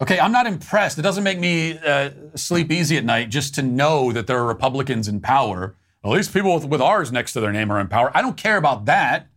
Okay, 0.00 0.18
I'm 0.18 0.32
not 0.32 0.46
impressed. 0.46 0.98
It 0.98 1.02
doesn't 1.02 1.22
make 1.22 1.38
me 1.38 1.78
uh, 1.78 2.10
sleep 2.34 2.72
easy 2.72 2.96
at 2.96 3.04
night 3.04 3.30
just 3.30 3.54
to 3.54 3.62
know 3.62 4.10
that 4.12 4.26
there 4.26 4.38
are 4.38 4.46
Republicans 4.46 5.06
in 5.06 5.20
power 5.20 5.76
at 6.04 6.10
least 6.10 6.34
people 6.34 6.54
with, 6.54 6.66
with 6.66 6.82
R's 6.82 7.10
next 7.10 7.32
to 7.32 7.40
their 7.40 7.52
name 7.52 7.72
are 7.72 7.80
in 7.80 7.88
power. 7.88 8.10
I 8.14 8.20
don't 8.20 8.36
care 8.36 8.58
about 8.58 8.84
that. 8.84 9.28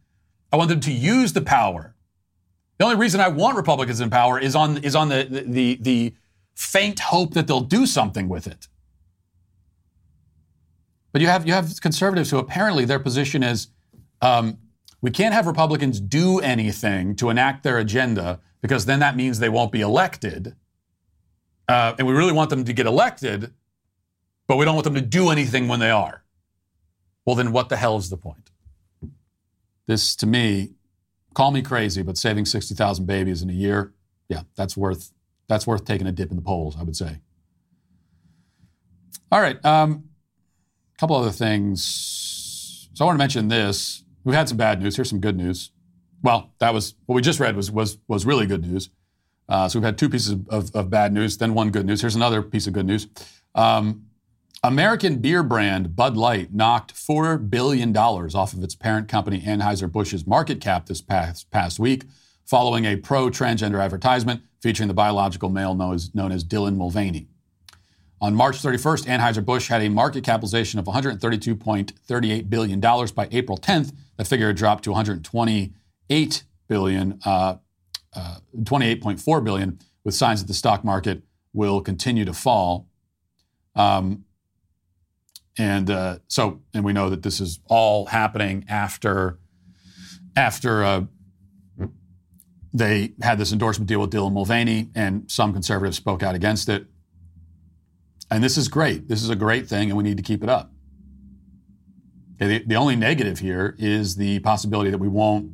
I 0.52 0.58
want 0.58 0.70
them 0.70 0.82
to 0.82 0.92
use 0.92 1.34
the 1.34 1.42
power. 1.42 1.96
The 2.78 2.86
only 2.86 2.98
reason 2.98 3.22
I 3.22 3.30
want 3.30 3.56
Republicans 3.56 4.02
in 4.02 4.10
power 4.10 4.38
is 4.38 4.56
on 4.56 4.78
is 4.84 4.96
on 4.96 5.10
the 5.10 5.24
the 5.30 5.42
the, 5.42 5.78
the 5.82 6.14
faint 6.58 7.00
hope 7.00 7.36
that 7.36 7.46
they'll 7.46 7.62
do 7.62 7.86
something 7.86 8.28
with 8.28 8.48
it. 8.48 8.68
But 11.12 11.22
you 11.22 11.28
have 11.28 11.46
you 11.46 11.54
have 11.54 11.80
conservatives 11.82 12.32
who 12.32 12.40
apparently 12.40 12.84
their 12.84 13.00
position 13.00 13.44
is 13.44 13.68
um, 14.24 14.58
we 15.00 15.12
can't 15.12 15.36
have 15.36 15.46
Republicans 15.46 16.00
do 16.00 16.40
anything 16.40 17.16
to 17.18 17.30
enact 17.30 17.64
their 17.64 17.78
agenda 17.78 18.40
because 18.62 18.88
then 18.88 19.00
that 19.00 19.16
means 19.16 19.38
they 19.38 19.50
won't 19.50 19.72
be 19.72 19.82
elected. 19.82 20.56
Uh, 21.68 21.94
and 22.00 22.08
we 22.08 22.14
really 22.14 22.32
want 22.32 22.50
them 22.50 22.66
to 22.66 22.74
get 22.74 22.88
elected, 22.88 23.54
but 24.48 24.58
we 24.58 24.66
don't 24.66 24.74
want 24.74 24.86
them 24.86 24.96
to 24.96 25.02
do 25.02 25.30
anything 25.30 25.68
when 25.68 25.80
they 25.80 25.92
are. 25.92 26.24
Well, 27.26 27.36
then 27.36 27.52
what 27.52 27.70
the 27.70 27.78
hell 27.78 27.98
is 27.98 28.10
the 28.10 28.18
point? 28.18 28.50
This, 29.86 30.16
to 30.16 30.26
me, 30.26 30.72
call 31.36 31.52
me 31.52 31.62
crazy, 31.62 32.02
but 32.02 32.18
saving 32.18 32.46
60,000 32.46 33.06
babies 33.06 33.44
in 33.44 33.50
a 33.50 33.54
year, 33.54 33.94
yeah, 34.28 34.42
that's 34.56 34.76
worth 34.76 35.12
that's 35.48 35.66
worth 35.66 35.86
taking 35.86 36.08
a 36.08 36.12
dip 36.12 36.30
in 36.30 36.36
the 36.36 36.42
polls, 36.42 36.76
I 36.80 36.84
would 36.84 36.96
say. 36.96 37.22
All 39.32 39.42
right. 39.42 39.64
Um, 39.66 40.10
a 40.96 41.00
couple 41.00 41.16
other 41.16 41.32
things. 41.32 42.90
So 42.94 43.04
I 43.04 43.08
want 43.08 43.16
to 43.16 43.20
mention 43.20 43.48
this. 43.48 44.04
We've 44.24 44.36
had 44.36 44.50
some 44.50 44.58
bad 44.58 44.82
news. 44.82 44.96
Here's 44.96 45.10
some 45.10 45.22
good 45.22 45.38
news. 45.38 45.72
Well, 46.22 46.52
that 46.60 46.74
was 46.74 46.96
what 47.06 47.16
we 47.16 47.22
just 47.22 47.40
read 47.40 47.56
was 47.56 47.70
was 47.72 47.98
was 48.08 48.26
really 48.26 48.46
good 48.46 48.66
news. 48.66 48.90
Uh, 49.50 49.70
so 49.70 49.80
we've 49.80 49.86
had 49.86 49.98
two 49.98 50.10
pieces 50.10 50.36
of, 50.50 50.76
of, 50.76 50.90
bad 50.90 51.14
news, 51.14 51.38
then 51.38 51.54
one 51.54 51.70
good 51.70 51.86
news. 51.86 52.02
Here's 52.02 52.16
another 52.16 52.42
piece 52.42 52.68
of 52.68 52.74
good 52.74 52.86
news. 52.86 53.08
Um, 53.56 54.08
American 54.64 55.20
beer 55.20 55.44
brand 55.44 55.96
Bud 55.96 56.18
Light 56.18 56.54
knocked 56.54 56.94
$4 56.94 57.50
billion 57.50 57.96
off 57.96 58.54
of 58.54 58.62
its 58.62 58.76
parent 58.76 59.08
company 59.08 59.40
Anheuser-Busch's 59.40 60.28
market 60.28 60.60
cap 60.60 60.88
this 60.88 61.02
past, 61.02 61.50
past 61.50 61.80
week, 61.80 62.04
following 62.44 62.84
a 62.84 62.98
pro 62.98 63.30
transgender 63.30 63.82
advertisement 63.82 64.42
featuring 64.68 64.90
the 64.90 64.94
biological 64.94 65.48
male 65.48 65.74
known 65.74 65.96
as, 65.96 66.14
known 66.14 66.30
as 66.30 66.44
Dylan 66.44 66.76
Mulvaney. 66.76 67.30
On 68.20 68.36
March 68.36 68.62
31st, 68.62 69.06
Anheuser-Busch 69.06 69.70
had 69.70 69.82
a 69.82 69.88
market 69.88 70.26
capitalization 70.26 70.78
of 70.78 70.84
$132.38 70.88 72.50
billion. 72.50 72.82
By 72.82 73.30
April 73.32 73.58
10th, 73.58 73.94
the 74.18 74.26
figure 74.26 74.48
had 74.48 74.58
dropped 74.58 74.84
to 74.84 74.90
128 74.90 76.44
billion, 76.68 77.20
uh, 77.24 77.56
uh, 78.14 78.36
28.4 78.58 79.42
billion, 79.42 79.80
with 80.04 80.14
signs 80.14 80.42
that 80.42 80.48
the 80.48 80.54
stock 80.54 80.84
market 80.84 81.24
will 81.54 81.80
continue 81.80 82.26
to 82.26 82.34
fall. 82.34 82.90
Um, 83.74 84.26
and 85.58 85.90
uh, 85.90 86.18
so, 86.28 86.60
and 86.74 86.84
we 86.84 86.92
know 86.92 87.10
that 87.10 87.24
this 87.24 87.40
is 87.40 87.62
all 87.68 88.08
happening 88.08 88.66
after 88.68 89.40
after 90.36 90.84
uh, 90.84 91.06
they 92.74 93.14
had 93.22 93.38
this 93.38 93.52
endorsement 93.52 93.88
deal 93.88 94.02
with 94.02 94.12
Dylan 94.12 94.34
Mulvaney, 94.34 94.90
and 94.96 95.30
some 95.30 95.54
conservatives 95.54 95.98
spoke 95.98 96.24
out 96.24 96.36
against 96.36 96.70
it. 96.70 96.86
And 98.30 98.44
this 98.44 98.58
is 98.58 98.68
great. 98.68 99.08
This 99.08 99.24
is 99.24 99.30
a 99.30 99.36
great 99.36 99.68
thing, 99.68 99.90
and 99.90 99.98
we 99.98 100.04
need 100.04 100.18
to 100.18 100.24
keep 100.24 100.44
it 100.44 100.50
up. 100.50 100.72
Okay, 102.36 102.60
the, 102.60 102.66
the 102.66 102.76
only 102.76 102.96
negative 102.96 103.40
here 103.40 103.76
is 103.80 104.16
the 104.16 104.40
possibility 104.40 104.92
that 104.92 104.98
we 104.98 105.08
won't 105.08 105.52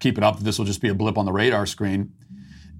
keep 0.00 0.18
it 0.18 0.24
up. 0.24 0.38
That 0.38 0.44
This 0.44 0.58
will 0.58 0.64
just 0.64 0.80
be 0.80 0.88
a 0.88 0.94
blip 0.94 1.18
on 1.18 1.24
the 1.24 1.32
radar 1.32 1.66
screen, 1.66 2.12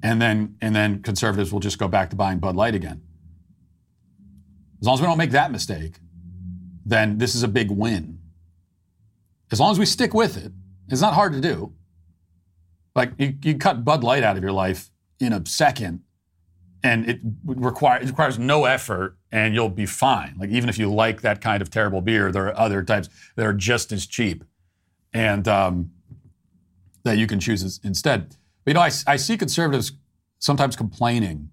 and 0.02 0.20
then 0.20 0.56
and 0.61 0.74
then 0.74 1.02
conservatives 1.02 1.52
will 1.52 1.61
just 1.61 1.78
go 1.78 1.86
back 1.86 2.11
to 2.11 2.16
buying 2.16 2.38
Bud 2.38 2.56
Light 2.56 2.74
again. 2.74 3.02
As 4.80 4.86
long 4.86 4.94
as 4.94 5.00
we 5.00 5.06
don't 5.06 5.18
make 5.18 5.32
that 5.32 5.52
mistake, 5.52 5.96
then 6.84 7.18
this 7.18 7.34
is 7.34 7.42
a 7.42 7.48
big 7.48 7.70
win. 7.70 8.18
As 9.52 9.61
long 9.61 9.70
as 9.70 9.78
we 9.78 9.84
stick 9.84 10.14
with 10.14 10.36
it, 10.36 10.52
it's 10.88 11.02
not 11.02 11.14
hard 11.14 11.34
to 11.34 11.40
do. 11.40 11.74
Like 12.95 13.12
you, 13.18 13.34
you 13.43 13.57
cut 13.57 13.84
Bud 13.84 14.03
Light 14.03 14.22
out 14.22 14.36
of 14.36 14.43
your 14.43 14.53
life 14.53 14.91
in 15.18 15.32
a 15.32 15.45
second 15.47 16.01
and 16.82 17.09
it 17.09 17.20
requires 17.45 18.05
it 18.05 18.09
requires 18.09 18.38
no 18.38 18.64
effort 18.64 19.16
and 19.30 19.55
you'll 19.55 19.68
be 19.68 19.86
fine. 19.86 20.34
Like 20.38 20.51
even 20.51 20.68
if 20.68 20.78
you 20.78 20.93
like 20.93 21.20
that 21.20 21.41
kind 21.41 21.62
of 21.62 21.70
terrible 21.70 22.01
beer 22.01 22.32
there 22.32 22.47
are 22.47 22.59
other 22.59 22.82
types 22.82 23.09
that 23.36 23.47
are 23.47 23.53
just 23.53 23.93
as 23.93 24.07
cheap 24.07 24.45
and 25.12 25.47
um, 25.47 25.91
that 27.05 27.18
you 27.18 27.26
can 27.26 27.41
choose 27.41 27.80
instead. 27.84 28.36
But 28.64 28.70
you 28.70 28.74
know 28.74 28.80
I, 28.80 28.91
I 29.07 29.16
see 29.16 29.36
conservatives 29.36 29.93
sometimes 30.38 30.76
complaining 30.76 31.51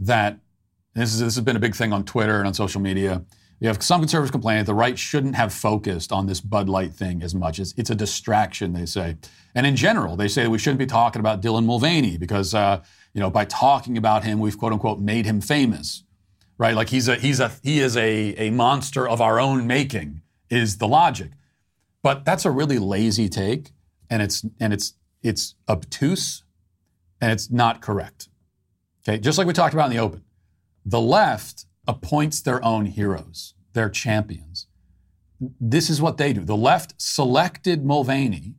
that 0.00 0.38
this, 0.94 1.14
is, 1.14 1.20
this 1.20 1.34
has 1.36 1.44
been 1.44 1.56
a 1.56 1.60
big 1.60 1.74
thing 1.74 1.92
on 1.92 2.04
twitter 2.04 2.38
and 2.38 2.46
on 2.46 2.54
social 2.54 2.80
media 2.80 3.22
you 3.62 3.68
have 3.68 3.80
some 3.80 4.00
conservatives 4.00 4.32
complaining 4.32 4.62
that 4.62 4.66
the 4.66 4.74
right 4.74 4.98
shouldn't 4.98 5.36
have 5.36 5.54
focused 5.54 6.10
on 6.10 6.26
this 6.26 6.40
Bud 6.40 6.68
Light 6.68 6.92
thing 6.92 7.22
as 7.22 7.32
much 7.32 7.60
as 7.60 7.72
it's 7.76 7.90
a 7.90 7.94
distraction, 7.94 8.72
they 8.72 8.86
say. 8.86 9.16
And 9.54 9.64
in 9.64 9.76
general, 9.76 10.16
they 10.16 10.26
say 10.26 10.42
that 10.42 10.50
we 10.50 10.58
shouldn't 10.58 10.80
be 10.80 10.86
talking 10.86 11.20
about 11.20 11.40
Dylan 11.40 11.64
Mulvaney 11.64 12.18
because 12.18 12.54
uh, 12.54 12.82
you 13.14 13.20
know, 13.20 13.30
by 13.30 13.44
talking 13.44 13.96
about 13.96 14.24
him, 14.24 14.40
we've 14.40 14.58
quote 14.58 14.72
unquote 14.72 14.98
made 14.98 15.26
him 15.26 15.40
famous, 15.40 16.02
right? 16.58 16.74
Like 16.74 16.88
he's 16.88 17.06
a 17.06 17.14
he's 17.14 17.38
a 17.38 17.52
he 17.62 17.78
is 17.78 17.96
a 17.96 18.34
a 18.34 18.50
monster 18.50 19.08
of 19.08 19.20
our 19.20 19.38
own 19.38 19.68
making 19.68 20.22
is 20.50 20.78
the 20.78 20.88
logic. 20.88 21.30
But 22.02 22.24
that's 22.24 22.44
a 22.44 22.50
really 22.50 22.80
lazy 22.80 23.28
take, 23.28 23.70
and 24.10 24.22
it's 24.22 24.44
and 24.58 24.72
it's 24.72 24.94
it's 25.22 25.54
obtuse, 25.68 26.42
and 27.20 27.30
it's 27.30 27.48
not 27.48 27.80
correct. 27.80 28.28
Okay, 29.06 29.20
just 29.20 29.38
like 29.38 29.46
we 29.46 29.52
talked 29.52 29.72
about 29.72 29.88
in 29.88 29.96
the 29.96 30.02
open, 30.02 30.24
the 30.84 31.00
left 31.00 31.66
appoints 31.86 32.40
their 32.40 32.64
own 32.64 32.86
heroes, 32.86 33.54
their 33.72 33.88
champions. 33.88 34.66
This 35.60 35.90
is 35.90 36.00
what 36.00 36.18
they 36.18 36.32
do. 36.32 36.44
The 36.44 36.56
left 36.56 36.94
selected 37.00 37.84
Mulvaney 37.84 38.54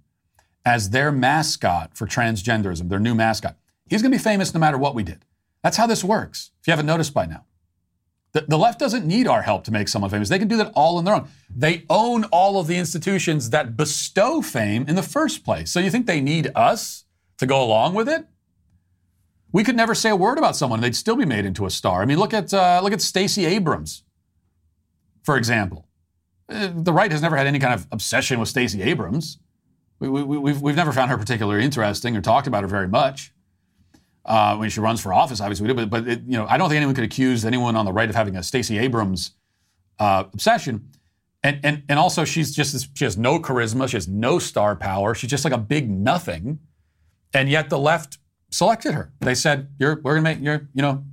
as 0.66 0.90
their 0.90 1.12
mascot 1.12 1.96
for 1.96 2.08
transgenderism, 2.08 2.90
their 2.90 3.00
new 3.00 3.16
mascot. 3.16 3.58
He's 3.88 4.02
going 4.02 4.12
to 4.12 4.18
be 4.18 4.24
famous 4.24 4.54
no 4.54 4.60
matter 4.60 4.78
what 4.78 4.96
we 4.96 5.04
did. 5.04 5.26
That's 5.62 5.78
how 5.78 5.88
this 5.88 6.04
works, 6.04 6.52
if 6.62 6.68
you 6.68 6.72
haven't 6.72 6.86
noticed 6.86 7.14
by 7.14 7.26
now. 7.26 7.46
The, 8.34 8.42
the, 8.42 8.58
left 8.58 8.80
doesn't 8.80 9.06
need 9.06 9.28
our 9.28 9.44
help 9.44 9.64
to 9.66 9.72
make 9.72 9.88
someone 9.88 10.10
famous. 10.10 10.28
They 10.28 10.40
can 10.40 10.48
do 10.48 10.58
that 10.58 10.72
all 10.74 10.98
on 10.98 11.06
their 11.06 11.14
own. 11.14 11.28
They 11.56 11.86
own 11.90 12.24
all 12.26 12.60
of 12.60 12.68
the 12.68 12.78
institutions 12.78 13.52
that 13.52 13.78
bestow 13.78 14.42
fame 14.42 14.86
in 14.88 14.96
the 14.96 15.04
first 15.04 15.46
place. 15.46 15.72
So 15.72 15.80
you 15.80 15.92
think 15.92 16.08
they 16.08 16.20
need 16.20 16.52
us 16.56 17.06
to 17.38 17.46
go 17.46 17.64
along 17.64 17.94
with 17.94 18.10
it? 18.10 18.26
We 19.54 19.64
could 19.64 19.78
never 19.78 19.96
say 19.96 20.10
a 20.10 20.16
word 20.16 20.38
about 20.38 20.58
someone; 20.58 20.82
they'd 20.82 20.96
still 20.96 21.16
be 21.16 21.26
made 21.26 21.46
into 21.46 21.66
a 21.66 21.70
star. 21.70 22.02
I 22.02 22.06
mean, 22.06 22.20
look 22.20 22.34
at 22.34 22.54
uh, 22.54 22.82
look 22.84 22.92
at 22.92 23.02
Stacey 23.02 23.46
Abrams, 23.46 24.04
for 25.24 25.38
example. 25.38 25.88
Uh, 26.50 26.72
the 26.76 26.92
right 26.92 27.12
has 27.12 27.22
never 27.22 27.38
had 27.38 27.48
any 27.48 27.60
kind 27.60 27.74
of 27.74 27.88
obsession 27.92 28.40
with 28.40 28.50
Stacey 28.50 28.82
Abrams. 28.82 29.38
We, 30.00 30.10
we, 30.10 30.24
we've, 30.24 30.62
we've 30.62 30.76
never 30.76 30.92
found 30.92 31.10
her 31.12 31.18
particularly 31.18 31.64
interesting 31.64 32.18
or 32.18 32.22
talked 32.22 32.48
about 32.48 32.64
her 32.64 32.68
very 32.68 32.90
much 32.90 33.34
uh, 34.26 34.56
when 34.58 34.70
she 34.70 34.80
runs 34.80 35.02
for 35.02 35.14
office, 35.14 35.42
obviously 35.42 35.68
we 35.68 35.74
do. 35.74 35.86
But, 35.86 35.90
but 35.90 36.08
it, 36.08 36.22
you 36.26 36.38
know, 36.38 36.46
I 36.48 36.58
don't 36.58 36.70
think 36.70 36.78
anyone 36.78 36.96
could 36.96 37.04
accuse 37.04 37.46
anyone 37.46 37.76
on 37.76 37.86
the 37.86 37.94
right 37.94 38.10
of 38.10 38.16
having 38.16 38.36
a 38.36 38.44
Stacey 38.44 38.78
Abrams 38.78 39.32
uh, 40.00 40.26
obsession. 40.34 40.90
And, 41.44 41.60
and, 41.64 41.84
and 41.90 42.00
also, 42.00 42.24
she's 42.24 42.56
just 42.56 42.72
this, 42.72 42.88
she 42.94 43.04
has 43.04 43.18
no 43.18 43.40
charisma. 43.40 43.90
She 43.90 43.98
has 43.98 44.08
no 44.08 44.40
star 44.40 44.76
power. 44.76 45.14
She's 45.14 45.30
just 45.30 45.44
like 45.44 45.54
a 45.54 45.58
big 45.58 45.90
nothing. 45.90 46.60
And 47.34 47.50
yet 47.50 47.70
the 47.70 47.80
left 47.80 48.18
selected 48.54 48.94
her. 48.94 49.12
They 49.20 49.36
said, 49.36 49.70
"You're 49.80 50.00
we're 50.04 50.14
gonna 50.14 50.22
make 50.22 50.40
you're 50.40 50.70
you 50.74 50.82
know 50.82 51.04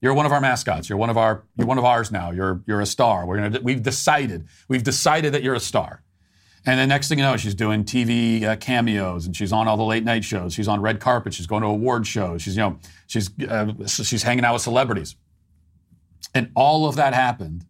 you're 0.00 0.14
one 0.14 0.26
of 0.26 0.32
our 0.32 0.40
mascots. 0.40 0.88
You're 0.88 0.98
one 0.98 1.10
of 1.10 1.16
our 1.16 1.44
you're 1.56 1.66
one 1.66 1.78
of 1.78 1.84
ours 1.84 2.12
now. 2.12 2.30
You're 2.30 2.62
you're 2.66 2.80
a 2.80 2.86
star. 2.86 3.26
We're 3.26 3.38
gonna 3.38 3.60
we've 3.62 3.82
decided 3.82 4.46
we've 4.68 4.84
decided 4.84 5.32
that 5.32 5.42
you're 5.42 5.54
a 5.54 5.60
star." 5.60 6.02
And 6.66 6.78
then 6.78 6.88
next 6.90 7.08
thing 7.08 7.18
you 7.18 7.24
know, 7.24 7.36
she's 7.38 7.54
doing 7.54 7.84
TV 7.84 8.42
uh, 8.42 8.56
cameos, 8.56 9.24
and 9.24 9.34
she's 9.34 9.52
on 9.52 9.66
all 9.66 9.78
the 9.78 9.84
late 9.84 10.04
night 10.04 10.22
shows. 10.22 10.52
She's 10.52 10.68
on 10.68 10.82
red 10.82 11.00
carpet. 11.00 11.32
She's 11.32 11.46
going 11.46 11.62
to 11.62 11.68
award 11.68 12.06
shows. 12.06 12.42
She's 12.42 12.56
you 12.56 12.62
know 12.62 12.78
she's 13.06 13.30
uh, 13.48 13.72
she's 13.86 14.22
hanging 14.22 14.44
out 14.44 14.52
with 14.52 14.62
celebrities, 14.62 15.16
and 16.34 16.50
all 16.54 16.86
of 16.86 16.96
that 16.96 17.14
happened 17.14 17.64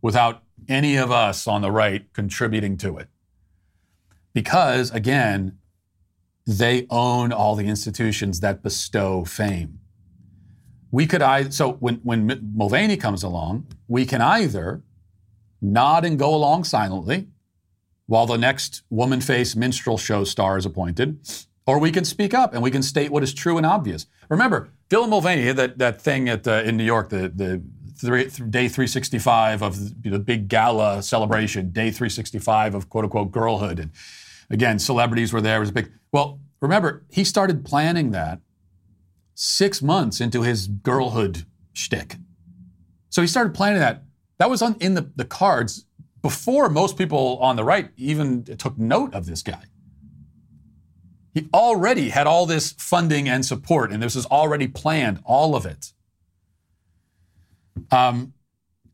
without 0.00 0.42
any 0.68 0.96
of 0.96 1.10
us 1.10 1.46
on 1.46 1.60
the 1.60 1.70
right 1.70 2.10
contributing 2.14 2.78
to 2.78 2.96
it, 2.96 3.08
because 4.32 4.90
again, 4.90 5.57
they 6.48 6.86
own 6.88 7.30
all 7.30 7.54
the 7.54 7.66
institutions 7.66 8.40
that 8.40 8.62
bestow 8.62 9.22
fame. 9.22 9.80
We 10.90 11.06
could 11.06 11.20
I 11.20 11.50
so 11.50 11.72
when 11.72 11.96
when 11.96 12.50
Mulvaney 12.54 12.96
comes 12.96 13.22
along, 13.22 13.66
we 13.86 14.06
can 14.06 14.22
either 14.22 14.82
nod 15.60 16.06
and 16.06 16.18
go 16.18 16.34
along 16.34 16.64
silently 16.64 17.28
while 18.06 18.24
the 18.24 18.38
next 18.38 18.82
woman 18.88 19.20
face 19.20 19.54
minstrel 19.54 19.98
show 19.98 20.24
star 20.24 20.56
is 20.56 20.64
appointed, 20.64 21.20
or 21.66 21.78
we 21.78 21.90
can 21.92 22.06
speak 22.06 22.32
up 22.32 22.54
and 22.54 22.62
we 22.62 22.70
can 22.70 22.82
state 22.82 23.10
what 23.10 23.22
is 23.22 23.34
true 23.34 23.58
and 23.58 23.66
obvious. 23.66 24.06
Remember, 24.30 24.70
Dylan 24.88 25.10
Mulvaney, 25.10 25.52
that, 25.52 25.76
that 25.76 26.00
thing 26.00 26.30
at, 26.30 26.48
uh, 26.48 26.62
in 26.64 26.78
New 26.78 26.84
York, 26.84 27.10
the, 27.10 27.28
the 27.28 27.62
three, 28.00 28.24
day 28.24 28.68
365 28.68 29.62
of 29.62 30.02
the 30.02 30.18
big 30.18 30.48
gala 30.48 31.02
celebration, 31.02 31.70
day 31.70 31.90
365 31.90 32.74
of 32.74 32.88
quote 32.88 33.04
unquote 33.04 33.30
girlhood. 33.30 33.78
And 33.78 33.90
again, 34.48 34.78
celebrities 34.78 35.30
were 35.30 35.42
there. 35.42 35.58
It 35.58 35.60
was 35.60 35.68
a 35.68 35.74
big, 35.74 35.92
well, 36.12 36.40
remember, 36.60 37.04
he 37.10 37.24
started 37.24 37.64
planning 37.64 38.10
that 38.12 38.40
six 39.34 39.80
months 39.82 40.20
into 40.20 40.42
his 40.42 40.66
girlhood 40.66 41.44
shtick. 41.72 42.16
So 43.10 43.22
he 43.22 43.28
started 43.28 43.54
planning 43.54 43.80
that. 43.80 44.04
That 44.38 44.50
was 44.50 44.62
on, 44.62 44.76
in 44.80 44.94
the, 44.94 45.10
the 45.16 45.24
cards 45.24 45.86
before 46.22 46.68
most 46.68 46.96
people 46.96 47.38
on 47.38 47.56
the 47.56 47.64
right 47.64 47.90
even 47.96 48.44
took 48.44 48.78
note 48.78 49.14
of 49.14 49.26
this 49.26 49.42
guy. 49.42 49.64
He 51.34 51.48
already 51.54 52.08
had 52.08 52.26
all 52.26 52.46
this 52.46 52.72
funding 52.72 53.28
and 53.28 53.44
support, 53.44 53.92
and 53.92 54.02
this 54.02 54.16
was 54.16 54.26
already 54.26 54.66
planned, 54.66 55.20
all 55.24 55.54
of 55.54 55.66
it. 55.66 55.92
Um, 57.92 58.32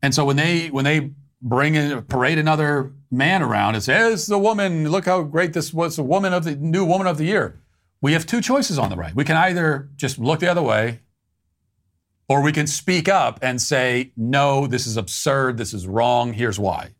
and 0.01 0.13
so 0.13 0.25
when 0.25 0.35
they 0.35 0.67
when 0.67 0.85
they 0.85 1.11
bring 1.41 1.75
in 1.75 2.03
parade 2.03 2.37
another 2.37 2.93
man 3.15 3.41
around 3.41 3.75
and 3.75 3.83
say, 3.83 3.93
hey, 3.93 4.09
"This 4.09 4.23
is 4.23 4.29
a 4.29 4.37
woman. 4.37 4.89
Look 4.89 5.05
how 5.05 5.23
great 5.23 5.53
this 5.53 5.73
was! 5.73 5.97
A 5.97 6.03
woman 6.03 6.33
of 6.33 6.43
the 6.43 6.55
new 6.55 6.85
woman 6.85 7.07
of 7.07 7.17
the 7.17 7.25
year." 7.25 7.59
We 8.01 8.13
have 8.13 8.25
two 8.25 8.41
choices 8.41 8.77
on 8.77 8.89
the 8.89 8.95
right. 8.95 9.15
We 9.15 9.23
can 9.23 9.37
either 9.37 9.89
just 9.95 10.19
look 10.19 10.39
the 10.39 10.47
other 10.47 10.61
way, 10.61 10.99
or 12.27 12.41
we 12.41 12.51
can 12.51 12.67
speak 12.67 13.07
up 13.07 13.39
and 13.41 13.61
say, 13.61 14.11
"No, 14.15 14.67
this 14.67 14.85
is 14.85 14.97
absurd. 14.97 15.57
This 15.57 15.73
is 15.73 15.87
wrong. 15.87 16.33
Here's 16.33 16.59
why." 16.59 16.95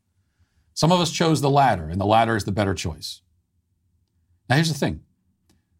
Some 0.73 0.91
of 0.91 0.99
us 0.99 1.11
chose 1.11 1.41
the 1.41 1.49
latter, 1.49 1.87
and 1.87 2.01
the 2.01 2.05
latter 2.05 2.35
is 2.35 2.43
the 2.43 2.51
better 2.51 2.73
choice. 2.73 3.21
Now, 4.49 4.55
here's 4.55 4.71
the 4.71 4.77
thing 4.77 5.01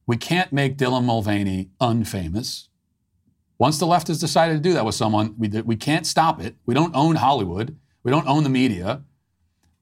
we 0.08 0.18
can't 0.18 0.54
make 0.54 0.78
Dylan 0.78 1.04
Mulvaney 1.04 1.70
unfamous. 1.82 2.68
Once 3.58 3.78
the 3.78 3.88
left 3.88 4.08
has 4.08 4.20
decided 4.20 4.54
to 4.54 4.60
do 4.60 4.74
that 4.74 4.86
with 4.86 4.96
someone, 4.96 5.36
we, 5.38 5.48
we 5.62 5.76
can't 5.76 6.06
stop 6.06 6.42
it. 6.42 6.56
We 6.66 6.74
don't 6.74 6.96
own 6.96 7.16
Hollywood, 7.16 7.78
we 8.04 8.12
don't 8.12 8.28
own 8.28 8.44
the 8.44 8.50
media. 8.50 9.04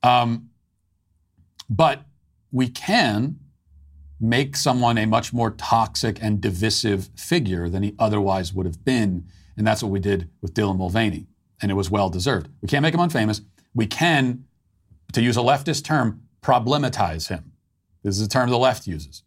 Um, 0.03 0.49
but 1.69 2.03
we 2.51 2.67
can 2.69 3.39
make 4.19 4.55
someone 4.55 4.97
a 4.97 5.05
much 5.05 5.33
more 5.33 5.51
toxic 5.51 6.17
and 6.21 6.39
divisive 6.39 7.09
figure 7.15 7.67
than 7.67 7.83
he 7.83 7.95
otherwise 7.99 8.53
would 8.53 8.65
have 8.65 8.85
been. 8.85 9.25
And 9.57 9.65
that's 9.67 9.83
what 9.83 9.91
we 9.91 9.99
did 9.99 10.29
with 10.41 10.53
Dylan 10.53 10.77
Mulvaney. 10.77 11.27
And 11.61 11.71
it 11.71 11.75
was 11.75 11.89
well 11.89 12.09
deserved. 12.09 12.49
We 12.61 12.67
can't 12.67 12.81
make 12.83 12.93
him 12.93 12.99
unfamous. 12.99 13.41
We 13.73 13.87
can 13.87 14.45
to 15.13 15.21
use 15.21 15.37
a 15.37 15.41
leftist 15.41 15.83
term, 15.83 16.23
problematize 16.41 17.29
him. 17.29 17.51
This 18.03 18.15
is 18.19 18.25
a 18.25 18.29
term 18.29 18.49
the 18.49 18.57
left 18.57 18.87
uses. 18.87 19.23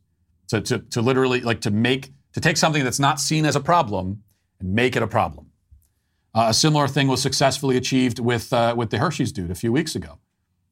To, 0.49 0.61
to, 0.61 0.79
to 0.79 1.03
literally, 1.03 1.41
like 1.41 1.61
to 1.63 1.71
make, 1.71 2.13
to 2.33 2.41
take 2.41 2.57
something 2.57 2.85
that's 2.85 3.01
not 3.01 3.19
seen 3.19 3.45
as 3.45 3.57
a 3.57 3.61
problem 3.61 4.23
and 4.61 4.73
make 4.73 4.95
it 4.95 5.03
a 5.03 5.07
problem. 5.07 5.51
Uh, 6.35 6.47
a 6.49 6.55
similar 6.55 6.87
thing 6.87 7.09
was 7.09 7.21
successfully 7.21 7.77
achieved 7.77 8.19
with, 8.19 8.53
uh, 8.53 8.75
with 8.77 8.91
the 8.91 8.99
Hershey's 8.99 9.33
dude 9.33 9.51
a 9.51 9.55
few 9.55 9.73
weeks 9.73 9.95
ago. 9.97 10.19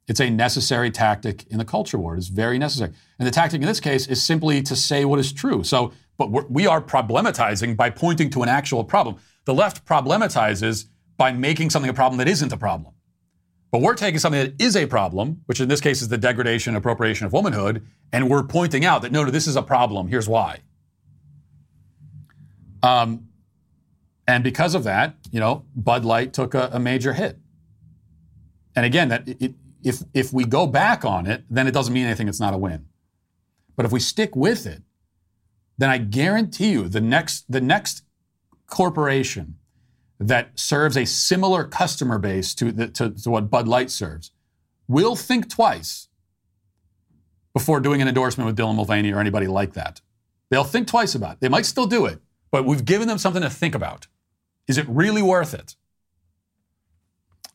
It's 0.07 0.21
a 0.21 0.29
necessary 0.29 0.91
tactic 0.91 1.47
in 1.49 1.59
the 1.59 1.65
culture 1.65 1.99
war. 1.99 2.17
It's 2.17 2.29
very 2.29 2.59
necessary. 2.59 2.93
And 3.19 3.27
the 3.27 3.31
tactic 3.31 3.61
in 3.61 3.67
this 3.67 3.81
case 3.81 4.07
is 4.07 4.23
simply 4.23 4.63
to 4.63 4.77
say 4.77 5.05
what 5.05 5.19
is 5.19 5.33
true. 5.33 5.65
So, 5.65 5.93
but 6.19 6.31
we're, 6.31 6.47
we 6.47 6.67
are 6.67 6.81
problematizing 6.81 7.77
by 7.77 7.91
pointing 7.91 8.31
to 8.31 8.43
an 8.43 8.49
actual 8.49 8.85
problem. 8.85 9.17
The 9.47 9.55
left 9.55 9.85
problematizes 9.87 10.87
by 11.17 11.33
making 11.33 11.71
something 11.71 11.89
a 11.89 11.95
problem 11.95 12.19
that 12.19 12.29
isn't 12.29 12.53
a 12.53 12.57
problem. 12.57 12.93
But 13.71 13.81
we're 13.81 13.95
taking 13.95 14.21
something 14.21 14.41
that 14.41 14.63
is 14.63 14.77
a 14.77 14.87
problem, 14.87 15.43
which 15.47 15.61
in 15.61 15.69
this 15.69 15.81
case 15.81 16.01
is 16.01 16.09
the 16.09 16.19
degradation, 16.19 16.77
appropriation 16.77 17.27
of 17.27 17.33
womanhood, 17.33 17.85
and 18.13 18.31
we're 18.31 18.45
pointing 18.45 18.85
out 18.85 19.03
that 19.03 19.11
no, 19.11 19.25
no, 19.25 19.31
this 19.31 19.47
is 19.47 19.57
a 19.57 19.63
problem. 19.63 20.07
Here's 20.07 20.29
why. 20.29 20.61
Um, 22.83 23.29
and 24.29 24.45
because 24.45 24.75
of 24.75 24.85
that, 24.85 25.17
you 25.33 25.41
know, 25.41 25.65
Bud 25.75 26.05
Light 26.05 26.33
took 26.33 26.55
a, 26.55 26.71
a 26.73 26.79
major 26.79 27.15
hit. 27.15 27.39
And 28.77 28.87
again, 28.87 29.09
that 29.09 29.29
it, 29.29 29.55
if 29.85 30.03
if 30.13 30.33
we 30.33 30.45
go 30.45 30.67
back 30.67 31.05
on 31.05 31.27
it, 31.27 31.45
then 31.49 31.67
it 31.67 31.73
doesn't 31.73 31.93
mean 31.93 32.07
anything. 32.07 32.29
It's 32.29 32.41
not 32.41 32.55
a 32.55 32.59
win. 32.59 32.87
But 33.77 33.87
if 33.87 33.93
we 33.93 34.01
stick 34.01 34.35
with 34.35 34.67
it, 34.67 34.83
then 35.79 35.91
I 35.91 35.99
guarantee 35.99 36.73
you 36.73 36.89
the 36.89 37.01
next 37.01 37.45
the 37.51 37.61
next 37.61 38.03
corporation 38.67 39.57
that 40.19 40.59
serves 40.59 40.97
a 40.97 41.05
similar 41.05 41.65
customer 41.65 42.19
base 42.19 42.55
to, 42.55 42.73
the, 42.73 42.89
to, 42.89 43.11
to 43.11 43.31
what 43.31 43.51
Bud 43.51 43.69
Light 43.69 43.91
serves 43.91 44.31
will 44.89 45.17
think 45.17 45.51
twice 45.51 46.09
before 47.53 47.81
doing 47.81 48.01
an 48.01 48.09
endorsement 48.09 48.47
with 48.47 48.57
Dylan 48.57 48.77
Mulvaney 48.77 49.13
or 49.13 49.21
anybody 49.21 49.47
like 49.47 49.75
that. 49.75 50.01
They'll 50.51 50.65
think 50.65 50.89
twice 50.89 51.15
about 51.15 51.35
it. 51.35 51.41
They 51.41 51.49
might 51.49 51.67
still 51.67 51.87
do 51.87 52.07
it, 52.07 52.21
but 52.51 52.65
we've 52.65 52.85
given 52.85 53.09
them 53.09 53.19
something 53.19 53.43
to 53.43 53.51
think 53.51 53.75
about. 53.75 54.07
Is 54.67 54.79
it 54.79 54.87
really 54.89 55.23
worth 55.23 55.53
it? 55.53 55.77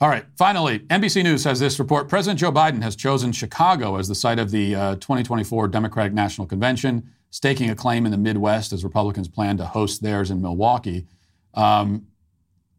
All 0.02 0.08
right, 0.08 0.26
finally, 0.38 0.80
NBC 0.80 1.24
News 1.24 1.43
has 1.43 1.60
this 1.60 1.78
report. 1.78 2.08
President 2.08 2.39
Joe 2.39 2.54
Biden 2.54 2.82
has 2.82 2.95
chosen 2.95 3.34
Chicago 3.34 3.97
as 3.97 4.08
the 4.08 4.16
site 4.16 4.39
of 4.39 4.50
the 4.50 4.74
uh, 4.74 4.95
2024 4.95 5.68
Democratic 5.68 6.14
National 6.14 6.47
Convention, 6.47 7.12
staking 7.32 7.70
a 7.70 7.76
claim 7.76 8.06
in 8.06 8.12
the 8.14 8.18
Midwest 8.18 8.72
as 8.72 8.86
Republicans 8.86 9.28
plan 9.28 9.58
to 9.58 9.66
host 9.66 10.02
theirs 10.02 10.32
in 10.32 10.41
Milwaukee. 10.41 11.06
Um, 11.54 12.08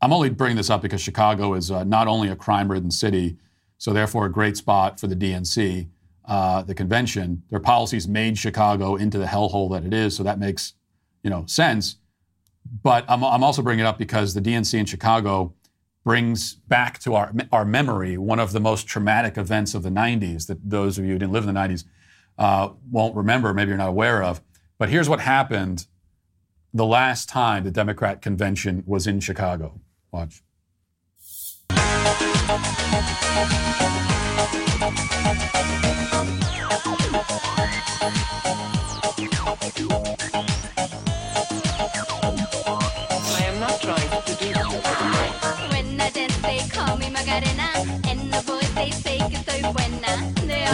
I'm 0.00 0.14
only 0.14 0.30
bringing 0.30 0.56
this 0.56 0.70
up 0.70 0.80
because 0.80 1.02
Chicago 1.02 1.52
is 1.52 1.70
uh, 1.70 1.84
not 1.84 2.08
only 2.08 2.30
a 2.30 2.36
crime 2.36 2.70
ridden 2.70 2.90
city, 2.90 3.36
so 3.76 3.92
therefore 3.92 4.24
a 4.24 4.32
great 4.32 4.56
spot 4.56 4.98
for 4.98 5.06
the 5.06 5.14
DNC, 5.14 5.88
uh, 6.24 6.62
the 6.62 6.74
convention. 6.74 7.42
Their 7.50 7.60
policies 7.60 8.08
made 8.08 8.38
Chicago 8.38 8.96
into 8.96 9.18
the 9.18 9.26
hellhole 9.26 9.70
that 9.72 9.84
it 9.84 9.92
is, 9.92 10.16
so 10.16 10.22
that 10.22 10.38
makes 10.38 10.72
you 11.22 11.28
know 11.28 11.44
sense. 11.44 11.96
But 12.82 13.04
I'm, 13.10 13.22
I'm 13.22 13.44
also 13.44 13.60
bringing 13.60 13.84
it 13.84 13.88
up 13.88 13.98
because 13.98 14.32
the 14.32 14.40
DNC 14.40 14.78
in 14.78 14.86
Chicago 14.86 15.52
brings 16.04 16.54
back 16.54 16.98
to 17.00 17.14
our, 17.14 17.32
our 17.52 17.64
memory 17.64 18.16
one 18.16 18.40
of 18.40 18.52
the 18.52 18.60
most 18.60 18.86
traumatic 18.86 19.36
events 19.36 19.74
of 19.74 19.82
the 19.82 19.90
90s 19.90 20.46
that 20.46 20.58
those 20.68 20.98
of 20.98 21.04
you 21.04 21.12
who 21.12 21.18
didn't 21.18 21.32
live 21.32 21.46
in 21.46 21.54
the 21.54 21.60
90s 21.60 21.84
uh, 22.38 22.70
won't 22.90 23.14
remember, 23.14 23.52
maybe 23.52 23.68
you're 23.68 23.76
not 23.76 23.88
aware 23.88 24.22
of. 24.22 24.40
But 24.78 24.88
here's 24.88 25.08
what 25.08 25.20
happened 25.20 25.86
the 26.72 26.86
last 26.86 27.28
time 27.28 27.64
the 27.64 27.70
Democrat 27.70 28.22
convention 28.22 28.82
was 28.86 29.06
in 29.06 29.20
Chicago. 29.20 29.80
Watch. 30.10 30.42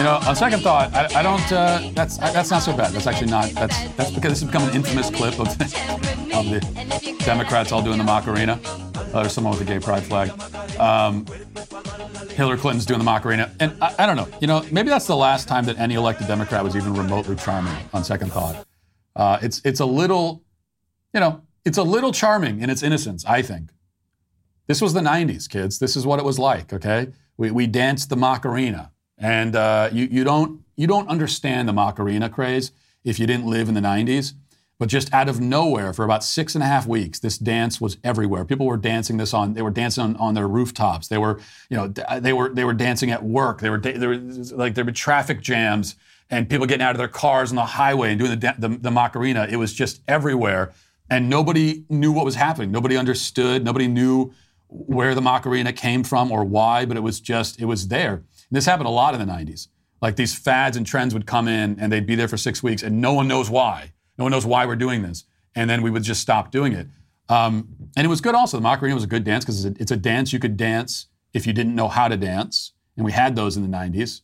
Know, 0.07 0.19
on 0.27 0.35
second 0.35 0.61
thought, 0.61 0.93
I, 0.93 1.19
I 1.19 1.23
don't. 1.23 1.51
Uh, 1.51 1.91
that's 1.93 2.19
I, 2.19 2.31
that's 2.31 2.49
not 2.49 2.63
so 2.63 2.75
bad. 2.75 2.93
That's 2.93 3.07
actually 3.07 3.31
not. 3.31 3.49
That's 3.51 3.77
that's 3.93 4.11
because 4.11 4.31
this 4.31 4.41
has 4.41 4.43
become 4.43 4.67
an 4.67 4.75
infamous 4.75 5.09
clip 5.09 5.39
of 5.39 5.57
the, 5.57 5.65
of 6.33 6.45
the 6.49 7.23
Democrats 7.25 7.71
all 7.71 7.81
doing 7.81 7.97
the 7.97 8.03
Macarena. 8.03 8.59
Uh, 8.63 9.21
there's 9.21 9.33
someone 9.33 9.53
with 9.53 9.61
a 9.61 9.65
gay 9.65 9.79
pride 9.79 10.03
flag. 10.03 10.29
Um, 10.79 11.25
Hillary 12.37 12.57
Clinton's 12.57 12.85
doing 12.85 12.99
the 12.99 13.05
Macarena. 13.05 13.51
And 13.59 13.75
I, 13.81 13.95
I, 13.99 14.05
don't 14.05 14.15
know, 14.15 14.27
you 14.39 14.45
know, 14.47 14.63
maybe 14.71 14.89
that's 14.89 15.07
the 15.07 15.15
last 15.15 15.47
time 15.47 15.65
that 15.65 15.79
any 15.79 15.95
elected 15.95 16.27
Democrat 16.27 16.63
was 16.63 16.75
even 16.75 16.93
remotely 16.93 17.35
charming 17.35 17.73
on 17.93 18.03
second 18.03 18.31
thought. 18.31 18.67
Uh, 19.15 19.39
it's, 19.41 19.59
it's 19.65 19.79
a 19.79 19.85
little, 19.85 20.43
you 21.15 21.19
know, 21.19 21.41
it's 21.65 21.79
a 21.79 21.83
little 21.83 22.11
charming 22.11 22.61
in 22.61 22.69
its 22.69 22.83
innocence, 22.83 23.25
I 23.25 23.41
think. 23.41 23.71
This 24.67 24.81
was 24.81 24.93
the 24.93 24.99
90s, 24.99 25.49
kids. 25.49 25.79
This 25.79 25.95
is 25.95 26.05
what 26.05 26.19
it 26.19 26.25
was 26.25 26.37
like, 26.37 26.73
okay? 26.73 27.07
We, 27.37 27.49
we 27.49 27.65
danced 27.65 28.09
the 28.09 28.17
Macarena. 28.17 28.91
And 29.17 29.55
uh, 29.55 29.89
you, 29.91 30.07
you, 30.11 30.23
don't, 30.23 30.61
you 30.75 30.87
don't 30.87 31.07
understand 31.09 31.67
the 31.67 31.73
Macarena 31.73 32.29
craze 32.29 32.71
if 33.03 33.19
you 33.19 33.27
didn't 33.27 33.45
live 33.45 33.67
in 33.67 33.73
the 33.73 33.81
90s. 33.81 34.33
But 34.79 34.89
just 34.89 35.11
out 35.11 35.27
of 35.27 35.41
nowhere, 35.41 35.91
for 35.91 36.05
about 36.05 36.23
six 36.23 36.53
and 36.53 36.63
a 36.63 36.67
half 36.67 36.85
weeks, 36.85 37.17
this 37.17 37.39
dance 37.39 37.81
was 37.81 37.97
everywhere. 38.03 38.45
People 38.45 38.67
were 38.67 38.77
dancing 38.77 39.17
this 39.17 39.33
on. 39.33 39.53
They 39.53 39.63
were 39.63 39.71
dancing 39.71 40.03
on, 40.03 40.15
on 40.17 40.35
their 40.35 40.47
rooftops. 40.47 41.07
They 41.07 41.17
were, 41.17 41.39
you 41.69 41.77
know, 41.77 41.87
they 42.19 42.31
were 42.31 42.53
they 42.53 42.63
were 42.63 42.75
dancing 42.75 43.09
at 43.09 43.23
work. 43.23 43.59
They 43.59 43.71
were 43.71 43.79
there 43.79 44.09
were 44.09 44.17
like 44.17 44.75
there 44.75 44.85
were 44.85 44.91
traffic 44.91 45.41
jams 45.41 45.95
and 46.29 46.47
people 46.47 46.67
getting 46.67 46.85
out 46.85 46.91
of 46.91 46.99
their 46.99 47.07
cars 47.07 47.51
on 47.51 47.55
the 47.55 47.65
highway 47.65 48.11
and 48.11 48.19
doing 48.19 48.39
the 48.39 48.55
the, 48.59 48.69
the 48.69 48.91
Macarena. 48.91 49.47
It 49.49 49.55
was 49.55 49.73
just 49.73 50.01
everywhere, 50.07 50.73
and 51.09 51.27
nobody 51.27 51.83
knew 51.89 52.11
what 52.11 52.23
was 52.23 52.35
happening. 52.35 52.71
Nobody 52.71 52.97
understood. 52.97 53.63
Nobody 53.63 53.87
knew 53.87 54.31
where 54.67 55.15
the 55.15 55.21
Macarena 55.21 55.73
came 55.73 56.03
from 56.03 56.31
or 56.31 56.43
why. 56.43 56.85
But 56.85 56.97
it 56.97 57.03
was 57.03 57.19
just 57.19 57.59
it 57.59 57.65
was 57.65 57.87
there. 57.87 58.21
This 58.49 58.65
happened 58.65 58.87
a 58.87 58.91
lot 58.91 59.13
in 59.13 59.19
the 59.19 59.31
'90s. 59.31 59.67
Like 60.01 60.15
these 60.15 60.37
fads 60.37 60.77
and 60.77 60.85
trends 60.85 61.13
would 61.13 61.25
come 61.25 61.47
in 61.47 61.79
and 61.79 61.91
they'd 61.91 62.05
be 62.05 62.15
there 62.15 62.27
for 62.27 62.37
six 62.37 62.61
weeks, 62.61 62.83
and 62.83 63.01
no 63.01 63.13
one 63.13 63.27
knows 63.27 63.49
why 63.49 63.93
no 64.17 64.25
one 64.25 64.31
knows 64.31 64.45
why 64.45 64.65
we're 64.65 64.75
doing 64.75 65.01
this. 65.01 65.25
And 65.55 65.69
then 65.69 65.81
we 65.81 65.89
would 65.89 66.03
just 66.03 66.21
stop 66.21 66.51
doing 66.51 66.73
it. 66.73 66.87
Um, 67.29 67.67
and 67.95 68.05
it 68.05 68.09
was 68.09 68.21
good 68.21 68.35
also. 68.35 68.57
The 68.57 68.61
Macarena 68.61 68.95
was 68.95 69.03
a 69.03 69.07
good 69.07 69.23
dance 69.23 69.43
because 69.43 69.65
it's, 69.65 69.79
it's, 69.79 69.91
a 69.91 69.97
dance 69.97 70.31
you 70.31 70.39
could 70.39 70.55
dance 70.55 71.07
if 71.33 71.45
you 71.45 71.53
didn't 71.53 71.75
know 71.75 71.87
how 71.87 72.07
to 72.07 72.15
dance. 72.15 72.73
And 72.95 73.05
we 73.05 73.11
had 73.11 73.35
those 73.35 73.57
in 73.57 73.69
the 73.69 73.77
90s. 73.77 74.21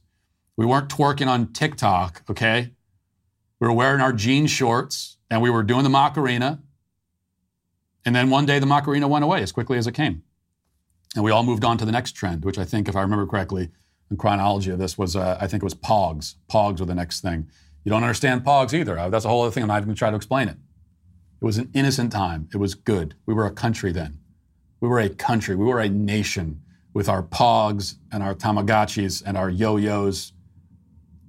We 0.56 0.66
weren't 0.66 0.90
twerking 0.90 1.28
on 1.28 1.52
TikTok, 1.52 2.24
okay? 2.30 2.72
We 3.60 3.68
were 3.68 3.74
wearing 3.74 4.02
our 4.02 4.14
jean 4.14 4.48
shorts 4.48 5.18
and 5.30 5.42
we 5.42 5.50
were 5.50 5.64
doing 5.64 5.84
the 5.84 5.90
Macarena. 5.90 6.62
And 8.06 8.16
then 8.16 8.30
one 8.30 8.46
day 8.46 8.60
the 8.60 8.66
Macarena 8.66 9.08
went 9.08 9.26
away 9.26 9.42
as 9.42 9.52
quickly 9.52 9.78
as 9.78 9.88
it 9.88 9.94
came. 9.94 10.24
And 11.16 11.24
we 11.24 11.32
all 11.32 11.44
moved 11.44 11.66
on 11.66 11.78
to 11.78 11.86
the 11.86 11.92
next 11.92 12.14
trend, 12.14 12.46
which 12.46 12.58
I 12.58 12.66
think, 12.66 12.88
if 12.88 12.96
I 12.96 13.02
remember 13.02 13.28
correctly, 13.28 13.70
in 14.12 14.18
chronology 14.18 14.72
of 14.72 14.80
this 14.80 14.98
was, 14.98 15.16
uh, 15.16 15.38
I 15.42 15.48
think 15.48 15.64
it 15.64 15.66
was 15.66 15.74
Pogs. 15.76 16.36
Pogs 16.52 16.80
were 16.80 16.86
the 16.86 16.96
next 16.96 17.22
thing. 17.22 17.48
You 17.84 17.90
don't 17.90 18.04
understand 18.04 18.44
Pogs 18.44 18.74
either. 18.74 18.98
Uh, 18.98 19.10
that's 19.10 19.26
a 19.26 19.30
whole 19.30 19.42
other 19.44 19.52
thing. 19.52 19.64
I'm 19.64 19.68
not 19.68 19.78
even 19.78 19.88
going 19.88 19.96
to 19.96 20.00
try 20.00 20.10
to 20.10 20.16
explain 20.16 20.48
it. 20.48 20.58
It 21.42 21.46
was 21.46 21.58
an 21.58 21.70
innocent 21.74 22.12
time. 22.12 22.48
It 22.54 22.58
was 22.58 22.76
good. 22.76 23.16
We 23.26 23.34
were 23.34 23.46
a 23.46 23.52
country 23.52 23.92
then. 23.92 24.20
We 24.80 24.88
were 24.88 25.00
a 25.00 25.10
country. 25.10 25.56
We 25.56 25.66
were 25.66 25.80
a 25.80 25.90
nation. 25.90 26.62
with 26.94 27.10
our 27.10 27.24
pogs 27.24 27.96
and 28.12 28.22
our 28.24 28.36
Tamagotchis 28.36 29.24
and 29.26 29.38
our 29.38 29.50
yo-yos. 29.50 30.34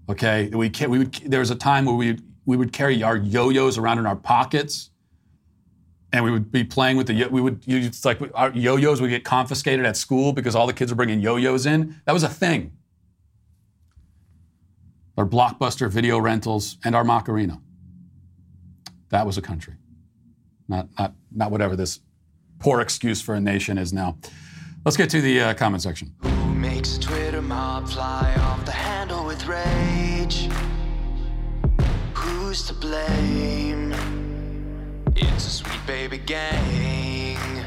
Okay, 0.08 0.50
we, 0.50 0.70
we 0.88 0.98
would, 0.98 1.14
there 1.14 1.40
was 1.40 1.50
a 1.50 1.54
time 1.56 1.86
where 1.86 1.94
we, 1.94 2.18
we 2.44 2.56
would 2.56 2.72
carry 2.72 3.02
our 3.02 3.16
yo-yos 3.16 3.78
around 3.78 3.98
in 3.98 4.06
our 4.06 4.16
pockets 4.16 4.90
and 6.14 6.24
we 6.24 6.30
would 6.30 6.52
be 6.52 6.62
playing 6.62 6.96
with 6.96 7.08
the 7.08 7.26
we 7.26 7.40
would 7.40 7.64
it's 7.66 8.04
like 8.04 8.20
our 8.34 8.52
yo-yos 8.52 9.00
would 9.00 9.10
get 9.10 9.24
confiscated 9.24 9.84
at 9.84 9.96
school 9.96 10.32
because 10.32 10.54
all 10.54 10.64
the 10.64 10.72
kids 10.72 10.92
were 10.92 10.96
bringing 10.96 11.18
yo-yos 11.18 11.66
in. 11.66 12.00
That 12.04 12.12
was 12.12 12.22
a 12.22 12.28
thing. 12.28 12.72
Our 15.18 15.26
blockbuster 15.26 15.90
video 15.90 16.20
rentals 16.20 16.76
and 16.84 16.94
our 16.94 17.02
Macarena. 17.02 17.60
That 19.08 19.26
was 19.26 19.38
a 19.38 19.42
country, 19.42 19.74
not 20.68 20.88
not 20.96 21.14
not 21.34 21.50
whatever 21.50 21.74
this 21.74 21.98
poor 22.60 22.80
excuse 22.80 23.20
for 23.20 23.34
a 23.34 23.40
nation 23.40 23.76
is 23.76 23.92
now. 23.92 24.16
Let's 24.84 24.96
get 24.96 25.10
to 25.10 25.20
the 25.20 25.40
uh, 25.40 25.54
comment 25.54 25.82
section. 25.82 26.14
Who 26.22 26.54
makes 26.54 26.96
a 26.96 27.00
Twitter 27.00 27.42
mob 27.42 27.88
fly 27.88 28.32
off 28.38 28.64
the 28.64 28.70
handle 28.70 29.26
with 29.26 29.44
rage? 29.48 30.48
Who's 32.14 32.62
to 32.68 32.74
blame? 32.74 33.23
It's 35.16 35.46
a 35.46 35.50
sweet 35.50 35.86
baby 35.86 36.18
gang. 36.18 37.64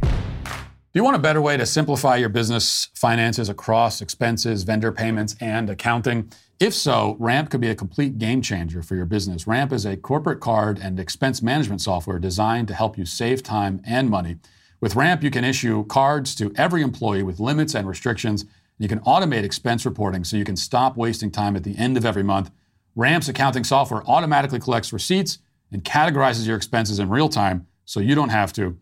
Do 0.00 0.98
you 0.98 1.02
want 1.02 1.16
a 1.16 1.20
better 1.20 1.40
way 1.40 1.56
to 1.56 1.64
simplify 1.64 2.16
your 2.16 2.28
business 2.28 2.90
finances 2.94 3.48
across 3.48 4.02
expenses, 4.02 4.62
vendor 4.62 4.92
payments, 4.92 5.34
and 5.40 5.70
accounting? 5.70 6.30
If 6.60 6.74
so, 6.74 7.16
Ramp 7.18 7.48
could 7.48 7.62
be 7.62 7.70
a 7.70 7.74
complete 7.74 8.18
game 8.18 8.42
changer 8.42 8.82
for 8.82 8.96
your 8.96 9.06
business. 9.06 9.46
Ramp 9.46 9.72
is 9.72 9.86
a 9.86 9.96
corporate 9.96 10.40
card 10.40 10.78
and 10.78 11.00
expense 11.00 11.40
management 11.40 11.80
software 11.80 12.18
designed 12.18 12.68
to 12.68 12.74
help 12.74 12.98
you 12.98 13.06
save 13.06 13.42
time 13.42 13.80
and 13.86 14.10
money. 14.10 14.36
With 14.78 14.94
Ramp, 14.94 15.22
you 15.22 15.30
can 15.30 15.44
issue 15.44 15.86
cards 15.86 16.34
to 16.34 16.52
every 16.56 16.82
employee 16.82 17.22
with 17.22 17.40
limits 17.40 17.74
and 17.74 17.88
restrictions. 17.88 18.44
You 18.78 18.88
can 18.88 19.00
automate 19.00 19.44
expense 19.44 19.86
reporting 19.86 20.22
so 20.24 20.36
you 20.36 20.44
can 20.44 20.56
stop 20.56 20.98
wasting 20.98 21.30
time 21.30 21.56
at 21.56 21.64
the 21.64 21.78
end 21.78 21.96
of 21.96 22.04
every 22.04 22.22
month. 22.22 22.50
Ramp's 22.94 23.30
accounting 23.30 23.64
software 23.64 24.02
automatically 24.06 24.60
collects 24.60 24.92
receipts 24.92 25.38
and 25.72 25.82
categorizes 25.84 26.46
your 26.46 26.56
expenses 26.56 26.98
in 26.98 27.08
real 27.08 27.28
time 27.28 27.66
so 27.84 28.00
you 28.00 28.14
don't 28.14 28.28
have 28.28 28.52
to. 28.54 28.76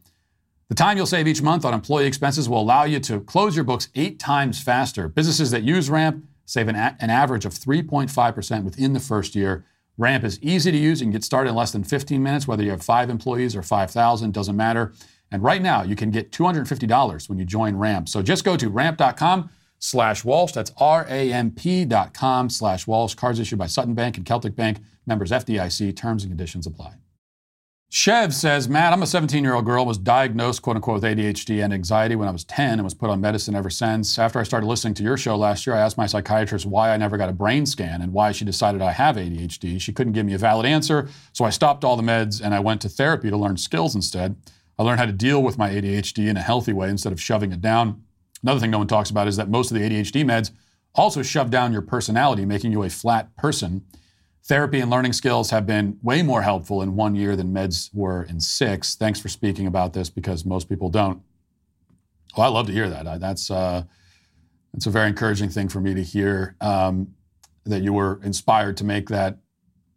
The 0.69 0.75
time 0.75 0.97
you'll 0.97 1.07
save 1.07 1.27
each 1.27 1.43
month 1.43 1.65
on 1.65 1.75
employee 1.75 2.07
expenses 2.07 2.49
will 2.49 2.61
allow 2.61 2.85
you 2.85 3.01
to 3.01 3.21
close 3.21 3.57
your 3.57 3.65
books 3.65 3.89
eight 3.95 4.19
times 4.19 4.63
faster. 4.63 5.09
Businesses 5.09 5.51
that 5.51 5.63
use 5.63 5.91
Ramp 5.91 6.25
save 6.47 6.69
an, 6.69 6.77
a- 6.77 6.97
an 7.01 7.11
average 7.11 7.45
of 7.45 7.55
3.5% 7.55 8.65
within 8.65 8.93
the 8.93 9.01
first 9.01 9.35
year. 9.35 9.65
Ramp 9.99 10.25
is 10.25 10.41
easy 10.43 10.71
to 10.71 10.79
use. 10.79 11.01
You 11.01 11.07
can 11.07 11.13
get 11.13 11.25
started 11.25 11.51
in 11.51 11.57
less 11.57 11.73
than 11.73 11.85
15 11.85 12.23
minutes, 12.23 12.47
whether 12.49 12.63
you 12.63 12.71
have 12.71 12.83
five 12.83 13.11
employees 13.11 13.55
or 13.55 13.63
5,000, 13.63 14.33
doesn't 14.33 14.57
matter. 14.57 14.93
And 15.33 15.43
right 15.43 15.63
now, 15.63 15.83
you 15.83 15.95
can 15.95 16.11
get 16.11 16.33
$250 16.33 17.29
when 17.29 17.39
you 17.39 17.45
join 17.45 17.77
Ramp. 17.77 18.09
So 18.09 18.23
just 18.23 18.45
go 18.45 18.57
to 18.57 18.69
ramp.com 18.69 19.51
slash 19.81 20.25
Walsh. 20.25 20.53
That's 20.53 20.73
R-A-M-P 20.79 21.87
dot 21.87 22.15
com 22.15 22.49
slash 22.49 22.87
Walsh. 22.87 23.15
Cards 23.15 23.41
issued 23.41 23.59
by 23.59 23.67
Sutton 23.67 23.95
Bank 23.95 24.17
and 24.17 24.25
Celtic 24.25 24.55
Bank. 24.55 24.79
Members 25.07 25.33
FDIC. 25.33 25.97
Terms 25.97 26.23
and 26.23 26.31
conditions 26.31 26.67
apply. 26.67 26.95
Chev 27.93 28.33
says, 28.33 28.69
Matt, 28.69 28.93
I'm 28.93 29.03
a 29.03 29.07
17 29.07 29.43
year 29.43 29.55
old 29.55 29.65
girl, 29.65 29.85
was 29.85 29.99
diagnosed, 29.99 30.63
quote 30.63 30.77
unquote, 30.77 31.03
with 31.03 31.03
ADHD 31.03 31.65
and 31.65 31.75
anxiety 31.75 32.15
when 32.15 32.29
I 32.29 32.31
was 32.31 32.45
10 32.45 32.75
and 32.75 32.85
was 32.85 32.95
put 32.95 33.11
on 33.11 33.21
medicine 33.21 33.57
ever 33.57 33.69
since. 33.69 34.17
After 34.17 34.39
I 34.39 34.45
started 34.45 34.69
listening 34.69 34.95
to 34.95 35.03
your 35.03 35.17
show 35.17 35.35
last 35.35 35.67
year, 35.67 35.75
I 35.75 35.81
asked 35.81 35.99
my 35.99 36.07
psychiatrist 36.07 36.67
why 36.67 36.91
I 36.91 36.97
never 36.97 37.17
got 37.17 37.29
a 37.29 37.33
brain 37.33 37.67
scan 37.67 38.01
and 38.01 38.13
why 38.13 38.31
she 38.31 38.45
decided 38.45 38.81
I 38.81 38.93
have 38.93 39.17
ADHD. 39.17 39.81
She 39.81 39.93
couldn't 39.93 40.13
give 40.13 40.25
me 40.25 40.35
a 40.35 40.39
valid 40.39 40.67
answer, 40.67 41.09
so 41.33 41.45
I 41.45 41.51
stopped 41.51 41.83
all 41.83 41.97
the 41.97 42.05
meds 42.05 42.41
and 42.41 42.55
I 42.55 42.61
went 42.61 42.81
to 42.83 42.89
therapy 42.89 43.29
to 43.29 43.37
learn 43.37 43.57
skills 43.57 43.97
instead. 43.97 44.37
I 44.79 44.85
learned 44.85 45.01
how 45.01 45.07
to 45.07 45.13
deal 45.13 45.43
with 45.43 45.59
my 45.59 45.71
ADHD 45.71 46.29
in 46.29 46.37
a 46.37 46.43
healthy 46.43 46.73
way 46.73 46.91
instead 46.91 47.13
of 47.13 47.21
shoving 47.21 47.51
it 47.51 47.61
down. 47.61 48.05
Another 48.43 48.61
thing 48.61 48.71
no 48.71 48.79
one 48.79 48.87
talks 48.87 49.11
about 49.11 49.29
is 49.29 49.37
that 49.37 49.49
most 49.49 49.71
of 49.71 49.79
the 49.79 49.89
ADHD 49.89 50.25
meds 50.25 50.51
also 50.95 51.23
shove 51.23 51.51
down 51.51 51.73
your 51.73 51.83
personality, 51.83 52.45
making 52.45 52.73
you 52.73 52.83
a 52.83 52.91
flat 52.91 53.35
person. 53.37 53.85
Therapy 54.45 54.81
and 54.81 54.91
learning 54.91 55.13
skills 55.13 55.51
have 55.51 55.67
been 55.67 55.99
way 56.03 56.23
more 56.23 56.43
helpful 56.43 56.83
in 56.83 56.97
one 56.97 57.15
year 57.15 57.37
than 57.37 57.53
meds 57.53 57.91
were 57.95 58.23
in 58.25 58.41
six. 58.41 58.97
Thanks 58.97 59.21
for 59.21 59.29
speaking 59.29 59.67
about 59.67 59.93
this 59.93 60.09
because 60.11 60.45
most 60.45 60.69
people 60.69 60.89
don't. 60.89 61.23
Well, 62.37 62.47
I 62.47 62.51
love 62.51 62.67
to 62.67 62.73
hear 62.73 62.89
that. 62.89 63.21
That's 63.21 63.51
uh, 63.51 63.85
that's 64.73 64.87
a 64.87 64.91
very 64.91 65.09
encouraging 65.09 65.51
thing 65.51 65.69
for 65.69 65.81
me 65.81 65.95
to 65.95 66.03
hear 66.03 66.57
um, 66.61 67.15
that 67.65 67.83
you 67.83 67.93
were 67.93 68.21
inspired 68.23 68.77
to 68.79 68.85
make 68.85 69.09
that 69.09 69.39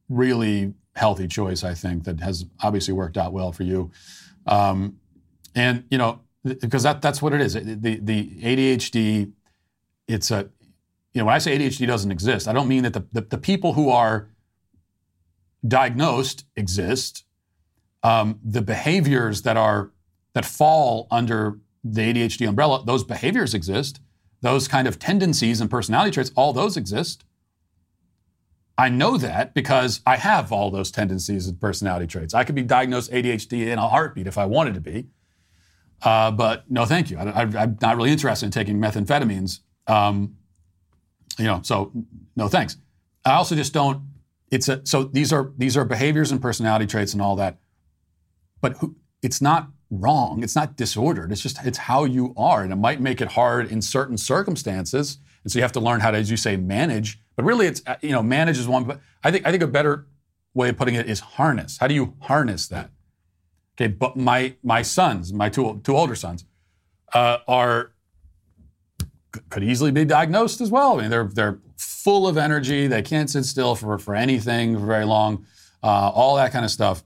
really 0.09 0.73
healthy 0.95 1.27
choice. 1.27 1.63
I 1.63 1.73
think 1.73 2.03
that 2.03 2.19
has 2.19 2.45
obviously 2.61 2.93
worked 2.93 3.17
out 3.17 3.33
well 3.33 3.51
for 3.51 3.63
you, 3.63 3.91
um, 4.45 4.97
and 5.55 5.85
you 5.89 5.97
know 5.97 6.19
because 6.43 6.83
that 6.83 7.01
that's 7.01 7.21
what 7.21 7.33
it 7.33 7.41
is. 7.41 7.53
The 7.53 7.99
the 8.01 8.29
ADHD, 8.41 9.31
it's 10.07 10.31
a 10.31 10.49
you 11.13 11.21
know 11.21 11.25
when 11.25 11.35
I 11.35 11.37
say 11.37 11.57
ADHD 11.57 11.87
doesn't 11.87 12.11
exist, 12.11 12.47
I 12.47 12.53
don't 12.53 12.67
mean 12.67 12.83
that 12.83 12.93
the 12.93 13.05
the, 13.11 13.21
the 13.21 13.37
people 13.37 13.73
who 13.73 13.89
are 13.89 14.29
diagnosed 15.67 16.45
exist. 16.55 17.25
Um, 18.03 18.39
the 18.43 18.61
behaviors 18.61 19.43
that 19.43 19.55
are 19.55 19.91
that 20.33 20.43
fall 20.43 21.07
under 21.09 21.59
the 21.83 22.01
ADHD 22.01 22.47
umbrella, 22.47 22.83
those 22.85 23.03
behaviors 23.03 23.53
exist. 23.53 24.01
Those 24.41 24.67
kind 24.67 24.89
of 24.89 24.99
tendencies 24.99 25.61
and 25.61 25.69
personality 25.69 26.11
traits, 26.11 26.31
all 26.35 26.51
those 26.51 26.75
exist. 26.75 27.23
I 28.77 28.89
know 28.89 29.17
that 29.17 29.53
because 29.53 30.01
I 30.05 30.17
have 30.17 30.51
all 30.51 30.71
those 30.71 30.91
tendencies 30.91 31.47
and 31.47 31.59
personality 31.61 32.07
traits. 32.07 32.33
I 32.33 32.43
could 32.43 32.55
be 32.55 32.63
diagnosed 32.63 33.11
ADHD 33.11 33.67
in 33.67 33.79
a 33.79 33.87
heartbeat 33.87 34.27
if 34.27 34.37
I 34.37 34.45
wanted 34.45 34.73
to 34.73 34.81
be. 34.81 35.07
Uh, 36.03 36.31
but 36.31 36.69
no, 36.69 36.85
thank 36.85 37.09
you. 37.09 37.17
I, 37.17 37.43
am 37.43 37.77
not 37.81 37.95
really 37.95 38.11
interested 38.11 38.45
in 38.45 38.51
taking 38.51 38.77
methamphetamines. 38.77 39.59
Um, 39.87 40.35
you 41.37 41.45
know, 41.45 41.61
so 41.63 41.91
no 42.35 42.47
thanks. 42.47 42.77
I 43.25 43.33
also 43.33 43.55
just 43.55 43.73
don't 43.73 44.03
it's 44.53 44.69
a, 44.69 44.81
so 44.85 45.03
these 45.05 45.33
are 45.33 45.51
these 45.57 45.75
are 45.75 45.83
behaviors 45.83 46.31
and 46.31 46.39
personality 46.41 46.85
traits 46.85 47.13
and 47.13 47.21
all 47.21 47.35
that, 47.37 47.57
but 48.61 48.77
who, 48.77 48.95
it's 49.23 49.41
not 49.41 49.69
wrong. 49.89 50.43
It's 50.43 50.55
not 50.55 50.77
disordered. 50.77 51.31
It's 51.31 51.41
just 51.41 51.65
it's 51.65 51.79
how 51.79 52.05
you 52.05 52.35
are, 52.37 52.61
and 52.61 52.71
it 52.71 52.75
might 52.75 53.01
make 53.01 53.19
it 53.19 53.29
hard 53.29 53.71
in 53.71 53.81
certain 53.81 54.17
circumstances. 54.17 55.17
And 55.43 55.51
so 55.51 55.57
you 55.57 55.63
have 55.63 55.71
to 55.71 55.79
learn 55.79 56.01
how 56.01 56.11
to, 56.11 56.17
as 56.17 56.29
you 56.29 56.37
say, 56.37 56.55
manage. 56.55 57.19
But 57.35 57.45
really, 57.45 57.65
it's 57.65 57.81
you 58.01 58.11
know, 58.11 58.21
manage 58.21 58.59
is 58.59 58.67
one. 58.67 58.83
But 58.83 59.01
I 59.23 59.31
think 59.31 59.47
I 59.47 59.51
think 59.51 59.63
a 59.63 59.67
better 59.67 60.05
way 60.53 60.69
of 60.69 60.77
putting 60.77 60.93
it 60.93 61.09
is 61.09 61.19
harness. 61.19 61.79
How 61.79 61.87
do 61.87 61.95
you 61.95 62.13
harness 62.21 62.67
that? 62.67 62.91
Okay, 63.75 63.87
but 63.87 64.15
my 64.15 64.55
my 64.63 64.81
sons, 64.81 65.33
my 65.33 65.49
two 65.49 65.81
two 65.83 65.95
older 65.97 66.15
sons, 66.15 66.45
uh, 67.13 67.39
are 67.47 67.93
could 69.49 69.63
easily 69.63 69.91
be 69.91 70.05
diagnosed 70.05 70.61
as 70.61 70.69
well. 70.69 70.97
I 70.97 71.01
mean, 71.01 71.09
they're 71.09 71.29
they're 71.33 71.59
full 71.77 72.27
of 72.27 72.37
energy. 72.37 72.87
They 72.87 73.01
can't 73.01 73.29
sit 73.29 73.45
still 73.45 73.75
for 73.75 73.97
for 73.97 74.15
anything 74.15 74.75
for 74.77 74.85
very 74.85 75.05
long. 75.05 75.45
Uh, 75.81 76.09
all 76.09 76.35
that 76.35 76.51
kind 76.51 76.63
of 76.63 76.71
stuff. 76.71 77.03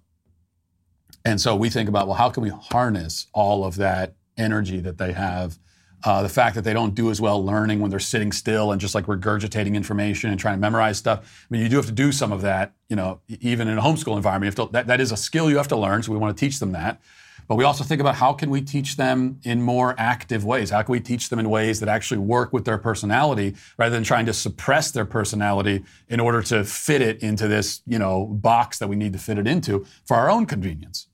And 1.26 1.40
so 1.42 1.56
we 1.56 1.70
think 1.70 1.90
about 1.90 2.08
well, 2.08 2.18
how 2.18 2.30
can 2.30 2.44
we 2.44 2.50
harness 2.50 3.28
all 3.34 3.66
of 3.66 3.76
that 3.78 4.16
energy 4.38 4.80
that 4.82 4.98
they 4.98 5.14
have? 5.14 5.58
Uh, 6.04 6.22
the 6.22 6.30
fact 6.30 6.54
that 6.54 6.64
they 6.64 6.74
don't 6.74 6.94
do 6.94 7.10
as 7.10 7.20
well 7.20 7.44
learning 7.44 7.80
when 7.80 7.90
they're 7.90 8.00
sitting 8.00 8.32
still 8.32 8.72
and 8.72 8.80
just 8.80 8.94
like 8.94 9.08
regurgitating 9.08 9.74
information 9.74 10.30
and 10.30 10.40
trying 10.40 10.54
to 10.54 10.60
memorize 10.60 10.98
stuff. 11.00 11.20
I 11.20 11.48
mean, 11.50 11.64
you 11.64 11.70
do 11.70 11.76
have 11.78 11.88
to 11.88 11.92
do 11.92 12.12
some 12.12 12.32
of 12.32 12.42
that, 12.44 12.74
you 12.88 12.96
know, 12.96 13.20
even 13.28 13.68
in 13.68 13.80
a 13.80 13.82
homeschool 13.82 14.16
environment. 14.16 14.56
To, 14.58 14.70
that, 14.74 14.86
that 14.86 15.02
is 15.02 15.12
a 15.12 15.18
skill 15.18 15.50
you 15.50 15.58
have 15.58 15.68
to 15.70 15.76
learn, 15.76 16.04
so 16.04 16.12
we 16.12 16.20
want 16.20 16.38
to 16.38 16.40
teach 16.40 16.60
them 16.60 16.72
that. 16.74 17.02
But 17.48 17.56
we 17.56 17.64
also 17.64 17.84
think 17.84 18.02
about 18.02 18.16
how 18.16 18.34
can 18.34 18.50
we 18.50 18.62
teach 18.62 18.98
them 18.98 19.40
in 19.44 19.62
more 19.62 19.96
active 19.98 20.44
ways? 20.44 20.70
How 20.70 20.82
can 20.82 20.92
we 20.92 21.00
teach 21.00 21.30
them 21.30 21.40
in 21.40 21.50
ways 21.50 21.80
that 21.80 21.88
actually 21.88 22.18
work 22.18 22.52
with 22.52 22.66
their 22.66 22.78
personality 22.78 23.56
rather 23.78 23.96
than 23.96 24.04
trying 24.04 24.26
to 24.26 24.34
suppress 24.34 24.92
their 24.92 25.06
personality 25.06 25.86
in 26.10 26.20
order 26.20 26.42
to 26.44 26.66
fit 26.66 27.02
it 27.02 27.24
into 27.24 27.48
this, 27.48 27.82
you 27.88 28.00
know, 28.00 28.26
box 28.26 28.80
that 28.80 28.90
we 28.90 28.98
need 28.98 29.14
to 29.14 29.20
fit 29.20 29.38
it 29.38 29.48
into 29.48 29.86
for 30.06 30.18
our 30.18 30.30
own 30.30 30.46
convenience? 30.46 31.08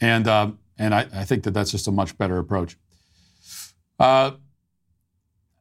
And 0.00 0.28
uh, 0.28 0.52
and 0.78 0.94
I, 0.94 1.06
I, 1.12 1.24
think 1.24 1.44
that 1.44 1.52
that's 1.52 1.70
just 1.70 1.86
a 1.86 1.92
much 1.92 2.16
better 2.16 2.38
approach. 2.38 2.76
Uh, 3.98 4.32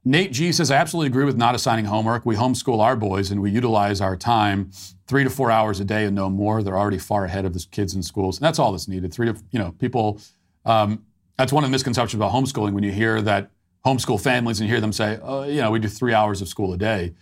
Nate 0.03 0.31
G 0.31 0.51
says, 0.51 0.71
I 0.71 0.77
absolutely 0.77 1.07
agree 1.07 1.25
with 1.25 1.37
not 1.37 1.53
assigning 1.53 1.85
homework. 1.85 2.25
We 2.25 2.35
homeschool 2.35 2.79
our 2.79 2.95
boys 2.95 3.29
and 3.29 3.39
we 3.39 3.51
utilize 3.51 4.01
our 4.01 4.17
time 4.17 4.71
three 5.05 5.23
to 5.23 5.29
four 5.29 5.51
hours 5.51 5.79
a 5.79 5.85
day 5.85 6.05
and 6.05 6.15
no 6.15 6.29
more. 6.29 6.63
They're 6.63 6.77
already 6.77 6.97
far 6.97 7.25
ahead 7.25 7.45
of 7.45 7.53
the 7.53 7.63
kids 7.69 7.93
in 7.93 8.01
schools. 8.01 8.37
And 8.37 8.45
that's 8.45 8.57
all 8.57 8.71
that's 8.71 8.87
needed. 8.87 9.13
Three 9.13 9.27
to, 9.27 9.39
you 9.51 9.59
know, 9.59 9.73
people, 9.73 10.19
um, 10.65 11.05
that's 11.37 11.53
one 11.53 11.63
of 11.63 11.69
the 11.69 11.71
misconceptions 11.71 12.15
about 12.15 12.31
homeschooling 12.31 12.73
when 12.73 12.83
you 12.83 12.91
hear 12.91 13.21
that 13.21 13.51
homeschool 13.85 14.19
families 14.19 14.59
and 14.59 14.67
hear 14.67 14.81
them 14.81 14.91
say, 14.91 15.19
oh, 15.21 15.43
you 15.43 15.61
know, 15.61 15.69
we 15.69 15.77
do 15.77 15.87
three 15.87 16.13
hours 16.13 16.41
of 16.41 16.47
school 16.47 16.73
a 16.73 16.77
day. 16.77 17.13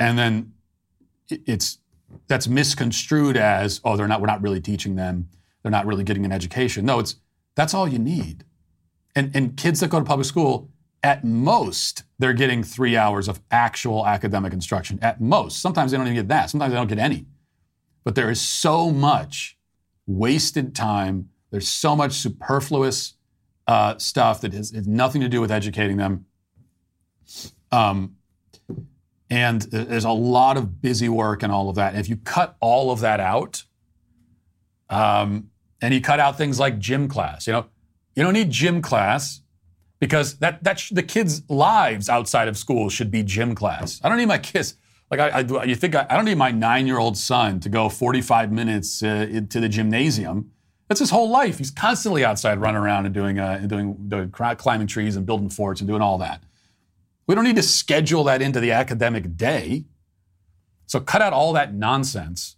And 0.00 0.18
then 0.18 0.54
it's, 1.28 1.78
that's 2.26 2.48
misconstrued 2.48 3.36
as, 3.36 3.80
oh, 3.84 3.96
they're 3.96 4.08
not, 4.08 4.20
we're 4.20 4.26
not 4.26 4.42
really 4.42 4.60
teaching 4.60 4.96
them. 4.96 5.28
They're 5.62 5.72
not 5.72 5.86
really 5.86 6.04
getting 6.04 6.24
an 6.24 6.32
education. 6.32 6.84
No, 6.84 6.98
it's, 6.98 7.16
that's 7.54 7.74
all 7.74 7.86
you 7.86 7.98
need. 7.98 8.44
And, 9.16 9.34
and 9.34 9.56
kids 9.56 9.80
that 9.80 9.90
go 9.90 9.98
to 9.98 10.04
public 10.04 10.26
school, 10.26 10.70
at 11.02 11.22
most, 11.22 12.04
they're 12.18 12.32
getting 12.32 12.62
three 12.62 12.96
hours 12.96 13.28
of 13.28 13.40
actual 13.50 14.06
academic 14.06 14.52
instruction. 14.52 14.98
At 15.02 15.20
most. 15.20 15.60
Sometimes 15.60 15.90
they 15.90 15.98
don't 15.98 16.06
even 16.06 16.16
get 16.16 16.28
that. 16.28 16.50
Sometimes 16.50 16.72
they 16.72 16.76
don't 16.76 16.88
get 16.88 16.98
any. 16.98 17.26
But 18.04 18.14
there 18.14 18.30
is 18.30 18.40
so 18.40 18.90
much 18.90 19.58
wasted 20.06 20.74
time. 20.74 21.28
There's 21.50 21.68
so 21.68 21.94
much 21.94 22.12
superfluous 22.12 23.14
uh, 23.66 23.98
stuff 23.98 24.40
that 24.40 24.52
has, 24.52 24.70
has 24.72 24.86
nothing 24.86 25.20
to 25.20 25.28
do 25.28 25.40
with 25.40 25.52
educating 25.52 25.96
them. 25.98 26.26
Um, 27.70 28.16
and 29.30 29.62
there's 29.62 30.04
a 30.04 30.10
lot 30.10 30.56
of 30.56 30.80
busy 30.80 31.08
work 31.08 31.42
and 31.42 31.52
all 31.52 31.68
of 31.68 31.76
that. 31.76 31.92
And 31.92 32.00
if 32.00 32.08
you 32.08 32.16
cut 32.16 32.56
all 32.60 32.90
of 32.90 33.00
that 33.00 33.20
out, 33.20 33.64
um, 34.90 35.50
and 35.80 35.92
you 35.92 36.00
cut 36.00 36.20
out 36.20 36.38
things 36.38 36.60
like 36.60 36.78
gym 36.78 37.08
class, 37.08 37.46
you 37.46 37.52
know, 37.52 37.66
you 38.14 38.22
don't 38.22 38.32
need 38.32 38.50
gym 38.50 38.80
class 38.82 39.40
because 40.00 40.38
that 40.38 40.62
that 40.64 40.78
sh- 40.78 40.90
the 40.90 41.02
kids' 41.02 41.42
lives 41.48 42.08
outside 42.08 42.48
of 42.48 42.56
school 42.56 42.88
should 42.88 43.10
be 43.10 43.22
gym 43.22 43.54
class. 43.54 44.00
I 44.04 44.08
don't 44.08 44.18
need 44.18 44.26
my 44.26 44.38
kids. 44.38 44.76
Like 45.10 45.20
I, 45.20 45.40
I 45.40 45.64
you 45.64 45.74
think 45.74 45.94
I, 45.94 46.06
I, 46.08 46.16
don't 46.16 46.24
need 46.24 46.38
my 46.38 46.50
nine-year-old 46.50 47.16
son 47.16 47.60
to 47.60 47.68
go 47.68 47.88
45 47.88 48.50
minutes 48.50 49.02
uh, 49.02 49.42
to 49.48 49.60
the 49.60 49.68
gymnasium. 49.68 50.50
That's 50.88 51.00
his 51.00 51.10
whole 51.10 51.30
life. 51.30 51.58
He's 51.58 51.70
constantly 51.70 52.24
outside 52.24 52.58
running 52.58 52.80
around 52.80 53.06
and 53.06 53.14
doing 53.14 53.38
uh, 53.38 53.58
doing, 53.66 53.96
doing 54.08 54.30
climbing 54.30 54.86
trees 54.86 55.16
and 55.16 55.24
building 55.24 55.50
forts 55.50 55.80
and 55.80 55.88
doing 55.88 56.02
all 56.02 56.18
that. 56.18 56.42
We 57.26 57.34
don't 57.34 57.44
need 57.44 57.56
to 57.56 57.62
schedule 57.62 58.24
that 58.24 58.42
into 58.42 58.60
the 58.60 58.72
academic 58.72 59.36
day. 59.36 59.84
So 60.86 61.00
cut 61.00 61.22
out 61.22 61.32
all 61.32 61.54
that 61.54 61.74
nonsense, 61.74 62.56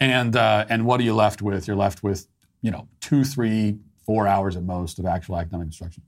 and 0.00 0.34
uh, 0.34 0.64
and 0.68 0.86
what 0.86 1.00
are 1.00 1.04
you 1.04 1.14
left 1.14 1.42
with? 1.42 1.66
You're 1.66 1.76
left 1.76 2.02
with 2.02 2.26
you 2.62 2.70
know 2.70 2.88
two, 3.00 3.24
three, 3.24 3.78
four 4.08 4.26
hours 4.26 4.56
at 4.56 4.62
most 4.62 4.98
of 4.98 5.04
actual 5.04 5.36
academic 5.36 5.66
instruction. 5.66 6.02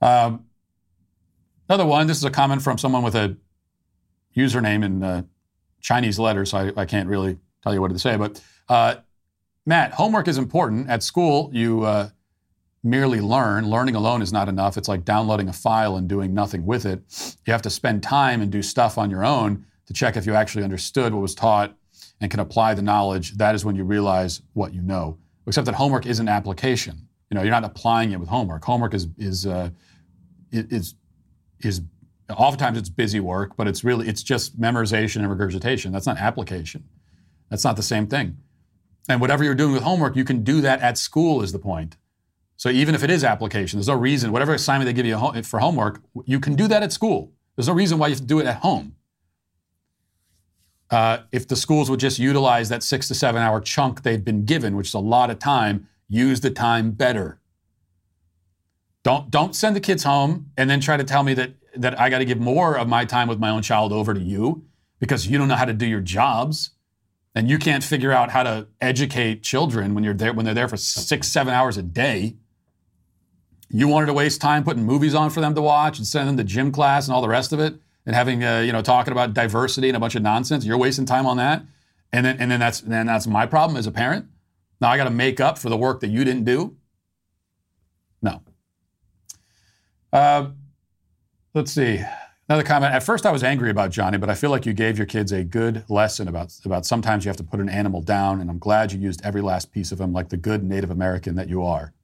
Um, 0.00 0.46
another 1.68 1.84
one. 1.84 2.06
This 2.06 2.16
is 2.16 2.24
a 2.24 2.30
comment 2.30 2.62
from 2.62 2.78
someone 2.78 3.02
with 3.02 3.14
a 3.14 3.36
username 4.34 4.82
in 4.82 5.02
uh, 5.02 5.22
Chinese 5.82 6.18
letters, 6.18 6.52
so 6.52 6.56
I, 6.56 6.80
I, 6.80 6.86
can't 6.86 7.06
really 7.06 7.36
tell 7.62 7.74
you 7.74 7.82
what 7.82 7.90
to 7.90 7.98
say. 7.98 8.16
But 8.16 8.40
uh, 8.70 8.94
Matt, 9.66 9.92
homework 9.92 10.28
is 10.28 10.38
important 10.38 10.88
at 10.88 11.02
school. 11.02 11.50
You 11.52 11.82
uh, 11.82 12.08
merely 12.82 13.20
learn. 13.20 13.68
Learning 13.68 13.96
alone 13.96 14.22
is 14.22 14.32
not 14.32 14.48
enough. 14.48 14.78
It's 14.78 14.88
like 14.88 15.04
downloading 15.04 15.50
a 15.50 15.52
file 15.52 15.96
and 15.96 16.08
doing 16.08 16.32
nothing 16.32 16.64
with 16.64 16.86
it. 16.86 17.02
You 17.46 17.52
have 17.52 17.62
to 17.62 17.70
spend 17.70 18.02
time 18.02 18.40
and 18.40 18.50
do 18.50 18.62
stuff 18.62 18.96
on 18.96 19.10
your 19.10 19.26
own 19.26 19.66
to 19.88 19.92
check 19.92 20.16
if 20.16 20.24
you 20.24 20.34
actually 20.34 20.64
understood 20.64 21.12
what 21.12 21.20
was 21.20 21.34
taught 21.34 21.76
and 22.22 22.30
can 22.30 22.40
apply 22.40 22.72
the 22.72 22.80
knowledge. 22.80 23.32
That 23.32 23.54
is 23.54 23.62
when 23.62 23.76
you 23.76 23.84
realize 23.84 24.40
what 24.54 24.72
you 24.72 24.80
know. 24.80 25.18
Except 25.46 25.66
that 25.66 25.74
homework 25.74 26.06
isn't 26.06 26.28
application. 26.28 27.08
You 27.30 27.36
know, 27.36 27.42
you're 27.42 27.50
not 27.50 27.64
applying 27.64 28.12
it 28.12 28.20
with 28.20 28.28
homework. 28.28 28.64
Homework 28.64 28.94
is 28.94 29.08
is 29.18 29.46
uh, 29.46 29.70
is 30.50 30.94
is 31.60 31.82
oftentimes 32.30 32.78
it's 32.78 32.88
busy 32.88 33.20
work, 33.20 33.56
but 33.56 33.68
it's 33.68 33.84
really 33.84 34.08
it's 34.08 34.22
just 34.22 34.60
memorization 34.60 35.16
and 35.16 35.30
regurgitation. 35.30 35.92
That's 35.92 36.06
not 36.06 36.18
application. 36.18 36.84
That's 37.50 37.64
not 37.64 37.76
the 37.76 37.82
same 37.82 38.06
thing. 38.06 38.38
And 39.08 39.20
whatever 39.20 39.44
you're 39.44 39.54
doing 39.54 39.72
with 39.72 39.82
homework, 39.82 40.16
you 40.16 40.24
can 40.24 40.42
do 40.42 40.60
that 40.62 40.80
at 40.80 40.96
school. 40.96 41.42
Is 41.42 41.52
the 41.52 41.58
point. 41.58 41.96
So 42.56 42.68
even 42.68 42.94
if 42.94 43.02
it 43.02 43.10
is 43.10 43.24
application, 43.24 43.78
there's 43.78 43.88
no 43.88 43.94
reason, 43.94 44.30
whatever 44.32 44.54
assignment 44.54 44.86
they 44.86 44.92
give 44.92 45.06
you 45.06 45.42
for 45.42 45.58
homework, 45.58 46.00
you 46.24 46.38
can 46.38 46.54
do 46.54 46.68
that 46.68 46.82
at 46.82 46.92
school. 46.92 47.32
There's 47.56 47.68
no 47.68 47.74
reason 47.74 47.98
why 47.98 48.06
you 48.08 48.12
have 48.12 48.20
to 48.20 48.26
do 48.26 48.38
it 48.38 48.46
at 48.46 48.58
home. 48.58 48.94
Uh, 50.94 51.24
if 51.32 51.48
the 51.48 51.56
schools 51.56 51.90
would 51.90 51.98
just 51.98 52.20
utilize 52.20 52.68
that 52.68 52.80
six 52.80 53.08
to 53.08 53.16
seven 53.16 53.42
hour 53.42 53.60
chunk 53.60 54.04
they've 54.04 54.24
been 54.24 54.44
given, 54.44 54.76
which 54.76 54.86
is 54.86 54.94
a 54.94 55.00
lot 55.00 55.28
of 55.28 55.40
time, 55.40 55.88
use 56.08 56.40
the 56.40 56.50
time 56.50 56.92
better. 56.92 57.40
Don't, 59.02 59.28
don't 59.28 59.56
send 59.56 59.74
the 59.74 59.80
kids 59.80 60.04
home 60.04 60.52
and 60.56 60.70
then 60.70 60.78
try 60.78 60.96
to 60.96 61.02
tell 61.02 61.24
me 61.24 61.34
that, 61.34 61.54
that 61.74 61.98
I 61.98 62.10
got 62.10 62.20
to 62.20 62.24
give 62.24 62.38
more 62.38 62.78
of 62.78 62.86
my 62.86 63.04
time 63.04 63.26
with 63.26 63.40
my 63.40 63.50
own 63.50 63.60
child 63.60 63.92
over 63.92 64.14
to 64.14 64.20
you 64.20 64.66
because 65.00 65.26
you 65.26 65.36
don't 65.36 65.48
know 65.48 65.56
how 65.56 65.64
to 65.64 65.72
do 65.72 65.84
your 65.84 66.00
jobs 66.00 66.70
and 67.34 67.50
you 67.50 67.58
can't 67.58 67.82
figure 67.82 68.12
out 68.12 68.30
how 68.30 68.44
to 68.44 68.68
educate 68.80 69.42
children 69.42 69.94
when 69.94 70.04
you're 70.04 70.14
there 70.14 70.32
when 70.32 70.44
they're 70.44 70.54
there 70.54 70.68
for 70.68 70.76
six, 70.76 71.26
seven 71.26 71.52
hours 71.52 71.76
a 71.76 71.82
day. 71.82 72.36
You 73.68 73.88
wanted 73.88 74.06
to 74.06 74.12
waste 74.12 74.40
time 74.40 74.62
putting 74.62 74.84
movies 74.84 75.16
on 75.16 75.30
for 75.30 75.40
them 75.40 75.56
to 75.56 75.60
watch 75.60 75.98
and 75.98 76.06
sending 76.06 76.36
them 76.36 76.46
to 76.46 76.52
gym 76.52 76.70
class 76.70 77.08
and 77.08 77.14
all 77.16 77.20
the 77.20 77.26
rest 77.26 77.52
of 77.52 77.58
it, 77.58 77.80
and 78.06 78.14
having 78.14 78.44
uh, 78.44 78.60
you 78.60 78.72
know 78.72 78.82
talking 78.82 79.12
about 79.12 79.34
diversity 79.34 79.88
and 79.88 79.96
a 79.96 80.00
bunch 80.00 80.14
of 80.14 80.22
nonsense. 80.22 80.64
You're 80.64 80.78
wasting 80.78 81.06
time 81.06 81.26
on 81.26 81.36
that, 81.38 81.62
and 82.12 82.24
then 82.24 82.36
and 82.38 82.50
then 82.50 82.60
that's 82.60 82.80
then 82.80 83.06
that's 83.06 83.26
my 83.26 83.46
problem 83.46 83.76
as 83.76 83.86
a 83.86 83.92
parent. 83.92 84.26
Now 84.80 84.90
I 84.90 84.96
got 84.96 85.04
to 85.04 85.10
make 85.10 85.40
up 85.40 85.58
for 85.58 85.68
the 85.68 85.76
work 85.76 86.00
that 86.00 86.08
you 86.08 86.24
didn't 86.24 86.44
do. 86.44 86.76
No. 88.20 88.42
Uh, 90.12 90.50
let's 91.54 91.72
see. 91.72 92.02
Another 92.48 92.62
comment. 92.62 92.92
At 92.92 93.02
first, 93.02 93.24
I 93.24 93.32
was 93.32 93.42
angry 93.42 93.70
about 93.70 93.90
Johnny, 93.90 94.18
but 94.18 94.28
I 94.28 94.34
feel 94.34 94.50
like 94.50 94.66
you 94.66 94.74
gave 94.74 94.98
your 94.98 95.06
kids 95.06 95.32
a 95.32 95.42
good 95.42 95.84
lesson 95.88 96.28
about, 96.28 96.52
about 96.66 96.84
sometimes 96.84 97.24
you 97.24 97.30
have 97.30 97.38
to 97.38 97.44
put 97.44 97.58
an 97.58 97.70
animal 97.70 98.02
down, 98.02 98.40
and 98.40 98.50
I'm 98.50 98.58
glad 98.58 98.92
you 98.92 99.00
used 99.00 99.24
every 99.24 99.40
last 99.40 99.72
piece 99.72 99.92
of 99.92 100.00
him 100.00 100.12
like 100.12 100.28
the 100.28 100.36
good 100.36 100.62
Native 100.62 100.90
American 100.90 101.36
that 101.36 101.48
you 101.48 101.64
are. 101.64 101.94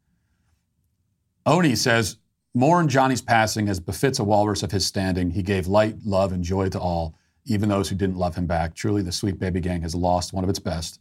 Oni 1.44 1.76
says, 1.76 2.16
mourn 2.55 2.88
Johnny's 2.88 3.22
passing 3.22 3.68
as 3.68 3.80
befits 3.80 4.18
a 4.18 4.24
walrus 4.24 4.62
of 4.62 4.72
his 4.72 4.84
standing. 4.86 5.30
He 5.30 5.42
gave 5.42 5.66
light, 5.66 5.96
love, 6.05 6.32
and 6.32 6.42
joy 6.42 6.68
to 6.70 6.80
all, 6.80 7.14
even 7.44 7.68
those 7.68 7.88
who 7.88 7.96
didn't 7.96 8.16
love 8.16 8.34
him 8.34 8.46
back. 8.46 8.74
Truly, 8.74 9.03
the 9.03 9.12
Sweet 9.12 9.38
Baby 9.38 9.61
Gang 9.61 9.82
has 9.82 9.94
lost 9.94 10.32
one 10.32 10.44
of 10.44 10.51
its 10.51 10.59
best. 10.59 11.01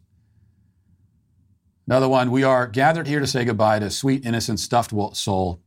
Another 1.88 2.08
one, 2.08 2.30
we 2.30 2.44
are 2.44 2.68
gathered 2.68 3.08
here 3.08 3.20
to 3.20 3.26
say 3.26 3.44
goodbye 3.44 3.80
to 3.80 3.88
a 3.88 3.90
sweet, 3.90 4.24
innocent, 4.24 4.60
stuffed 4.60 4.94
soul, 5.16 5.60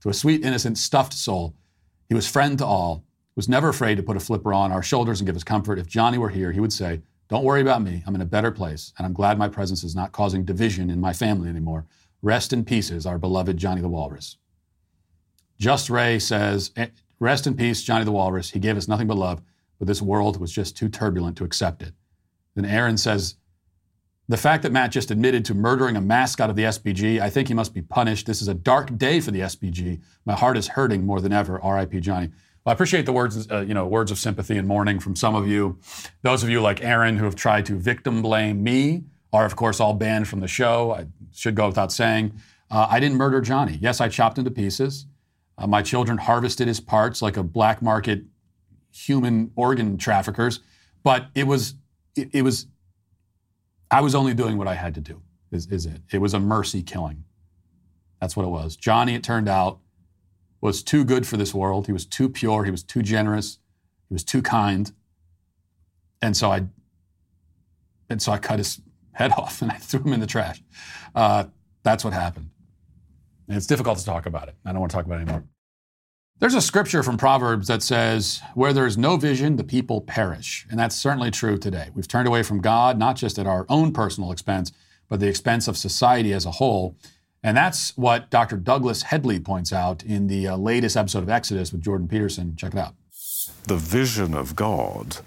to 0.00 0.08
a 0.08 0.14
sweet, 0.14 0.44
innocent, 0.44 0.78
stuffed 0.78 1.12
soul. 1.12 1.54
He 2.08 2.14
was 2.14 2.30
friend 2.30 2.56
to 2.58 2.64
all, 2.64 3.04
was 3.34 3.48
never 3.48 3.70
afraid 3.70 3.96
to 3.96 4.02
put 4.04 4.16
a 4.16 4.20
flipper 4.20 4.52
on 4.52 4.70
our 4.70 4.84
shoulders 4.84 5.18
and 5.20 5.26
give 5.26 5.34
us 5.34 5.42
comfort. 5.42 5.80
If 5.80 5.88
Johnny 5.88 6.16
were 6.16 6.28
here, 6.28 6.52
he 6.52 6.60
would 6.60 6.72
say, 6.72 7.02
Don't 7.28 7.42
worry 7.42 7.60
about 7.60 7.82
me. 7.82 8.04
I'm 8.06 8.14
in 8.14 8.20
a 8.20 8.26
better 8.26 8.52
place, 8.52 8.92
and 8.96 9.04
I'm 9.04 9.12
glad 9.12 9.36
my 9.36 9.48
presence 9.48 9.82
is 9.82 9.96
not 9.96 10.12
causing 10.12 10.44
division 10.44 10.90
in 10.90 11.00
my 11.00 11.12
family 11.12 11.48
anymore. 11.48 11.86
Rest 12.22 12.52
in 12.52 12.64
pieces, 12.64 13.04
our 13.04 13.18
beloved 13.18 13.56
Johnny 13.56 13.80
the 13.80 13.88
Walrus. 13.88 14.36
Just 15.58 15.90
Ray 15.90 16.18
says, 16.18 16.70
eh, 16.76 16.88
Rest 17.20 17.46
in 17.46 17.54
peace, 17.54 17.82
Johnny 17.82 18.04
the 18.04 18.12
Walrus. 18.12 18.50
He 18.50 18.58
gave 18.58 18.76
us 18.76 18.88
nothing 18.88 19.06
but 19.06 19.16
love, 19.16 19.40
but 19.78 19.86
this 19.88 20.02
world 20.02 20.40
was 20.40 20.52
just 20.52 20.76
too 20.76 20.88
turbulent 20.88 21.36
to 21.38 21.44
accept 21.44 21.82
it. 21.82 21.92
Then 22.54 22.64
Aaron 22.64 22.98
says, 22.98 23.36
The 24.28 24.36
fact 24.36 24.62
that 24.62 24.72
Matt 24.72 24.92
just 24.92 25.10
admitted 25.10 25.44
to 25.46 25.54
murdering 25.54 25.96
a 25.96 26.00
mascot 26.00 26.50
of 26.50 26.56
the 26.56 26.64
SBG, 26.64 27.20
I 27.20 27.30
think 27.30 27.48
he 27.48 27.54
must 27.54 27.72
be 27.72 27.82
punished. 27.82 28.26
This 28.26 28.42
is 28.42 28.48
a 28.48 28.54
dark 28.54 28.96
day 28.98 29.20
for 29.20 29.30
the 29.30 29.40
SBG. 29.40 30.00
My 30.24 30.34
heart 30.34 30.56
is 30.56 30.68
hurting 30.68 31.06
more 31.06 31.20
than 31.20 31.32
ever. 31.32 31.62
R.I.P. 31.62 32.00
Johnny. 32.00 32.30
Well, 32.64 32.70
I 32.70 32.74
appreciate 32.74 33.06
the 33.06 33.12
words, 33.12 33.50
uh, 33.50 33.60
you 33.60 33.74
know, 33.74 33.86
words 33.86 34.10
of 34.10 34.18
sympathy 34.18 34.56
and 34.56 34.66
mourning 34.66 34.98
from 34.98 35.14
some 35.16 35.34
of 35.34 35.46
you. 35.46 35.78
Those 36.22 36.42
of 36.42 36.48
you 36.48 36.60
like 36.60 36.82
Aaron 36.82 37.16
who 37.16 37.24
have 37.24 37.36
tried 37.36 37.66
to 37.66 37.78
victim 37.78 38.22
blame 38.22 38.62
me 38.62 39.04
are, 39.32 39.44
of 39.44 39.56
course, 39.56 39.80
all 39.80 39.94
banned 39.94 40.28
from 40.28 40.40
the 40.40 40.48
show. 40.48 40.92
I 40.92 41.06
should 41.32 41.54
go 41.54 41.66
without 41.66 41.92
saying. 41.92 42.32
Uh, 42.70 42.86
I 42.88 43.00
didn't 43.00 43.18
murder 43.18 43.40
Johnny. 43.40 43.78
Yes, 43.80 44.00
I 44.00 44.08
chopped 44.08 44.38
him 44.38 44.44
to 44.44 44.50
pieces. 44.50 45.06
Uh, 45.56 45.66
my 45.66 45.82
children 45.82 46.18
harvested 46.18 46.68
his 46.68 46.80
parts 46.80 47.22
like 47.22 47.36
a 47.36 47.42
black 47.42 47.80
market 47.80 48.24
human 48.92 49.50
organ 49.56 49.96
traffickers, 49.96 50.60
but 51.02 51.26
it 51.34 51.46
was 51.46 51.74
it, 52.16 52.28
it 52.32 52.42
was 52.42 52.66
I 53.90 54.00
was 54.00 54.14
only 54.14 54.34
doing 54.34 54.58
what 54.58 54.66
I 54.66 54.74
had 54.74 54.94
to 54.94 55.00
do. 55.00 55.22
Is, 55.52 55.66
is 55.68 55.86
it? 55.86 56.00
It 56.10 56.18
was 56.18 56.34
a 56.34 56.40
mercy 56.40 56.82
killing. 56.82 57.24
That's 58.20 58.36
what 58.36 58.44
it 58.44 58.48
was. 58.48 58.74
Johnny, 58.74 59.14
it 59.14 59.22
turned 59.22 59.48
out, 59.48 59.78
was 60.60 60.82
too 60.82 61.04
good 61.04 61.26
for 61.26 61.36
this 61.36 61.54
world. 61.54 61.86
He 61.86 61.92
was 61.92 62.06
too 62.06 62.28
pure. 62.28 62.64
He 62.64 62.70
was 62.70 62.82
too 62.82 63.02
generous. 63.02 63.58
He 64.08 64.14
was 64.14 64.24
too 64.24 64.42
kind. 64.42 64.90
And 66.22 66.36
so 66.36 66.50
I, 66.50 66.66
and 68.08 68.20
so 68.20 68.32
I 68.32 68.38
cut 68.38 68.58
his 68.58 68.80
head 69.12 69.30
off 69.32 69.62
and 69.62 69.70
I 69.70 69.76
threw 69.76 70.00
him 70.00 70.14
in 70.14 70.20
the 70.20 70.26
trash. 70.26 70.62
Uh, 71.14 71.44
that's 71.82 72.02
what 72.02 72.14
happened. 72.14 72.50
And 73.48 73.56
it's 73.56 73.66
difficult 73.66 73.98
to 73.98 74.04
talk 74.04 74.26
about 74.26 74.48
it. 74.48 74.54
I 74.64 74.72
don't 74.72 74.80
want 74.80 74.90
to 74.90 74.96
talk 74.96 75.06
about 75.06 75.18
it 75.18 75.22
anymore. 75.22 75.44
There's 76.40 76.54
a 76.54 76.60
scripture 76.60 77.02
from 77.02 77.16
Proverbs 77.16 77.68
that 77.68 77.82
says, 77.82 78.42
Where 78.54 78.72
there 78.72 78.86
is 78.86 78.98
no 78.98 79.16
vision, 79.16 79.56
the 79.56 79.64
people 79.64 80.00
perish. 80.00 80.66
And 80.68 80.78
that's 80.78 80.96
certainly 80.96 81.30
true 81.30 81.56
today. 81.56 81.90
We've 81.94 82.08
turned 82.08 82.26
away 82.26 82.42
from 82.42 82.60
God, 82.60 82.98
not 82.98 83.16
just 83.16 83.38
at 83.38 83.46
our 83.46 83.66
own 83.68 83.92
personal 83.92 84.32
expense, 84.32 84.72
but 85.08 85.20
the 85.20 85.28
expense 85.28 85.68
of 85.68 85.76
society 85.76 86.32
as 86.32 86.44
a 86.44 86.52
whole. 86.52 86.96
And 87.42 87.56
that's 87.56 87.96
what 87.96 88.30
Dr. 88.30 88.56
Douglas 88.56 89.02
Hedley 89.02 89.38
points 89.38 89.72
out 89.72 90.02
in 90.02 90.26
the 90.26 90.48
uh, 90.48 90.56
latest 90.56 90.96
episode 90.96 91.22
of 91.22 91.28
Exodus 91.28 91.72
with 91.72 91.82
Jordan 91.82 92.08
Peterson. 92.08 92.56
Check 92.56 92.72
it 92.72 92.78
out. 92.78 92.94
The 93.68 93.76
vision 93.76 94.34
of 94.34 94.56
God 94.56 95.18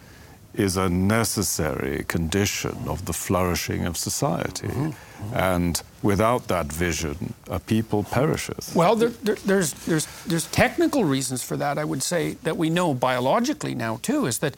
is 0.58 0.76
a 0.78 0.90
necessary 0.90 2.04
condition 2.08 2.76
of 2.88 3.06
the 3.06 3.14
flourishing 3.14 3.86
of 3.86 3.96
society. 3.96 4.68
Mm-hmm. 4.68 4.88
Mm-hmm. 4.88 5.36
And 5.36 5.82
without 6.02 6.48
that 6.48 6.66
vision, 6.66 7.34
a 7.50 7.60
people 7.60 8.04
perisheth. 8.04 8.76
Well, 8.76 8.96
there, 8.96 9.10
there, 9.10 9.36
there's, 9.46 9.74
there's, 9.74 10.08
there's 10.26 10.48
technical 10.48 11.06
reasons 11.06 11.44
for 11.44 11.58
that, 11.58 11.78
I 11.78 11.86
would 11.86 12.04
say, 12.04 12.34
that 12.44 12.58
we 12.58 12.70
know 12.70 12.94
biologically 12.94 13.76
now, 13.76 14.00
too, 14.02 14.26
is 14.26 14.40
that 14.40 14.56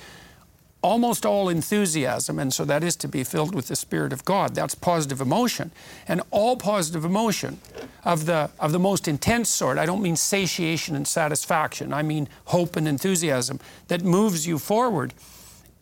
almost 0.82 1.26
all 1.26 1.50
enthusiasm, 1.50 2.40
and 2.40 2.54
so 2.54 2.64
that 2.64 2.84
is 2.84 2.96
to 2.96 3.08
be 3.08 3.24
filled 3.24 3.54
with 3.54 3.68
the 3.68 3.76
Spirit 3.76 4.14
of 4.14 4.24
God. 4.24 4.56
That's 4.56 4.76
positive 4.76 5.20
emotion. 5.20 5.72
And 6.08 6.22
all 6.32 6.56
positive 6.56 7.04
emotion 7.04 7.60
of 8.06 8.26
the, 8.26 8.50
of 8.60 8.72
the 8.72 8.80
most 8.80 9.08
intense 9.08 9.50
sort, 9.50 9.78
I 9.78 9.86
don't 9.86 10.02
mean 10.02 10.16
satiation 10.16 10.96
and 10.96 11.06
satisfaction, 11.06 11.92
I 11.92 12.02
mean 12.02 12.30
hope 12.46 12.78
and 12.78 12.88
enthusiasm 12.88 13.60
that 13.90 14.04
moves 14.04 14.48
you 14.48 14.58
forward 14.58 15.14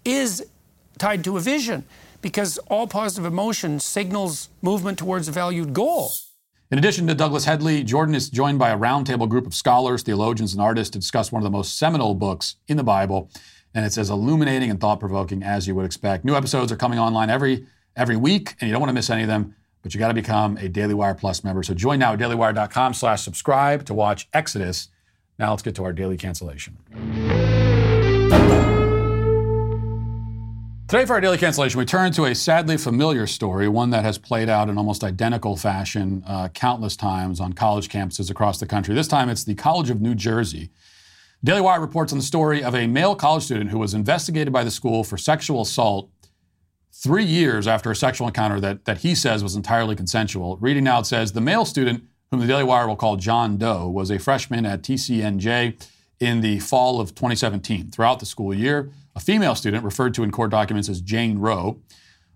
is 0.05 0.45
tied 0.97 1.23
to 1.23 1.37
a 1.37 1.39
vision 1.39 1.85
because 2.21 2.57
all 2.69 2.87
positive 2.87 3.25
emotion 3.25 3.79
signals 3.79 4.49
movement 4.61 4.97
towards 4.97 5.27
a 5.27 5.31
valued 5.31 5.73
goal. 5.73 6.11
In 6.69 6.77
addition 6.77 7.07
to 7.07 7.15
Douglas 7.15 7.45
Hedley, 7.45 7.83
Jordan 7.83 8.13
is 8.13 8.29
joined 8.29 8.59
by 8.59 8.71
a 8.71 8.77
roundtable 8.77 9.29
group 9.29 9.47
of 9.47 9.55
scholars, 9.55 10.03
theologians, 10.03 10.51
and 10.53 10.61
artists 10.61 10.91
to 10.91 10.99
discuss 10.99 11.31
one 11.31 11.41
of 11.41 11.45
the 11.45 11.49
most 11.49 11.77
seminal 11.77 12.13
books 12.13 12.57
in 12.67 12.75
the 12.75 12.83
Bible. 12.83 13.31
And 13.73 13.85
it's 13.85 13.97
as 13.97 14.09
illuminating 14.09 14.69
and 14.69 14.79
thought 14.79 14.99
provoking 14.99 15.43
as 15.43 15.67
you 15.67 15.75
would 15.75 15.85
expect. 15.85 16.25
New 16.25 16.35
episodes 16.35 16.71
are 16.71 16.75
coming 16.75 16.99
online 16.99 17.29
every 17.29 17.65
every 17.95 18.17
week, 18.17 18.55
and 18.59 18.67
you 18.67 18.73
don't 18.73 18.81
want 18.81 18.89
to 18.89 18.93
miss 18.93 19.09
any 19.09 19.21
of 19.21 19.27
them. 19.27 19.55
But 19.81 19.93
you 19.93 19.99
got 19.99 20.09
to 20.09 20.13
become 20.13 20.57
a 20.57 20.67
Daily 20.67 20.93
Wire 20.93 21.15
Plus 21.15 21.43
member. 21.43 21.63
So 21.63 21.73
join 21.73 21.99
now 21.99 22.13
at 22.13 22.19
dailywire.com/slash 22.19 23.21
subscribe 23.21 23.85
to 23.85 23.93
watch 23.93 24.27
Exodus. 24.33 24.89
Now 25.39 25.51
let's 25.51 25.63
get 25.63 25.75
to 25.75 25.85
our 25.85 25.93
daily 25.93 26.17
cancellation. 26.17 26.77
Today, 30.87 31.03
for 31.03 31.15
our 31.15 31.19
daily 31.19 31.37
cancellation, 31.37 31.79
we 31.79 31.83
turn 31.83 32.13
to 32.13 32.23
a 32.23 32.33
sadly 32.33 32.77
familiar 32.77 33.27
story, 33.27 33.67
one 33.67 33.89
that 33.89 34.05
has 34.05 34.17
played 34.17 34.47
out 34.47 34.69
in 34.69 34.77
almost 34.77 35.03
identical 35.03 35.57
fashion 35.57 36.23
uh, 36.25 36.47
countless 36.53 36.95
times 36.95 37.41
on 37.41 37.51
college 37.51 37.89
campuses 37.89 38.31
across 38.31 38.57
the 38.57 38.65
country. 38.65 38.95
This 38.95 39.09
time, 39.09 39.27
it's 39.27 39.43
the 39.43 39.53
College 39.53 39.89
of 39.89 39.99
New 39.99 40.15
Jersey. 40.15 40.69
Daily 41.43 41.59
Wire 41.59 41.81
reports 41.81 42.13
on 42.13 42.19
the 42.19 42.23
story 42.23 42.63
of 42.63 42.73
a 42.73 42.87
male 42.87 43.15
college 43.15 43.43
student 43.43 43.69
who 43.69 43.79
was 43.79 43.93
investigated 43.93 44.53
by 44.53 44.63
the 44.63 44.71
school 44.71 45.03
for 45.03 45.17
sexual 45.17 45.63
assault 45.63 46.09
three 46.93 47.25
years 47.25 47.67
after 47.67 47.91
a 47.91 47.95
sexual 47.95 48.27
encounter 48.27 48.61
that, 48.61 48.85
that 48.85 48.99
he 48.99 49.13
says 49.13 49.43
was 49.43 49.57
entirely 49.57 49.93
consensual. 49.93 50.55
Reading 50.61 50.85
now, 50.85 51.01
it 51.01 51.05
says 51.05 51.33
the 51.33 51.41
male 51.41 51.65
student, 51.65 52.05
whom 52.31 52.39
the 52.39 52.47
Daily 52.47 52.63
Wire 52.63 52.87
will 52.87 52.95
call 52.95 53.17
John 53.17 53.57
Doe, 53.57 53.89
was 53.89 54.09
a 54.09 54.19
freshman 54.19 54.65
at 54.65 54.83
TCNJ 54.83 55.85
in 56.21 56.39
the 56.39 56.59
fall 56.59 57.01
of 57.01 57.09
2017. 57.09 57.91
Throughout 57.91 58.21
the 58.21 58.25
school 58.25 58.53
year, 58.53 58.89
a 59.17 59.19
female 59.19 59.55
student, 59.55 59.83
referred 59.83 60.13
to 60.13 60.23
in 60.23 60.29
court 60.29 60.51
documents 60.51 60.87
as 60.87 61.01
Jane 61.01 61.39
Roe, 61.39 61.81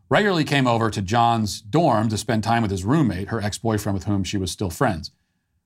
regularly 0.10 0.44
came 0.44 0.66
over 0.66 0.90
to 0.90 1.00
John's 1.00 1.62
dorm 1.62 2.10
to 2.10 2.18
spend 2.18 2.44
time 2.44 2.64
with 2.64 2.72
his 2.72 2.84
roommate, 2.84 3.28
her 3.28 3.40
ex 3.40 3.60
boyfriend 3.60 3.94
with 3.94 4.06
whom 4.06 4.24
she 4.24 4.36
was 4.36 4.50
still 4.50 4.72
friends. 4.72 5.12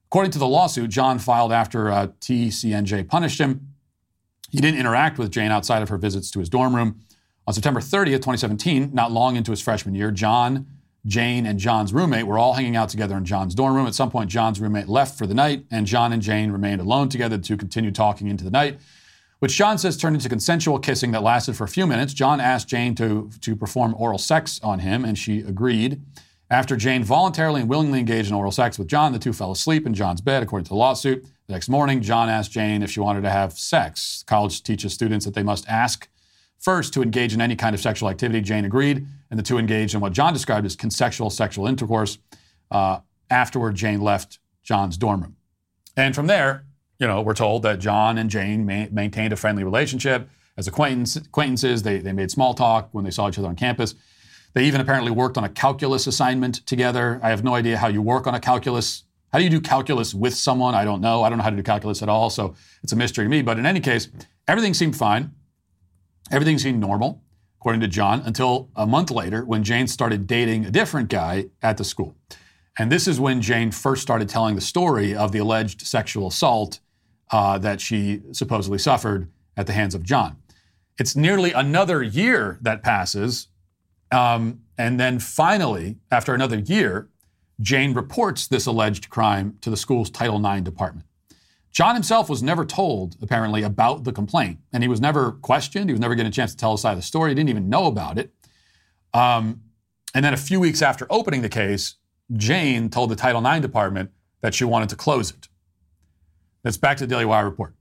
According 0.08 0.32
to 0.32 0.38
the 0.38 0.46
lawsuit, 0.46 0.90
John 0.90 1.18
filed 1.18 1.52
after 1.52 1.90
uh, 1.90 2.08
TCNJ 2.20 3.08
punished 3.08 3.40
him. 3.40 3.72
He 4.50 4.60
didn't 4.60 4.78
interact 4.78 5.16
with 5.18 5.30
Jane 5.30 5.50
outside 5.50 5.82
of 5.82 5.88
her 5.88 5.96
visits 5.96 6.30
to 6.32 6.38
his 6.38 6.50
dorm 6.50 6.76
room. 6.76 7.00
On 7.46 7.54
September 7.54 7.80
30th, 7.80 8.16
2017, 8.16 8.90
not 8.92 9.10
long 9.10 9.36
into 9.36 9.52
his 9.52 9.62
freshman 9.62 9.94
year, 9.94 10.10
John, 10.10 10.66
Jane, 11.06 11.46
and 11.46 11.58
John's 11.58 11.94
roommate 11.94 12.26
were 12.26 12.38
all 12.38 12.52
hanging 12.52 12.76
out 12.76 12.90
together 12.90 13.16
in 13.16 13.24
John's 13.24 13.54
dorm 13.54 13.74
room. 13.74 13.86
At 13.86 13.94
some 13.94 14.10
point, 14.10 14.28
John's 14.28 14.60
roommate 14.60 14.88
left 14.88 15.16
for 15.16 15.26
the 15.26 15.34
night, 15.34 15.64
and 15.70 15.86
John 15.86 16.12
and 16.12 16.20
Jane 16.20 16.50
remained 16.50 16.82
alone 16.82 17.08
together 17.08 17.38
to 17.38 17.56
continue 17.56 17.90
talking 17.90 18.28
into 18.28 18.44
the 18.44 18.50
night 18.50 18.78
which 19.38 19.56
John 19.56 19.78
says 19.78 19.96
turned 19.96 20.16
into 20.16 20.28
consensual 20.28 20.78
kissing 20.78 21.12
that 21.12 21.22
lasted 21.22 21.56
for 21.56 21.64
a 21.64 21.68
few 21.68 21.86
minutes. 21.86 22.14
John 22.14 22.40
asked 22.40 22.68
Jane 22.68 22.94
to, 22.96 23.30
to 23.40 23.54
perform 23.54 23.94
oral 23.98 24.18
sex 24.18 24.60
on 24.62 24.80
him, 24.80 25.04
and 25.04 25.18
she 25.18 25.40
agreed. 25.40 26.00
After 26.48 26.76
Jane 26.76 27.02
voluntarily 27.02 27.60
and 27.60 27.68
willingly 27.68 27.98
engaged 27.98 28.28
in 28.28 28.34
oral 28.34 28.52
sex 28.52 28.78
with 28.78 28.86
John, 28.86 29.12
the 29.12 29.18
two 29.18 29.32
fell 29.32 29.50
asleep 29.50 29.84
in 29.84 29.94
John's 29.94 30.20
bed, 30.20 30.42
according 30.42 30.64
to 30.66 30.68
the 30.70 30.76
lawsuit. 30.76 31.24
The 31.48 31.52
next 31.52 31.68
morning, 31.68 32.02
John 32.02 32.28
asked 32.28 32.52
Jane 32.52 32.82
if 32.82 32.90
she 32.90 33.00
wanted 33.00 33.22
to 33.22 33.30
have 33.30 33.52
sex. 33.54 34.24
College 34.26 34.62
teaches 34.62 34.92
students 34.92 35.24
that 35.24 35.34
they 35.34 35.42
must 35.42 35.68
ask 35.68 36.08
first 36.58 36.92
to 36.94 37.02
engage 37.02 37.34
in 37.34 37.40
any 37.40 37.56
kind 37.56 37.74
of 37.74 37.80
sexual 37.80 38.08
activity. 38.08 38.40
Jane 38.40 38.64
agreed, 38.64 39.06
and 39.30 39.38
the 39.38 39.42
two 39.42 39.58
engaged 39.58 39.94
in 39.94 40.00
what 40.00 40.12
John 40.12 40.32
described 40.32 40.66
as 40.66 40.76
consensual 40.76 41.30
sexual 41.30 41.66
intercourse. 41.66 42.18
Uh, 42.70 43.00
afterward, 43.28 43.74
Jane 43.74 44.00
left 44.00 44.38
John's 44.62 44.96
dorm 44.96 45.22
room. 45.22 45.36
And 45.96 46.14
from 46.14 46.26
there, 46.26 46.65
you 46.98 47.06
know, 47.06 47.20
we're 47.20 47.34
told 47.34 47.62
that 47.62 47.78
John 47.78 48.18
and 48.18 48.30
Jane 48.30 48.64
ma- 48.64 48.86
maintained 48.90 49.32
a 49.32 49.36
friendly 49.36 49.64
relationship 49.64 50.28
as 50.56 50.66
acquaintance, 50.66 51.16
acquaintances. 51.16 51.82
They, 51.82 51.98
they 51.98 52.12
made 52.12 52.30
small 52.30 52.54
talk 52.54 52.88
when 52.92 53.04
they 53.04 53.10
saw 53.10 53.28
each 53.28 53.38
other 53.38 53.48
on 53.48 53.56
campus. 53.56 53.94
They 54.54 54.64
even 54.64 54.80
apparently 54.80 55.10
worked 55.10 55.36
on 55.36 55.44
a 55.44 55.48
calculus 55.50 56.06
assignment 56.06 56.66
together. 56.66 57.20
I 57.22 57.28
have 57.28 57.44
no 57.44 57.54
idea 57.54 57.76
how 57.76 57.88
you 57.88 58.00
work 58.00 58.26
on 58.26 58.34
a 58.34 58.40
calculus. 58.40 59.04
How 59.32 59.38
do 59.38 59.44
you 59.44 59.50
do 59.50 59.60
calculus 59.60 60.14
with 60.14 60.34
someone? 60.34 60.74
I 60.74 60.84
don't 60.84 61.02
know. 61.02 61.22
I 61.22 61.28
don't 61.28 61.36
know 61.38 61.44
how 61.44 61.50
to 61.50 61.56
do 61.56 61.62
calculus 61.62 62.02
at 62.02 62.08
all, 62.08 62.30
so 62.30 62.54
it's 62.82 62.92
a 62.92 62.96
mystery 62.96 63.26
to 63.26 63.28
me. 63.28 63.42
But 63.42 63.58
in 63.58 63.66
any 63.66 63.80
case, 63.80 64.08
everything 64.48 64.72
seemed 64.72 64.96
fine. 64.96 65.32
Everything 66.30 66.58
seemed 66.58 66.80
normal, 66.80 67.22
according 67.60 67.82
to 67.82 67.88
John, 67.88 68.22
until 68.24 68.70
a 68.74 68.86
month 68.86 69.10
later 69.10 69.44
when 69.44 69.62
Jane 69.62 69.86
started 69.86 70.26
dating 70.26 70.64
a 70.64 70.70
different 70.70 71.10
guy 71.10 71.46
at 71.60 71.76
the 71.76 71.84
school. 71.84 72.16
And 72.78 72.90
this 72.90 73.06
is 73.06 73.20
when 73.20 73.42
Jane 73.42 73.70
first 73.70 74.02
started 74.02 74.28
telling 74.28 74.54
the 74.54 74.60
story 74.60 75.14
of 75.14 75.32
the 75.32 75.38
alleged 75.38 75.82
sexual 75.82 76.28
assault 76.28 76.80
uh, 77.30 77.58
that 77.58 77.80
she 77.80 78.22
supposedly 78.32 78.78
suffered 78.78 79.30
at 79.56 79.66
the 79.66 79.72
hands 79.72 79.94
of 79.94 80.02
John. 80.02 80.36
It's 80.98 81.16
nearly 81.16 81.52
another 81.52 82.02
year 82.02 82.58
that 82.62 82.82
passes. 82.82 83.48
Um, 84.10 84.60
and 84.78 84.98
then 85.00 85.18
finally, 85.18 85.96
after 86.10 86.34
another 86.34 86.58
year, 86.58 87.08
Jane 87.60 87.94
reports 87.94 88.46
this 88.46 88.66
alleged 88.66 89.10
crime 89.10 89.58
to 89.62 89.70
the 89.70 89.76
school's 89.76 90.10
Title 90.10 90.44
IX 90.44 90.62
department. 90.62 91.06
John 91.72 91.94
himself 91.94 92.30
was 92.30 92.42
never 92.42 92.64
told, 92.64 93.16
apparently, 93.20 93.62
about 93.62 94.04
the 94.04 94.12
complaint, 94.12 94.60
and 94.72 94.82
he 94.82 94.88
was 94.88 95.00
never 95.00 95.32
questioned. 95.32 95.90
He 95.90 95.92
was 95.92 96.00
never 96.00 96.14
given 96.14 96.28
a 96.28 96.34
chance 96.34 96.52
to 96.52 96.56
tell 96.56 96.72
his 96.72 96.80
side 96.80 96.92
of 96.92 96.98
the 96.98 97.02
story. 97.02 97.30
He 97.30 97.34
didn't 97.34 97.50
even 97.50 97.68
know 97.68 97.86
about 97.86 98.18
it. 98.18 98.32
Um, 99.12 99.60
and 100.14 100.24
then 100.24 100.32
a 100.32 100.38
few 100.38 100.58
weeks 100.58 100.80
after 100.80 101.06
opening 101.10 101.42
the 101.42 101.50
case, 101.50 101.96
Jane 102.34 102.88
told 102.88 103.10
the 103.10 103.16
Title 103.16 103.46
IX 103.46 103.60
department 103.60 104.10
that 104.40 104.54
she 104.54 104.64
wanted 104.64 104.88
to 104.88 104.96
close 104.96 105.30
it. 105.30 105.48
That's 106.66 106.76
back 106.76 106.96
to 106.96 107.06
the 107.06 107.14
Daily 107.14 107.24
Wire 107.24 107.44
report. 107.44 107.76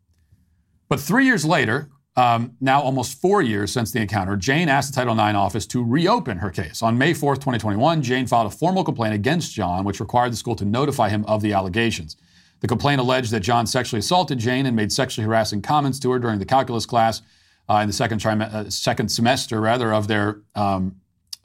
But 0.90 1.00
three 1.00 1.26
years 1.26 1.44
later, 1.44 1.90
um, 2.16 2.56
now 2.62 2.82
almost 2.82 3.20
four 3.20 3.42
years 3.42 3.74
since 3.74 3.92
the 3.92 4.00
encounter, 4.00 4.38
Jane 4.38 4.70
asked 4.70 4.94
the 4.94 4.96
Title 4.96 5.16
IX 5.20 5.36
office 5.36 5.66
to 5.66 5.84
reopen 5.84 6.38
her 6.38 6.52
case. 6.52 6.84
On 6.84 6.96
May 6.96 7.12
4th, 7.12 7.38
2021, 7.38 8.04
Jane 8.04 8.28
filed 8.28 8.46
a 8.46 8.56
formal 8.56 8.84
complaint 8.84 9.16
against 9.16 9.56
John, 9.56 9.86
which 9.86 10.00
required 10.00 10.34
the 10.34 10.36
school 10.36 10.56
to 10.58 10.66
notify 10.66 11.10
him 11.10 11.26
of 11.26 11.42
the 11.42 11.52
allegations. 11.52 12.16
The 12.60 12.68
complaint 12.68 13.02
alleged 13.02 13.32
that 13.32 13.40
John 13.40 13.66
sexually 13.66 14.02
assaulted 14.02 14.38
Jane 14.38 14.68
and 14.68 14.76
made 14.76 14.92
sexually 14.92 15.26
harassing 15.26 15.64
comments 15.64 15.98
to 16.02 16.12
her 16.12 16.20
during 16.20 16.38
the 16.38 16.46
calculus 16.46 16.86
class 16.86 17.24
uh, 17.68 17.78
in 17.78 17.88
the 17.88 17.94
second, 17.94 18.20
trim- 18.20 18.42
uh, 18.42 18.70
second 18.70 19.10
semester, 19.10 19.62
rather, 19.62 19.96
of 19.96 20.08
their 20.08 20.42
um, 20.54 20.98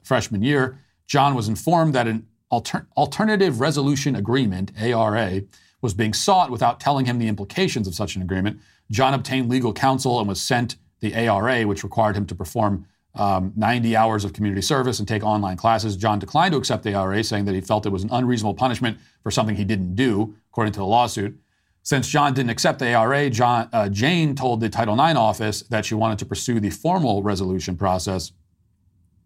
freshman 0.03 0.43
year. 0.43 0.77
John 1.07 1.33
was 1.33 1.49
informed 1.49 1.95
that 1.95 2.07
an 2.07 2.27
alter- 2.51 2.87
alternative 2.95 3.59
resolution 3.59 4.15
agreement, 4.15 4.71
ARA, 4.79 5.41
was 5.81 5.93
being 5.93 6.13
sought 6.13 6.51
without 6.51 6.79
telling 6.79 7.05
him 7.05 7.19
the 7.19 7.27
implications 7.27 7.87
of 7.87 7.95
such 7.95 8.15
an 8.15 8.21
agreement. 8.21 8.59
John 8.89 9.13
obtained 9.13 9.49
legal 9.49 9.73
counsel 9.73 10.19
and 10.19 10.27
was 10.27 10.41
sent 10.41 10.75
the 10.99 11.15
ARA, 11.15 11.63
which 11.63 11.83
required 11.83 12.15
him 12.15 12.25
to 12.27 12.35
perform 12.35 12.85
um, 13.15 13.51
90 13.55 13.95
hours 13.95 14.23
of 14.23 14.33
community 14.33 14.61
service 14.61 14.99
and 14.99 15.07
take 15.07 15.23
online 15.23 15.57
classes. 15.57 15.97
John 15.97 16.19
declined 16.19 16.53
to 16.53 16.57
accept 16.57 16.83
the 16.83 16.93
ARA, 16.93 17.23
saying 17.23 17.45
that 17.45 17.55
he 17.55 17.61
felt 17.61 17.85
it 17.85 17.89
was 17.89 18.03
an 18.03 18.09
unreasonable 18.11 18.53
punishment 18.53 18.97
for 19.23 19.31
something 19.31 19.55
he 19.55 19.65
didn't 19.65 19.95
do, 19.95 20.35
according 20.51 20.73
to 20.73 20.79
the 20.79 20.85
lawsuit. 20.85 21.37
Since 21.83 22.07
John 22.07 22.33
didn't 22.33 22.51
accept 22.51 22.79
the 22.79 22.93
ARA, 22.93 23.29
John, 23.29 23.67
uh, 23.73 23.89
Jane 23.89 24.35
told 24.35 24.61
the 24.61 24.69
Title 24.69 24.93
IX 24.93 25.17
office 25.17 25.63
that 25.63 25.83
she 25.83 25.95
wanted 25.95 26.19
to 26.19 26.25
pursue 26.25 26.59
the 26.59 26.69
formal 26.69 27.23
resolution 27.23 27.75
process, 27.75 28.31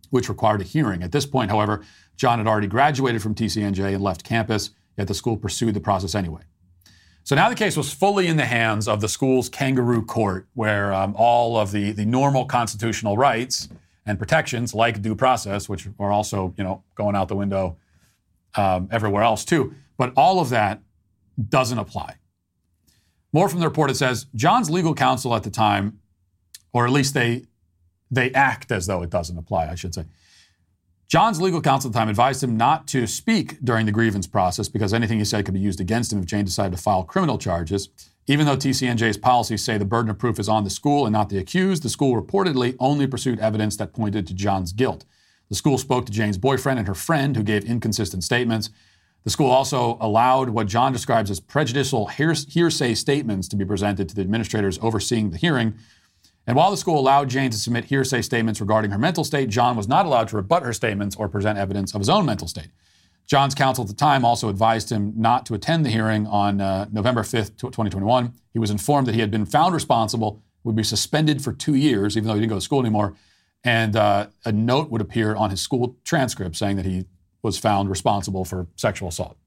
which 0.10 0.30
required 0.30 0.62
a 0.62 0.64
hearing. 0.64 1.04
At 1.04 1.12
this 1.12 1.26
point, 1.26 1.52
however, 1.52 1.84
John 2.16 2.38
had 2.38 2.48
already 2.48 2.68
graduated 2.68 3.22
from 3.22 3.36
TCNJ 3.36 3.94
and 3.94 4.02
left 4.02 4.24
campus 4.24 4.70
yet 4.98 5.08
the 5.08 5.14
school 5.14 5.38
pursued 5.38 5.74
the 5.74 5.80
process 5.80 6.16
anyway. 6.16 6.42
So 7.24 7.36
now 7.36 7.50
the 7.50 7.56
case 7.56 7.76
was 7.76 7.92
fully 7.92 8.28
in 8.28 8.38
the 8.38 8.46
hands 8.46 8.88
of 8.88 9.02
the 9.02 9.10
school's 9.10 9.50
kangaroo 9.50 10.06
court, 10.06 10.48
where 10.54 10.94
um, 10.94 11.16
all 11.18 11.58
of 11.58 11.72
the, 11.72 11.92
the 11.92 12.06
normal 12.06 12.46
constitutional 12.46 13.18
rights 13.18 13.68
and 14.06 14.20
protections, 14.20 14.76
like 14.76 15.02
due 15.02 15.16
process, 15.16 15.68
which 15.68 15.88
are 16.00 16.12
also 16.12 16.54
you 16.58 16.64
know 16.64 16.84
going 16.94 17.16
out 17.16 17.28
the 17.28 17.36
window 17.36 17.78
um, 18.56 18.88
everywhere 18.92 19.24
else 19.24 19.44
too, 19.44 19.74
but 19.98 20.14
all 20.16 20.40
of 20.40 20.50
that 20.50 20.82
doesn't 21.50 21.80
apply. 21.80 22.16
More 23.34 23.50
from 23.50 23.60
the 23.60 23.68
report. 23.68 23.90
It 23.90 23.96
says 23.96 24.28
John's 24.36 24.70
legal 24.70 24.94
counsel 24.94 25.36
at 25.36 25.44
the 25.44 25.50
time, 25.50 26.00
or 26.74 26.86
at 26.86 26.92
least 26.92 27.16
they 27.16 27.46
they 28.12 28.32
act 28.34 28.72
as 28.72 28.86
though 28.86 29.02
it 29.02 29.10
doesn't 29.10 29.38
apply. 29.38 29.68
I 29.68 29.76
should 29.76 29.96
say. 29.96 30.06
John's 31.08 31.40
legal 31.40 31.62
counsel 31.62 31.90
at 31.90 31.94
the 31.94 32.00
time 32.00 32.10
advised 32.10 32.44
him 32.44 32.58
not 32.58 32.88
to 32.88 33.06
speak 33.06 33.60
during 33.64 33.86
the 33.86 33.92
grievance 33.92 34.26
process 34.26 34.68
because 34.68 34.94
anything 34.94 35.20
he 35.20 35.26
said 35.26 35.46
could 35.46 35.54
be 35.54 35.60
used 35.60 35.80
against 35.80 36.12
him 36.12 36.20
if 36.20 36.26
Jane 36.26 36.46
decided 36.46 36.76
to 36.76 36.82
file 36.82 37.04
criminal 37.04 37.38
charges. 37.38 37.90
Even 38.28 38.48
though 38.48 38.58
TCNJ's 38.58 39.18
policies 39.18 39.64
say 39.64 39.78
the 39.78 39.86
burden 39.86 40.10
of 40.10 40.18
proof 40.18 40.40
is 40.40 40.50
on 40.50 40.64
the 40.64 40.70
school 40.72 41.06
and 41.06 41.14
not 41.14 41.30
the 41.30 41.38
accused, 41.38 41.84
the 41.84 41.90
school 41.90 42.20
reportedly 42.20 42.76
only 42.80 43.06
pursued 43.06 43.40
evidence 43.40 43.78
that 43.78 43.94
pointed 43.94 44.26
to 44.26 44.34
John's 44.34 44.74
guilt. 44.74 45.06
The 45.50 45.56
school 45.56 45.78
spoke 45.78 46.08
to 46.08 46.12
Jane's 46.12 46.40
boyfriend 46.40 46.80
and 46.80 46.88
her 46.88 46.96
friend, 46.96 47.36
who 47.36 47.44
gave 47.44 47.66
inconsistent 47.66 48.24
statements. 48.24 48.72
The 49.26 49.30
school 49.30 49.52
also 49.52 50.00
allowed 50.02 50.50
what 50.50 50.68
John 50.68 50.92
describes 50.92 51.30
as 51.30 51.40
prejudicial 51.40 52.08
hearsay 52.08 52.96
statements 52.96 53.48
to 53.50 53.56
be 53.56 53.66
presented 53.66 54.10
to 54.10 54.16
the 54.16 54.22
administrators 54.22 54.80
overseeing 54.82 55.30
the 55.30 55.38
hearing, 55.38 55.76
and 56.48 56.56
while 56.56 56.72
the 56.72 56.78
school 56.78 57.00
allowed 57.00 57.30
Jane 57.30 57.52
to 57.52 57.58
submit 57.58 57.86
hearsay 57.86 58.22
statements 58.22 58.62
regarding 58.62 58.92
her 58.92 58.98
mental 58.98 59.24
state, 59.24 59.50
John 59.50 59.76
was 59.76 59.88
not 59.88 60.06
allowed 60.06 60.28
to 60.30 60.36
rebut 60.36 60.64
her 60.64 60.74
statements 60.74 61.16
or 61.16 61.28
present 61.28 61.58
evidence 61.58 61.94
of 61.94 62.02
his 62.02 62.10
own 62.10 62.26
mental 62.26 62.48
state. 62.48 62.70
John's 63.28 63.56
counsel 63.56 63.84
at 63.84 63.88
the 63.88 63.96
time 63.96 64.24
also 64.24 64.50
advised 64.50 64.92
him 64.92 65.14
not 65.16 65.46
to 65.48 65.56
attend 65.56 65.84
the 65.84 65.90
hearing 65.90 66.28
on 66.28 66.62
uh, 66.62 66.88
November 66.92 67.22
5th, 67.22 67.58
2021. 67.58 68.34
He 68.54 68.60
was 68.60 68.70
informed 68.70 69.08
that 69.08 69.16
he 69.16 69.22
had 69.22 69.32
been 69.32 69.46
found 69.46 69.74
responsible, 69.74 70.44
would 70.64 70.76
be 70.76 70.84
suspended 70.84 71.44
for 71.44 71.52
two 71.52 71.74
years, 71.74 72.16
even 72.16 72.28
though 72.28 72.36
he 72.36 72.42
didn't 72.42 72.52
go 72.52 72.56
to 72.56 72.62
school 72.62 72.80
anymore, 72.80 73.16
and 73.64 73.96
uh, 73.96 74.28
a 74.46 74.52
note 74.52 74.92
would 74.92 75.02
appear 75.02 75.36
on 75.36 75.50
his 75.50 75.60
school 75.60 75.98
transcript 76.04 76.56
saying 76.56 76.76
that 76.76 76.86
he 76.86 77.06
was 77.42 77.58
found 77.58 77.90
responsible 77.90 78.46
for 78.46 78.68
sexual 78.76 79.10
assault. 79.10 79.38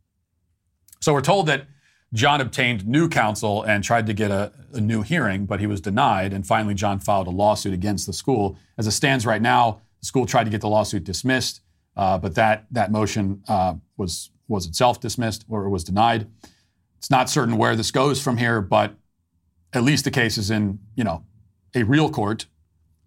So 1.01 1.12
we're 1.12 1.20
told 1.20 1.46
that 1.46 1.66
John 2.15 2.41
obtained 2.41 2.87
new 2.87 3.09
counsel 3.09 3.63
and 3.63 3.85
tried 3.85 4.07
to 4.07 4.15
get 4.15 4.31
a, 4.31 4.53
a, 4.73 4.81
new 4.81 5.03
hearing, 5.03 5.45
but 5.45 5.61
he 5.61 5.67
was 5.67 5.81
denied. 5.81 6.33
And 6.33 6.47
finally, 6.47 6.75
John 6.75 7.01
filed 7.01 7.27
a 7.27 7.31
lawsuit 7.31 7.75
against 7.75 8.07
the 8.07 8.15
school. 8.15 8.57
As 8.79 8.87
it 8.87 8.93
stands 8.93 9.27
right 9.27 9.43
now, 9.43 9.83
the 10.01 10.07
school 10.07 10.25
tried 10.25 10.45
to 10.45 10.51
get 10.51 10.63
the 10.63 10.69
lawsuit 10.69 11.05
dismissed, 11.05 11.61
uh, 11.97 12.17
but 12.17 12.35
that 12.37 12.67
that 12.71 12.91
motion 12.91 13.43
uh, 13.49 13.75
was 13.97 14.31
was 14.47 14.67
itself 14.67 15.01
dismissed 15.01 15.45
or 15.49 15.69
was 15.69 15.85
denied. 15.85 16.27
It's 16.97 17.11
not 17.11 17.29
certain 17.29 17.59
where 17.59 17.77
this 17.77 17.91
goes 17.91 18.23
from 18.23 18.39
here, 18.39 18.63
but 18.63 18.95
at 19.75 19.83
least 19.83 20.05
the 20.05 20.11
case 20.11 20.39
is 20.39 20.51
in 20.51 20.79
you 20.95 21.05
know 21.05 21.25
a 21.75 21.83
real 21.83 22.09
court 22.09 22.47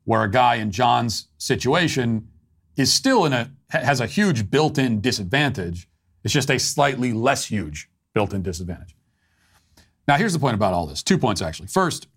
where 0.04 0.24
a 0.24 0.30
guy 0.30 0.56
in 0.56 0.72
John's 0.72 1.28
situation 1.38 2.28
is 2.76 2.93
still 2.93 3.26
in 3.26 3.34
a 3.34 3.52
has 3.70 3.99
a 3.99 4.06
huge 4.06 4.52
built-in 4.52 5.02
disadvantage. 5.02 5.88
It's 6.24 6.34
just 6.34 6.52
a 6.52 6.60
slightly 6.60 7.14
less 7.14 7.45
huge 7.45 7.89
built-in 8.14 8.41
disadvantage. 8.41 8.95
Now, 10.07 10.18
here's 10.18 10.34
the 10.34 10.39
point 10.39 10.55
about 10.55 10.74
all 10.74 10.88
this. 10.88 11.03
Two 11.03 11.18
points 11.18 11.41
actually. 11.41 11.68
First, 11.68 12.07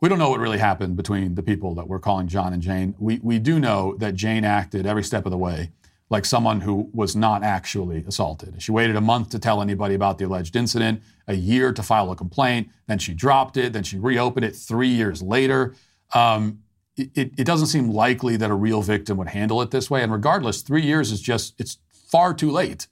we 0.00 0.08
don't 0.08 0.18
know 0.18 0.30
what 0.30 0.40
really 0.40 0.58
happened 0.58 0.96
between 0.96 1.34
the 1.34 1.42
people 1.42 1.74
that 1.74 1.88
we're 1.88 1.98
calling 1.98 2.28
John 2.28 2.52
and 2.52 2.62
Jane. 2.62 2.94
We 2.98 3.18
we 3.22 3.38
do 3.38 3.58
know 3.58 3.96
that 3.98 4.14
Jane 4.14 4.44
acted 4.44 4.86
every 4.86 5.02
step 5.02 5.26
of 5.26 5.32
the 5.32 5.38
way 5.38 5.72
like 6.10 6.24
someone 6.24 6.60
who 6.60 6.88
was 6.92 7.14
not 7.14 7.42
actually 7.42 8.04
assaulted. 8.06 8.62
She 8.62 8.72
waited 8.72 8.96
a 8.96 9.00
month 9.00 9.30
to 9.30 9.38
tell 9.38 9.60
anybody 9.60 9.94
about 9.94 10.18
the 10.18 10.24
alleged 10.24 10.56
incident, 10.56 11.02
a 11.26 11.34
year 11.34 11.72
to 11.72 11.82
file 11.82 12.10
a 12.10 12.16
complaint, 12.16 12.70
then 12.86 12.98
she 12.98 13.12
dropped 13.12 13.56
it, 13.56 13.72
then 13.72 13.82
she 13.82 13.98
reopened 13.98 14.44
it 14.44 14.56
three 14.56 14.88
years 14.88 15.22
later. 15.22 15.74
Um, 16.14 16.60
it, 16.96 17.32
it 17.38 17.44
doesn't 17.44 17.68
seem 17.68 17.90
likely 17.90 18.36
that 18.36 18.50
a 18.50 18.54
real 18.54 18.82
victim 18.82 19.18
would 19.18 19.28
handle 19.28 19.60
it 19.62 19.70
this 19.70 19.90
way. 19.90 20.02
And 20.02 20.10
regardless, 20.10 20.62
three 20.62 20.82
years 20.82 21.12
is 21.12 21.20
just, 21.20 21.54
it's 21.60 21.78
far 21.92 22.32
too 22.32 22.50
late 22.50 22.88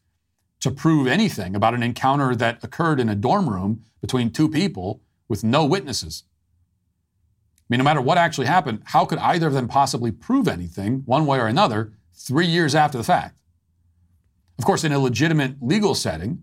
to 0.66 0.72
prove 0.72 1.06
anything 1.06 1.54
about 1.54 1.74
an 1.74 1.82
encounter 1.84 2.34
that 2.34 2.58
occurred 2.64 2.98
in 2.98 3.08
a 3.08 3.14
dorm 3.14 3.48
room 3.48 3.84
between 4.00 4.32
two 4.32 4.48
people 4.48 5.00
with 5.28 5.44
no 5.44 5.64
witnesses. 5.64 6.24
I 7.60 7.64
mean, 7.68 7.78
no 7.78 7.84
matter 7.84 8.00
what 8.00 8.18
actually 8.18 8.48
happened, 8.48 8.82
how 8.86 9.04
could 9.04 9.20
either 9.20 9.46
of 9.46 9.52
them 9.52 9.68
possibly 9.68 10.10
prove 10.10 10.48
anything, 10.48 11.02
one 11.06 11.24
way 11.24 11.38
or 11.38 11.46
another, 11.46 11.92
three 12.14 12.46
years 12.46 12.74
after 12.74 12.98
the 12.98 13.04
fact? 13.04 13.38
Of 14.58 14.64
course, 14.64 14.82
in 14.82 14.90
a 14.90 14.98
legitimate 14.98 15.62
legal 15.62 15.94
setting, 15.94 16.42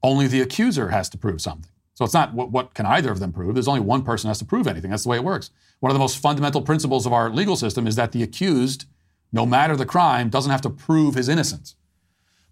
only 0.00 0.28
the 0.28 0.42
accuser 0.42 0.90
has 0.90 1.08
to 1.08 1.18
prove 1.18 1.40
something. 1.40 1.72
So 1.94 2.04
it's 2.04 2.14
not 2.14 2.32
what, 2.32 2.52
what, 2.52 2.74
can 2.74 2.86
either 2.86 3.10
of 3.10 3.18
them 3.18 3.32
prove. 3.32 3.54
There's 3.54 3.66
only 3.66 3.80
one 3.80 4.04
person 4.04 4.28
has 4.28 4.38
to 4.38 4.44
prove 4.44 4.68
anything. 4.68 4.92
That's 4.92 5.02
the 5.02 5.08
way 5.08 5.16
it 5.16 5.24
works. 5.24 5.50
One 5.80 5.90
of 5.90 5.94
the 5.94 6.00
most 6.00 6.22
fundamental 6.22 6.62
principles 6.62 7.04
of 7.04 7.12
our 7.12 7.30
legal 7.30 7.56
system 7.56 7.88
is 7.88 7.96
that 7.96 8.12
the 8.12 8.22
accused, 8.22 8.84
no 9.32 9.44
matter 9.44 9.74
the 9.74 9.86
crime, 9.86 10.30
doesn't 10.30 10.52
have 10.52 10.62
to 10.62 10.70
prove 10.70 11.16
his 11.16 11.28
innocence. 11.28 11.74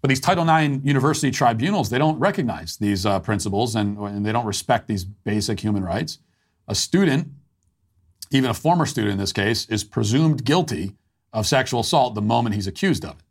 But 0.01 0.09
these 0.09 0.19
Title 0.19 0.47
IX 0.49 0.83
university 0.83 1.31
tribunals, 1.31 1.89
they 1.89 1.97
don't 1.97 2.19
recognize 2.19 2.77
these 2.77 3.05
uh, 3.05 3.19
principles 3.19 3.75
and, 3.75 3.97
and 3.97 4.25
they 4.25 4.31
don't 4.31 4.45
respect 4.45 4.87
these 4.87 5.03
basic 5.03 5.59
human 5.59 5.83
rights. 5.83 6.19
A 6.67 6.75
student, 6.75 7.27
even 8.31 8.49
a 8.49 8.53
former 8.53 8.85
student 8.85 9.13
in 9.13 9.17
this 9.17 9.33
case, 9.33 9.67
is 9.69 9.83
presumed 9.83 10.45
guilty 10.45 10.95
of 11.33 11.45
sexual 11.45 11.81
assault 11.81 12.15
the 12.15 12.21
moment 12.21 12.55
he's 12.55 12.67
accused 12.67 13.03
of 13.03 13.11
it. 13.11 13.23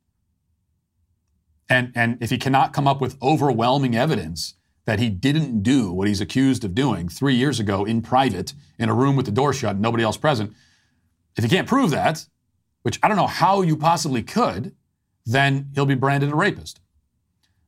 And, 1.71 1.93
and 1.95 2.19
if 2.23 2.31
he 2.31 2.39
cannot 2.39 2.73
come 2.73 2.87
up 2.87 3.01
with 3.01 3.21
overwhelming 3.23 3.97
evidence 3.97 4.55
that 4.85 4.99
he 4.99 5.11
didn't 5.11 5.63
do 5.63 5.93
what 5.93 6.09
he's 6.09 6.21
accused 6.21 6.65
of 6.65 6.75
doing 6.75 7.09
three 7.09 7.35
years 7.35 7.61
ago 7.61 7.85
in 7.85 8.01
private 8.01 8.55
in 8.79 8.89
a 8.89 8.95
room 8.95 9.17
with 9.17 9.27
the 9.27 9.33
door 9.33 9.53
shut 9.53 9.77
nobody 9.77 10.03
else 10.03 10.17
present, 10.17 10.55
if 11.37 11.45
he 11.45 11.51
can't 11.51 11.69
prove 11.69 11.91
that, 11.91 12.27
which 12.83 12.99
I 13.03 13.09
don't 13.09 13.17
know 13.17 13.27
how 13.27 13.61
you 13.63 13.77
possibly 13.77 14.23
could, 14.23 14.75
then 15.29 15.71
he'll 15.75 15.87
be 15.87 15.95
branded 15.95 16.33
a 16.33 16.37
rapist. 16.37 16.81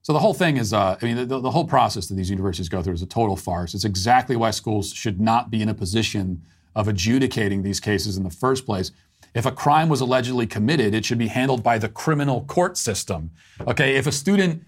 So 0.03 0.13
the 0.13 0.19
whole 0.19 0.35
thing 0.35 0.57
is, 0.57 0.73
uh, 0.73 0.97
I 1.01 1.05
mean, 1.05 1.29
the, 1.29 1.41
the 1.41 1.51
whole 1.51 1.67
process 1.67 2.07
that 2.07 2.15
these 2.15 2.31
universities 2.31 2.69
go 2.69 2.83
through 2.83 2.95
is 2.95 3.03
a 3.03 3.07
total 3.07 3.37
farce. 3.37 3.75
It's 3.75 3.85
exactly 3.85 4.35
why 4.35 4.51
schools 4.51 4.93
should 4.93 5.21
not 5.21 5.51
be 5.51 5.61
in 5.61 5.69
a 5.69 5.75
position 5.75 6.43
of 6.75 6.89
adjudicating 6.89 7.63
these 7.63 7.81
cases 7.81 8.17
in 8.17 8.25
the 8.25 8.31
first 8.31 8.65
place. 8.65 8.93
If 9.35 9.45
a 9.45 9.53
crime 9.53 9.89
was 9.89 10.01
allegedly 10.01 10.47
committed, 10.47 10.95
it 10.95 11.05
should 11.05 11.19
be 11.19 11.29
handled 11.29 11.63
by 11.63 11.79
the 11.79 11.89
criminal 11.89 12.43
court 12.45 12.79
system. 12.79 13.31
Okay, 13.67 13.97
if 13.97 14.07
a 14.07 14.13
student 14.13 14.65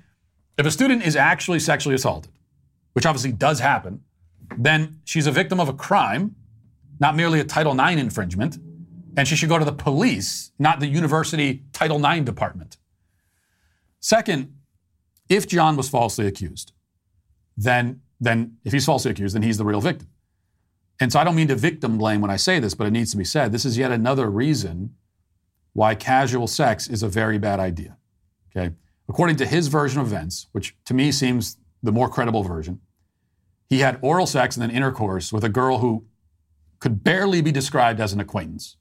if 0.58 0.66
a 0.66 0.70
student 0.70 1.02
is 1.02 1.16
actually 1.16 1.58
sexually 1.58 1.94
assaulted, 1.94 2.30
which 2.92 3.06
obviously 3.06 3.32
does 3.32 3.60
happen, 3.60 4.02
then 4.58 5.00
she's 5.04 5.26
a 5.26 5.32
victim 5.32 5.58
of 5.58 5.68
a 5.68 5.72
crime, 5.72 6.36
not 7.00 7.16
merely 7.16 7.40
a 7.40 7.44
Title 7.44 7.72
IX 7.72 7.98
infringement, 8.00 8.58
and 9.16 9.26
she 9.26 9.34
should 9.34 9.48
go 9.48 9.58
to 9.58 9.64
the 9.64 9.72
police, 9.72 10.52
not 10.58 10.78
the 10.78 10.86
university 10.86 11.62
Title 11.72 12.04
IX 12.04 12.24
department. 12.24 12.76
Second, 14.02 14.54
if 15.28 15.46
John 15.46 15.76
was 15.76 15.88
falsely 15.88 16.26
accused, 16.26 16.72
then, 17.56 18.02
then 18.20 18.58
if 18.64 18.72
he's 18.72 18.84
falsely 18.84 19.12
accused, 19.12 19.34
then 19.34 19.42
he's 19.42 19.56
the 19.56 19.64
real 19.64 19.80
victim. 19.80 20.08
And 21.00 21.10
so 21.12 21.20
I 21.20 21.24
don't 21.24 21.36
mean 21.36 21.48
to 21.48 21.54
victim 21.54 21.96
blame 21.96 22.20
when 22.20 22.30
I 22.30 22.36
say 22.36 22.58
this, 22.58 22.74
but 22.74 22.86
it 22.86 22.90
needs 22.90 23.12
to 23.12 23.16
be 23.16 23.24
said. 23.24 23.52
This 23.52 23.64
is 23.64 23.78
yet 23.78 23.90
another 23.92 24.30
reason 24.30 24.94
why 25.72 25.94
casual 25.94 26.46
sex 26.46 26.88
is 26.88 27.02
a 27.02 27.08
very 27.08 27.38
bad 27.38 27.60
idea. 27.60 27.96
Okay? 28.54 28.74
According 29.08 29.36
to 29.36 29.46
his 29.46 29.68
version 29.68 30.00
of 30.00 30.08
events, 30.08 30.48
which 30.52 30.76
to 30.84 30.94
me 30.94 31.12
seems 31.12 31.56
the 31.82 31.92
more 31.92 32.08
credible 32.08 32.42
version, 32.42 32.80
he 33.70 33.78
had 33.78 33.98
oral 34.02 34.26
sex 34.26 34.56
and 34.56 34.62
then 34.62 34.70
intercourse 34.70 35.32
with 35.32 35.44
a 35.44 35.48
girl 35.48 35.78
who 35.78 36.04
could 36.80 37.02
barely 37.04 37.40
be 37.40 37.52
described 37.52 38.00
as 38.00 38.12
an 38.12 38.20
acquaintance. 38.20 38.76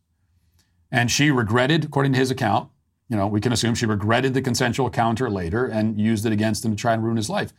And 0.91 1.09
she 1.09 1.31
regretted, 1.31 1.85
according 1.85 2.13
to 2.13 2.19
his 2.19 2.31
account, 2.31 2.69
you 3.11 3.17
know, 3.17 3.27
we 3.27 3.41
can 3.41 3.51
assume 3.51 3.75
she 3.75 3.85
regretted 3.85 4.33
the 4.33 4.41
consensual 4.41 4.87
encounter 4.87 5.29
later 5.29 5.65
and 5.65 5.99
used 5.99 6.25
it 6.25 6.31
against 6.31 6.63
him 6.63 6.71
to 6.71 6.77
try 6.77 6.93
and 6.93 7.03
ruin 7.03 7.17
his 7.17 7.29
life. 7.29 7.51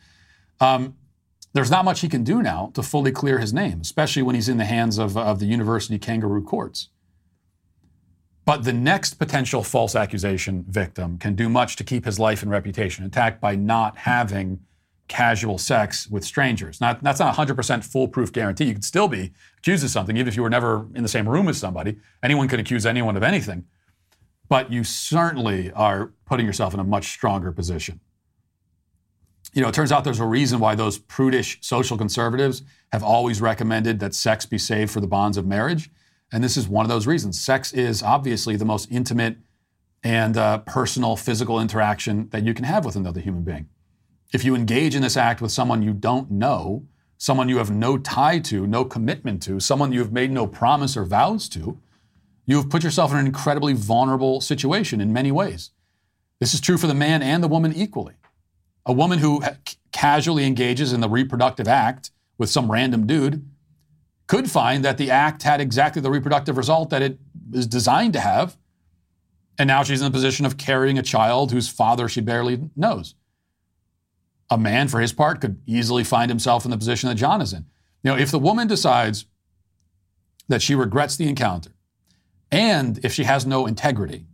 Um, 0.61 0.97
there's 1.53 1.71
not 1.71 1.85
much 1.85 2.01
he 2.01 2.09
can 2.09 2.25
do 2.25 2.43
now 2.43 2.71
to 2.73 2.83
fully 2.83 3.13
clear 3.13 3.39
his 3.39 3.53
name, 3.53 3.83
especially 3.83 4.23
when 4.23 4.35
he's 4.35 4.49
in 4.49 4.57
the 4.57 4.65
hands 4.65 4.97
of, 4.97 5.15
of 5.15 5.41
the 5.41 5.45
university 5.45 5.99
kangaroo 5.99 6.43
courts. 6.43 6.89
But 8.47 8.65
the 8.65 8.73
next 8.73 9.15
potential 9.19 9.63
false 9.63 9.95
accusation 9.95 10.65
victim 10.67 11.19
can 11.19 11.35
do 11.35 11.51
much 11.51 11.77
to 11.77 11.85
keep 11.85 12.07
his 12.07 12.19
life 12.19 12.43
and 12.43 12.51
reputation 12.51 13.05
intact 13.05 13.39
by 13.39 13.55
not 13.55 13.99
having 13.99 14.61
casual 15.07 15.59
sex 15.59 16.09
with 16.09 16.25
strangers. 16.25 16.81
Not, 16.81 17.03
that's 17.03 17.21
not 17.21 17.39
a 17.39 17.55
100% 17.55 17.85
foolproof 17.85 18.33
guarantee. 18.33 18.65
You 18.65 18.73
could 18.73 18.85
still 18.85 19.07
be 19.07 19.33
accused 19.59 19.85
of 19.85 19.91
something, 19.91 20.17
even 20.17 20.29
if 20.29 20.37
you 20.37 20.43
were 20.43 20.51
never 20.51 20.87
in 20.95 21.03
the 21.03 21.11
same 21.11 21.29
room 21.29 21.47
as 21.49 21.59
somebody. 21.59 21.99
Anyone 22.23 22.49
can 22.49 22.59
accuse 22.59 22.87
anyone 22.87 23.19
of 23.19 23.23
anything. 23.23 23.67
But 24.53 24.71
you 24.71 24.85
certainly 24.85 25.73
are 25.73 26.13
putting 26.27 26.45
yourself 26.45 26.75
in 26.75 26.81
a 26.81 26.85
much 26.85 27.09
stronger 27.09 27.53
position. 27.53 28.01
You 29.55 29.63
know, 29.63 29.69
it 29.69 29.75
turns 29.75 29.91
out 29.91 30.05
there's 30.05 30.21
a 30.21 30.27
reason 30.27 30.61
why 30.61 30.75
those 30.75 30.99
prudish 30.99 31.57
social 31.63 31.97
conservatives 31.97 32.63
have 32.93 33.03
always 33.03 33.41
recommended 33.41 33.99
that 34.01 34.15
sex 34.15 34.45
be 34.45 34.59
saved 34.59 34.91
for 34.91 35.01
the 35.01 35.07
bonds 35.07 35.39
of 35.39 35.47
marriage. 35.47 35.89
And 36.31 36.45
this 36.45 36.59
is 36.59 36.69
one 36.69 36.85
of 36.85 36.91
those 36.91 37.07
reasons. 37.07 37.41
Sex 37.41 37.73
is 37.73 38.03
obviously 38.03 38.57
the 38.57 38.67
most 38.67 38.93
intimate 38.93 39.39
and 40.05 40.37
uh, 40.37 40.59
personal 40.59 41.17
physical 41.17 41.59
interaction 41.59 42.29
that 42.29 42.45
you 42.45 42.53
can 42.53 42.67
have 42.67 42.85
with 42.85 42.95
another 42.95 43.23
human 43.23 43.45
being. 43.45 43.71
If 44.35 44.45
you 44.45 44.55
engage 44.55 44.95
in 44.95 45.01
this 45.01 45.17
act 45.17 45.41
with 45.41 45.51
someone 45.51 45.81
you 45.81 45.95
don't 45.95 46.31
know, 46.31 46.85
someone 47.17 47.49
you 47.49 47.57
have 47.57 47.71
no 47.71 47.97
tie 47.97 48.39
to, 48.41 48.67
no 48.67 48.85
commitment 48.85 49.43
to, 49.45 49.61
someone 49.61 49.93
you 49.93 50.01
have 50.01 50.13
made 50.13 50.31
no 50.31 50.47
promise 50.47 50.95
or 50.95 51.07
vows 51.07 51.49
to, 51.49 51.81
you 52.47 52.57
have 52.57 52.71
put 52.71 52.83
yourself 52.83 53.13
in 53.13 53.19
an 53.19 53.27
incredibly 53.27 53.73
vulnerable 53.73 54.41
situation 54.41 55.01
in 55.01 55.13
many 55.13 55.31
ways. 55.31 55.71
This 56.41 56.55
is 56.55 56.61
true 56.61 56.77
for 56.77 56.87
the 56.87 56.95
man 56.95 57.23
and 57.23 57.43
the 57.43 57.49
woman 57.49 57.73
equally. 57.73 58.15
A 58.85 58.93
woman 58.93 59.21
who 59.21 59.43
casually 59.93 60.45
engages 60.45 60.93
in 60.93 61.01
the 61.01 61.09
reproductive 61.09 61.69
act 61.69 62.11
with 62.39 62.51
some 62.51 62.71
random 62.71 63.07
dude 63.07 63.49
could 64.27 64.51
find 64.51 64.85
that 64.85 64.99
the 64.99 65.11
act 65.11 65.43
had 65.43 65.61
exactly 65.61 66.03
the 66.03 66.11
reproductive 66.11 66.57
result 66.57 66.91
that 66.91 67.03
it 67.03 67.19
is 67.53 67.67
designed 67.67 68.13
to 68.15 68.21
have. 68.21 68.57
And 69.59 69.69
now 69.69 69.83
she's 69.83 70.01
in 70.01 70.07
the 70.07 70.17
position 70.17 70.47
of 70.47 70.57
carrying 70.57 70.99
a 70.99 71.03
child 71.03 71.53
whose 71.53 71.69
father 71.69 72.09
she 72.09 72.21
barely 72.21 72.71
knows 72.75 73.15
a 74.53 74.59
man, 74.59 74.87
for 74.87 75.01
his 75.01 75.15
part, 75.15 75.41
could 75.41 75.61
easily 75.67 76.05
find 76.05 76.31
himself 76.31 76.67
in 76.67 76.71
the 76.71 76.77
position 76.77 77.09
that 77.09 77.15
John 77.15 77.41
is 77.41 77.55
in. 77.55 77.65
You 78.03 78.11
know, 78.11 78.19
if 78.19 78.31
the 78.31 78.39
woman 78.39 78.69
decides 78.69 79.25
that 80.49 80.61
she 80.61 80.75
regrets 80.75 81.17
the 81.17 81.27
encounter, 81.27 81.71
and 82.53 83.03
if 83.03 83.13
she 83.13 83.25
has 83.25 83.47
no 83.47 83.67
integrity, 83.67 84.27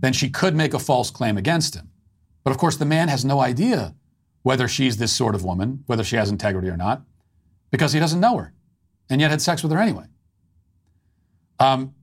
then 0.00 0.12
she 0.12 0.30
could 0.30 0.56
make 0.56 0.74
a 0.74 0.78
false 0.78 1.10
claim 1.10 1.36
against 1.36 1.76
him. 1.76 1.90
But 2.42 2.50
of 2.50 2.58
course, 2.58 2.76
the 2.76 2.86
man 2.86 3.08
has 3.08 3.24
no 3.24 3.40
idea 3.40 3.94
whether 4.42 4.66
she's 4.66 4.96
this 4.96 5.12
sort 5.12 5.36
of 5.36 5.44
woman, 5.44 5.84
whether 5.86 6.02
she 6.02 6.16
has 6.16 6.30
integrity 6.30 6.68
or 6.68 6.76
not, 6.76 7.02
because 7.70 7.92
he 7.92 8.00
doesn't 8.00 8.18
know 8.18 8.38
her, 8.38 8.52
and 9.08 9.20
yet 9.20 9.30
had 9.30 9.40
sex 9.40 9.62
with 9.62 9.70
her 9.70 9.78
anyway. 9.78 10.06
Um, 11.60 11.94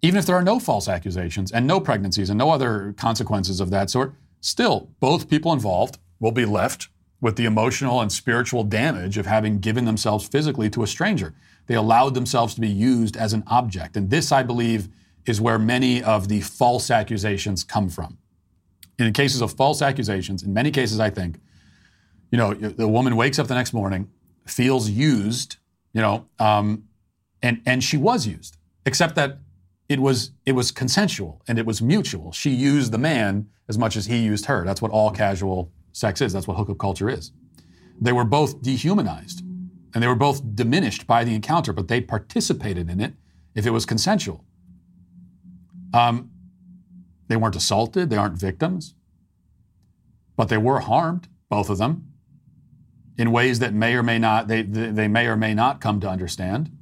even 0.00 0.18
if 0.18 0.26
there 0.26 0.36
are 0.36 0.42
no 0.42 0.58
false 0.58 0.88
accusations 0.88 1.50
and 1.50 1.66
no 1.66 1.80
pregnancies 1.80 2.30
and 2.30 2.38
no 2.38 2.50
other 2.50 2.94
consequences 2.96 3.60
of 3.60 3.70
that 3.70 3.90
sort, 3.90 4.14
still, 4.40 4.90
both 5.00 5.28
people 5.28 5.52
involved 5.52 5.98
will 6.20 6.32
be 6.32 6.46
left 6.46 6.88
with 7.20 7.36
the 7.36 7.44
emotional 7.44 8.00
and 8.00 8.12
spiritual 8.12 8.64
damage 8.64 9.18
of 9.18 9.26
having 9.26 9.58
given 9.58 9.84
themselves 9.86 10.26
physically 10.26 10.70
to 10.70 10.82
a 10.82 10.86
stranger. 10.86 11.34
They 11.66 11.74
allowed 11.74 12.14
themselves 12.14 12.54
to 12.54 12.60
be 12.60 12.68
used 12.68 13.16
as 13.16 13.32
an 13.32 13.42
object. 13.46 13.96
And 13.96 14.10
this, 14.10 14.32
I 14.32 14.42
believe, 14.42 14.88
is 15.26 15.40
where 15.40 15.58
many 15.58 16.02
of 16.02 16.28
the 16.28 16.40
false 16.40 16.90
accusations 16.90 17.64
come 17.64 17.88
from. 17.88 18.18
In 18.98 19.12
cases 19.12 19.40
of 19.40 19.52
false 19.52 19.82
accusations, 19.82 20.42
in 20.42 20.52
many 20.52 20.70
cases, 20.70 21.00
I 21.00 21.10
think, 21.10 21.40
You 22.30 22.38
know, 22.38 22.52
the 22.54 22.88
woman 22.88 23.14
wakes 23.14 23.38
up 23.38 23.46
the 23.46 23.54
next 23.54 23.72
morning, 23.72 24.10
feels 24.44 24.90
used, 24.90 25.56
you 25.92 26.00
know, 26.00 26.26
um, 26.38 26.84
and 27.42 27.60
and 27.64 27.82
she 27.84 27.96
was 27.96 28.26
used, 28.26 28.56
except 28.84 29.14
that 29.14 29.38
it 29.88 30.00
was 30.00 30.32
it 30.44 30.52
was 30.52 30.72
consensual 30.72 31.42
and 31.46 31.58
it 31.58 31.66
was 31.66 31.80
mutual. 31.80 32.32
She 32.32 32.50
used 32.50 32.90
the 32.90 32.98
man 32.98 33.48
as 33.68 33.78
much 33.78 33.96
as 33.96 34.06
he 34.06 34.16
used 34.16 34.46
her. 34.46 34.64
That's 34.64 34.82
what 34.82 34.90
all 34.90 35.10
casual 35.10 35.70
sex 35.92 36.20
is. 36.20 36.32
That's 36.32 36.48
what 36.48 36.56
hookup 36.56 36.78
culture 36.78 37.08
is. 37.08 37.32
They 38.00 38.12
were 38.12 38.24
both 38.24 38.62
dehumanized 38.62 39.44
and 39.94 40.02
they 40.02 40.08
were 40.08 40.16
both 40.16 40.56
diminished 40.56 41.06
by 41.06 41.22
the 41.22 41.34
encounter, 41.34 41.72
but 41.72 41.86
they 41.86 42.00
participated 42.00 42.90
in 42.90 43.00
it 43.00 43.14
if 43.54 43.64
it 43.64 43.70
was 43.70 43.86
consensual. 43.86 44.44
Um, 45.94 46.32
they 47.28 47.36
weren't 47.36 47.54
assaulted, 47.54 48.10
they 48.10 48.16
aren't 48.16 48.38
victims, 48.38 48.94
but 50.36 50.48
they 50.48 50.58
were 50.58 50.80
harmed, 50.80 51.28
both 51.48 51.70
of 51.70 51.78
them, 51.78 52.12
in 53.16 53.30
ways 53.30 53.60
that 53.60 53.72
may 53.72 53.94
or 53.94 54.02
may 54.02 54.18
not 54.18 54.48
they, 54.48 54.62
they 54.62 55.06
may 55.06 55.26
or 55.26 55.36
may 55.36 55.54
not 55.54 55.80
come 55.80 56.00
to 56.00 56.08
understand. 56.08 56.76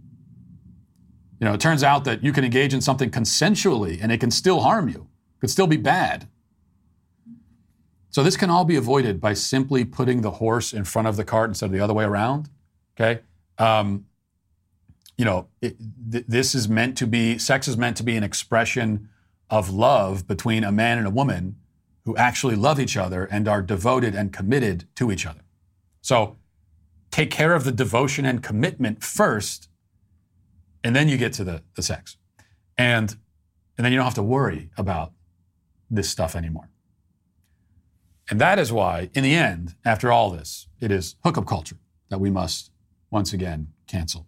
You 1.39 1.47
know, 1.47 1.55
it 1.55 1.61
turns 1.61 1.83
out 1.83 2.05
that 2.05 2.25
you 2.25 2.33
can 2.33 2.45
engage 2.45 2.73
in 2.73 2.81
something 2.81 3.11
consensually 3.11 3.99
and 4.01 4.11
it 4.11 4.21
can 4.21 4.31
still 4.31 4.61
harm 4.61 4.89
you. 4.89 5.09
It 5.37 5.41
could 5.41 5.51
still 5.51 5.67
be 5.67 5.77
bad. 5.77 6.29
So 8.09 8.23
this 8.23 8.37
can 8.37 8.49
all 8.49 8.65
be 8.65 8.77
avoided 8.77 9.21
by 9.21 9.35
simply 9.35 9.85
putting 9.85 10.23
the 10.23 10.33
horse 10.33 10.73
in 10.73 10.85
front 10.85 11.09
of 11.09 11.17
the 11.17 11.25
cart 11.25 11.51
instead 11.51 11.67
of 11.67 11.73
the 11.73 11.81
other 11.81 11.95
way 11.95 12.05
around. 12.05 12.49
Okay. 12.95 13.20
Um, 13.59 14.07
you 15.16 15.24
know, 15.24 15.49
it, 15.61 15.76
th- 16.11 16.24
this 16.26 16.55
is 16.55 16.68
meant 16.68 16.97
to 16.99 17.07
be, 17.07 17.38
sex 17.38 17.68
is 17.68 17.76
meant 17.76 17.97
to 17.99 18.03
be 18.03 18.16
an 18.16 18.24
expression 18.24 19.09
of 19.51 19.70
love 19.70 20.26
between 20.26 20.64
a 20.64 20.72
man 20.72 20.99
and 20.99 21.07
a 21.07 21.11
woman 21.11 21.57
who 22.05 22.16
actually 22.16 22.57
love 22.57 22.80
each 22.80 22.97
other 22.97 23.24
and 23.24 23.47
are 23.47 23.62
devoted 23.62 24.14
and 24.14 24.32
committed 24.32 24.86
to 24.97 25.12
each 25.12 25.26
other. 25.26 25.43
So 26.01 26.36
take 27.11 27.30
care 27.30 27.55
of 27.55 27.64
the 27.64 27.72
devotion 27.72 28.24
and 28.24 28.43
commitment 28.43 29.05
first 29.05 29.68
and 30.84 30.97
then 30.97 31.09
you 31.09 31.16
get 31.16 31.32
to 31.34 31.45
the, 31.45 31.62
the 31.76 31.82
sex. 31.82 32.16
And, 32.76 33.16
and 33.76 33.84
then 33.84 33.93
you 33.93 33.99
don't 33.99 34.05
have 34.05 34.14
to 34.14 34.22
worry 34.22 34.70
about 34.76 35.12
this 35.90 36.09
stuff 36.09 36.34
anymore. 36.34 36.68
And 38.30 38.40
that 38.40 38.59
is 38.59 38.72
why, 38.72 39.11
in 39.14 39.22
the 39.22 39.34
end, 39.34 39.74
after 39.84 40.11
all 40.11 40.30
this, 40.30 40.68
it 40.80 40.90
is 40.90 41.16
hookup 41.24 41.47
culture 41.47 41.76
that 42.09 42.18
we 42.18 42.30
must 42.30 42.70
once 43.13 43.33
again 43.33 43.69
cancel. 43.87 44.27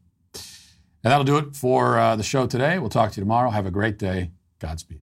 And 1.03 1.11
that'll 1.11 1.25
do 1.25 1.39
it 1.39 1.57
for 1.57 1.99
uh, 1.99 2.17
the 2.17 2.23
show 2.23 2.47
today. 2.47 2.79
We'll 2.79 2.91
talk 2.91 3.13
to 3.13 3.17
you 3.17 3.23
tomorrow. 3.23 3.51
Have 3.51 3.67
a 3.67 3.71
great 3.71 3.99
day. 3.99 4.31
Godspeed. 4.61 5.04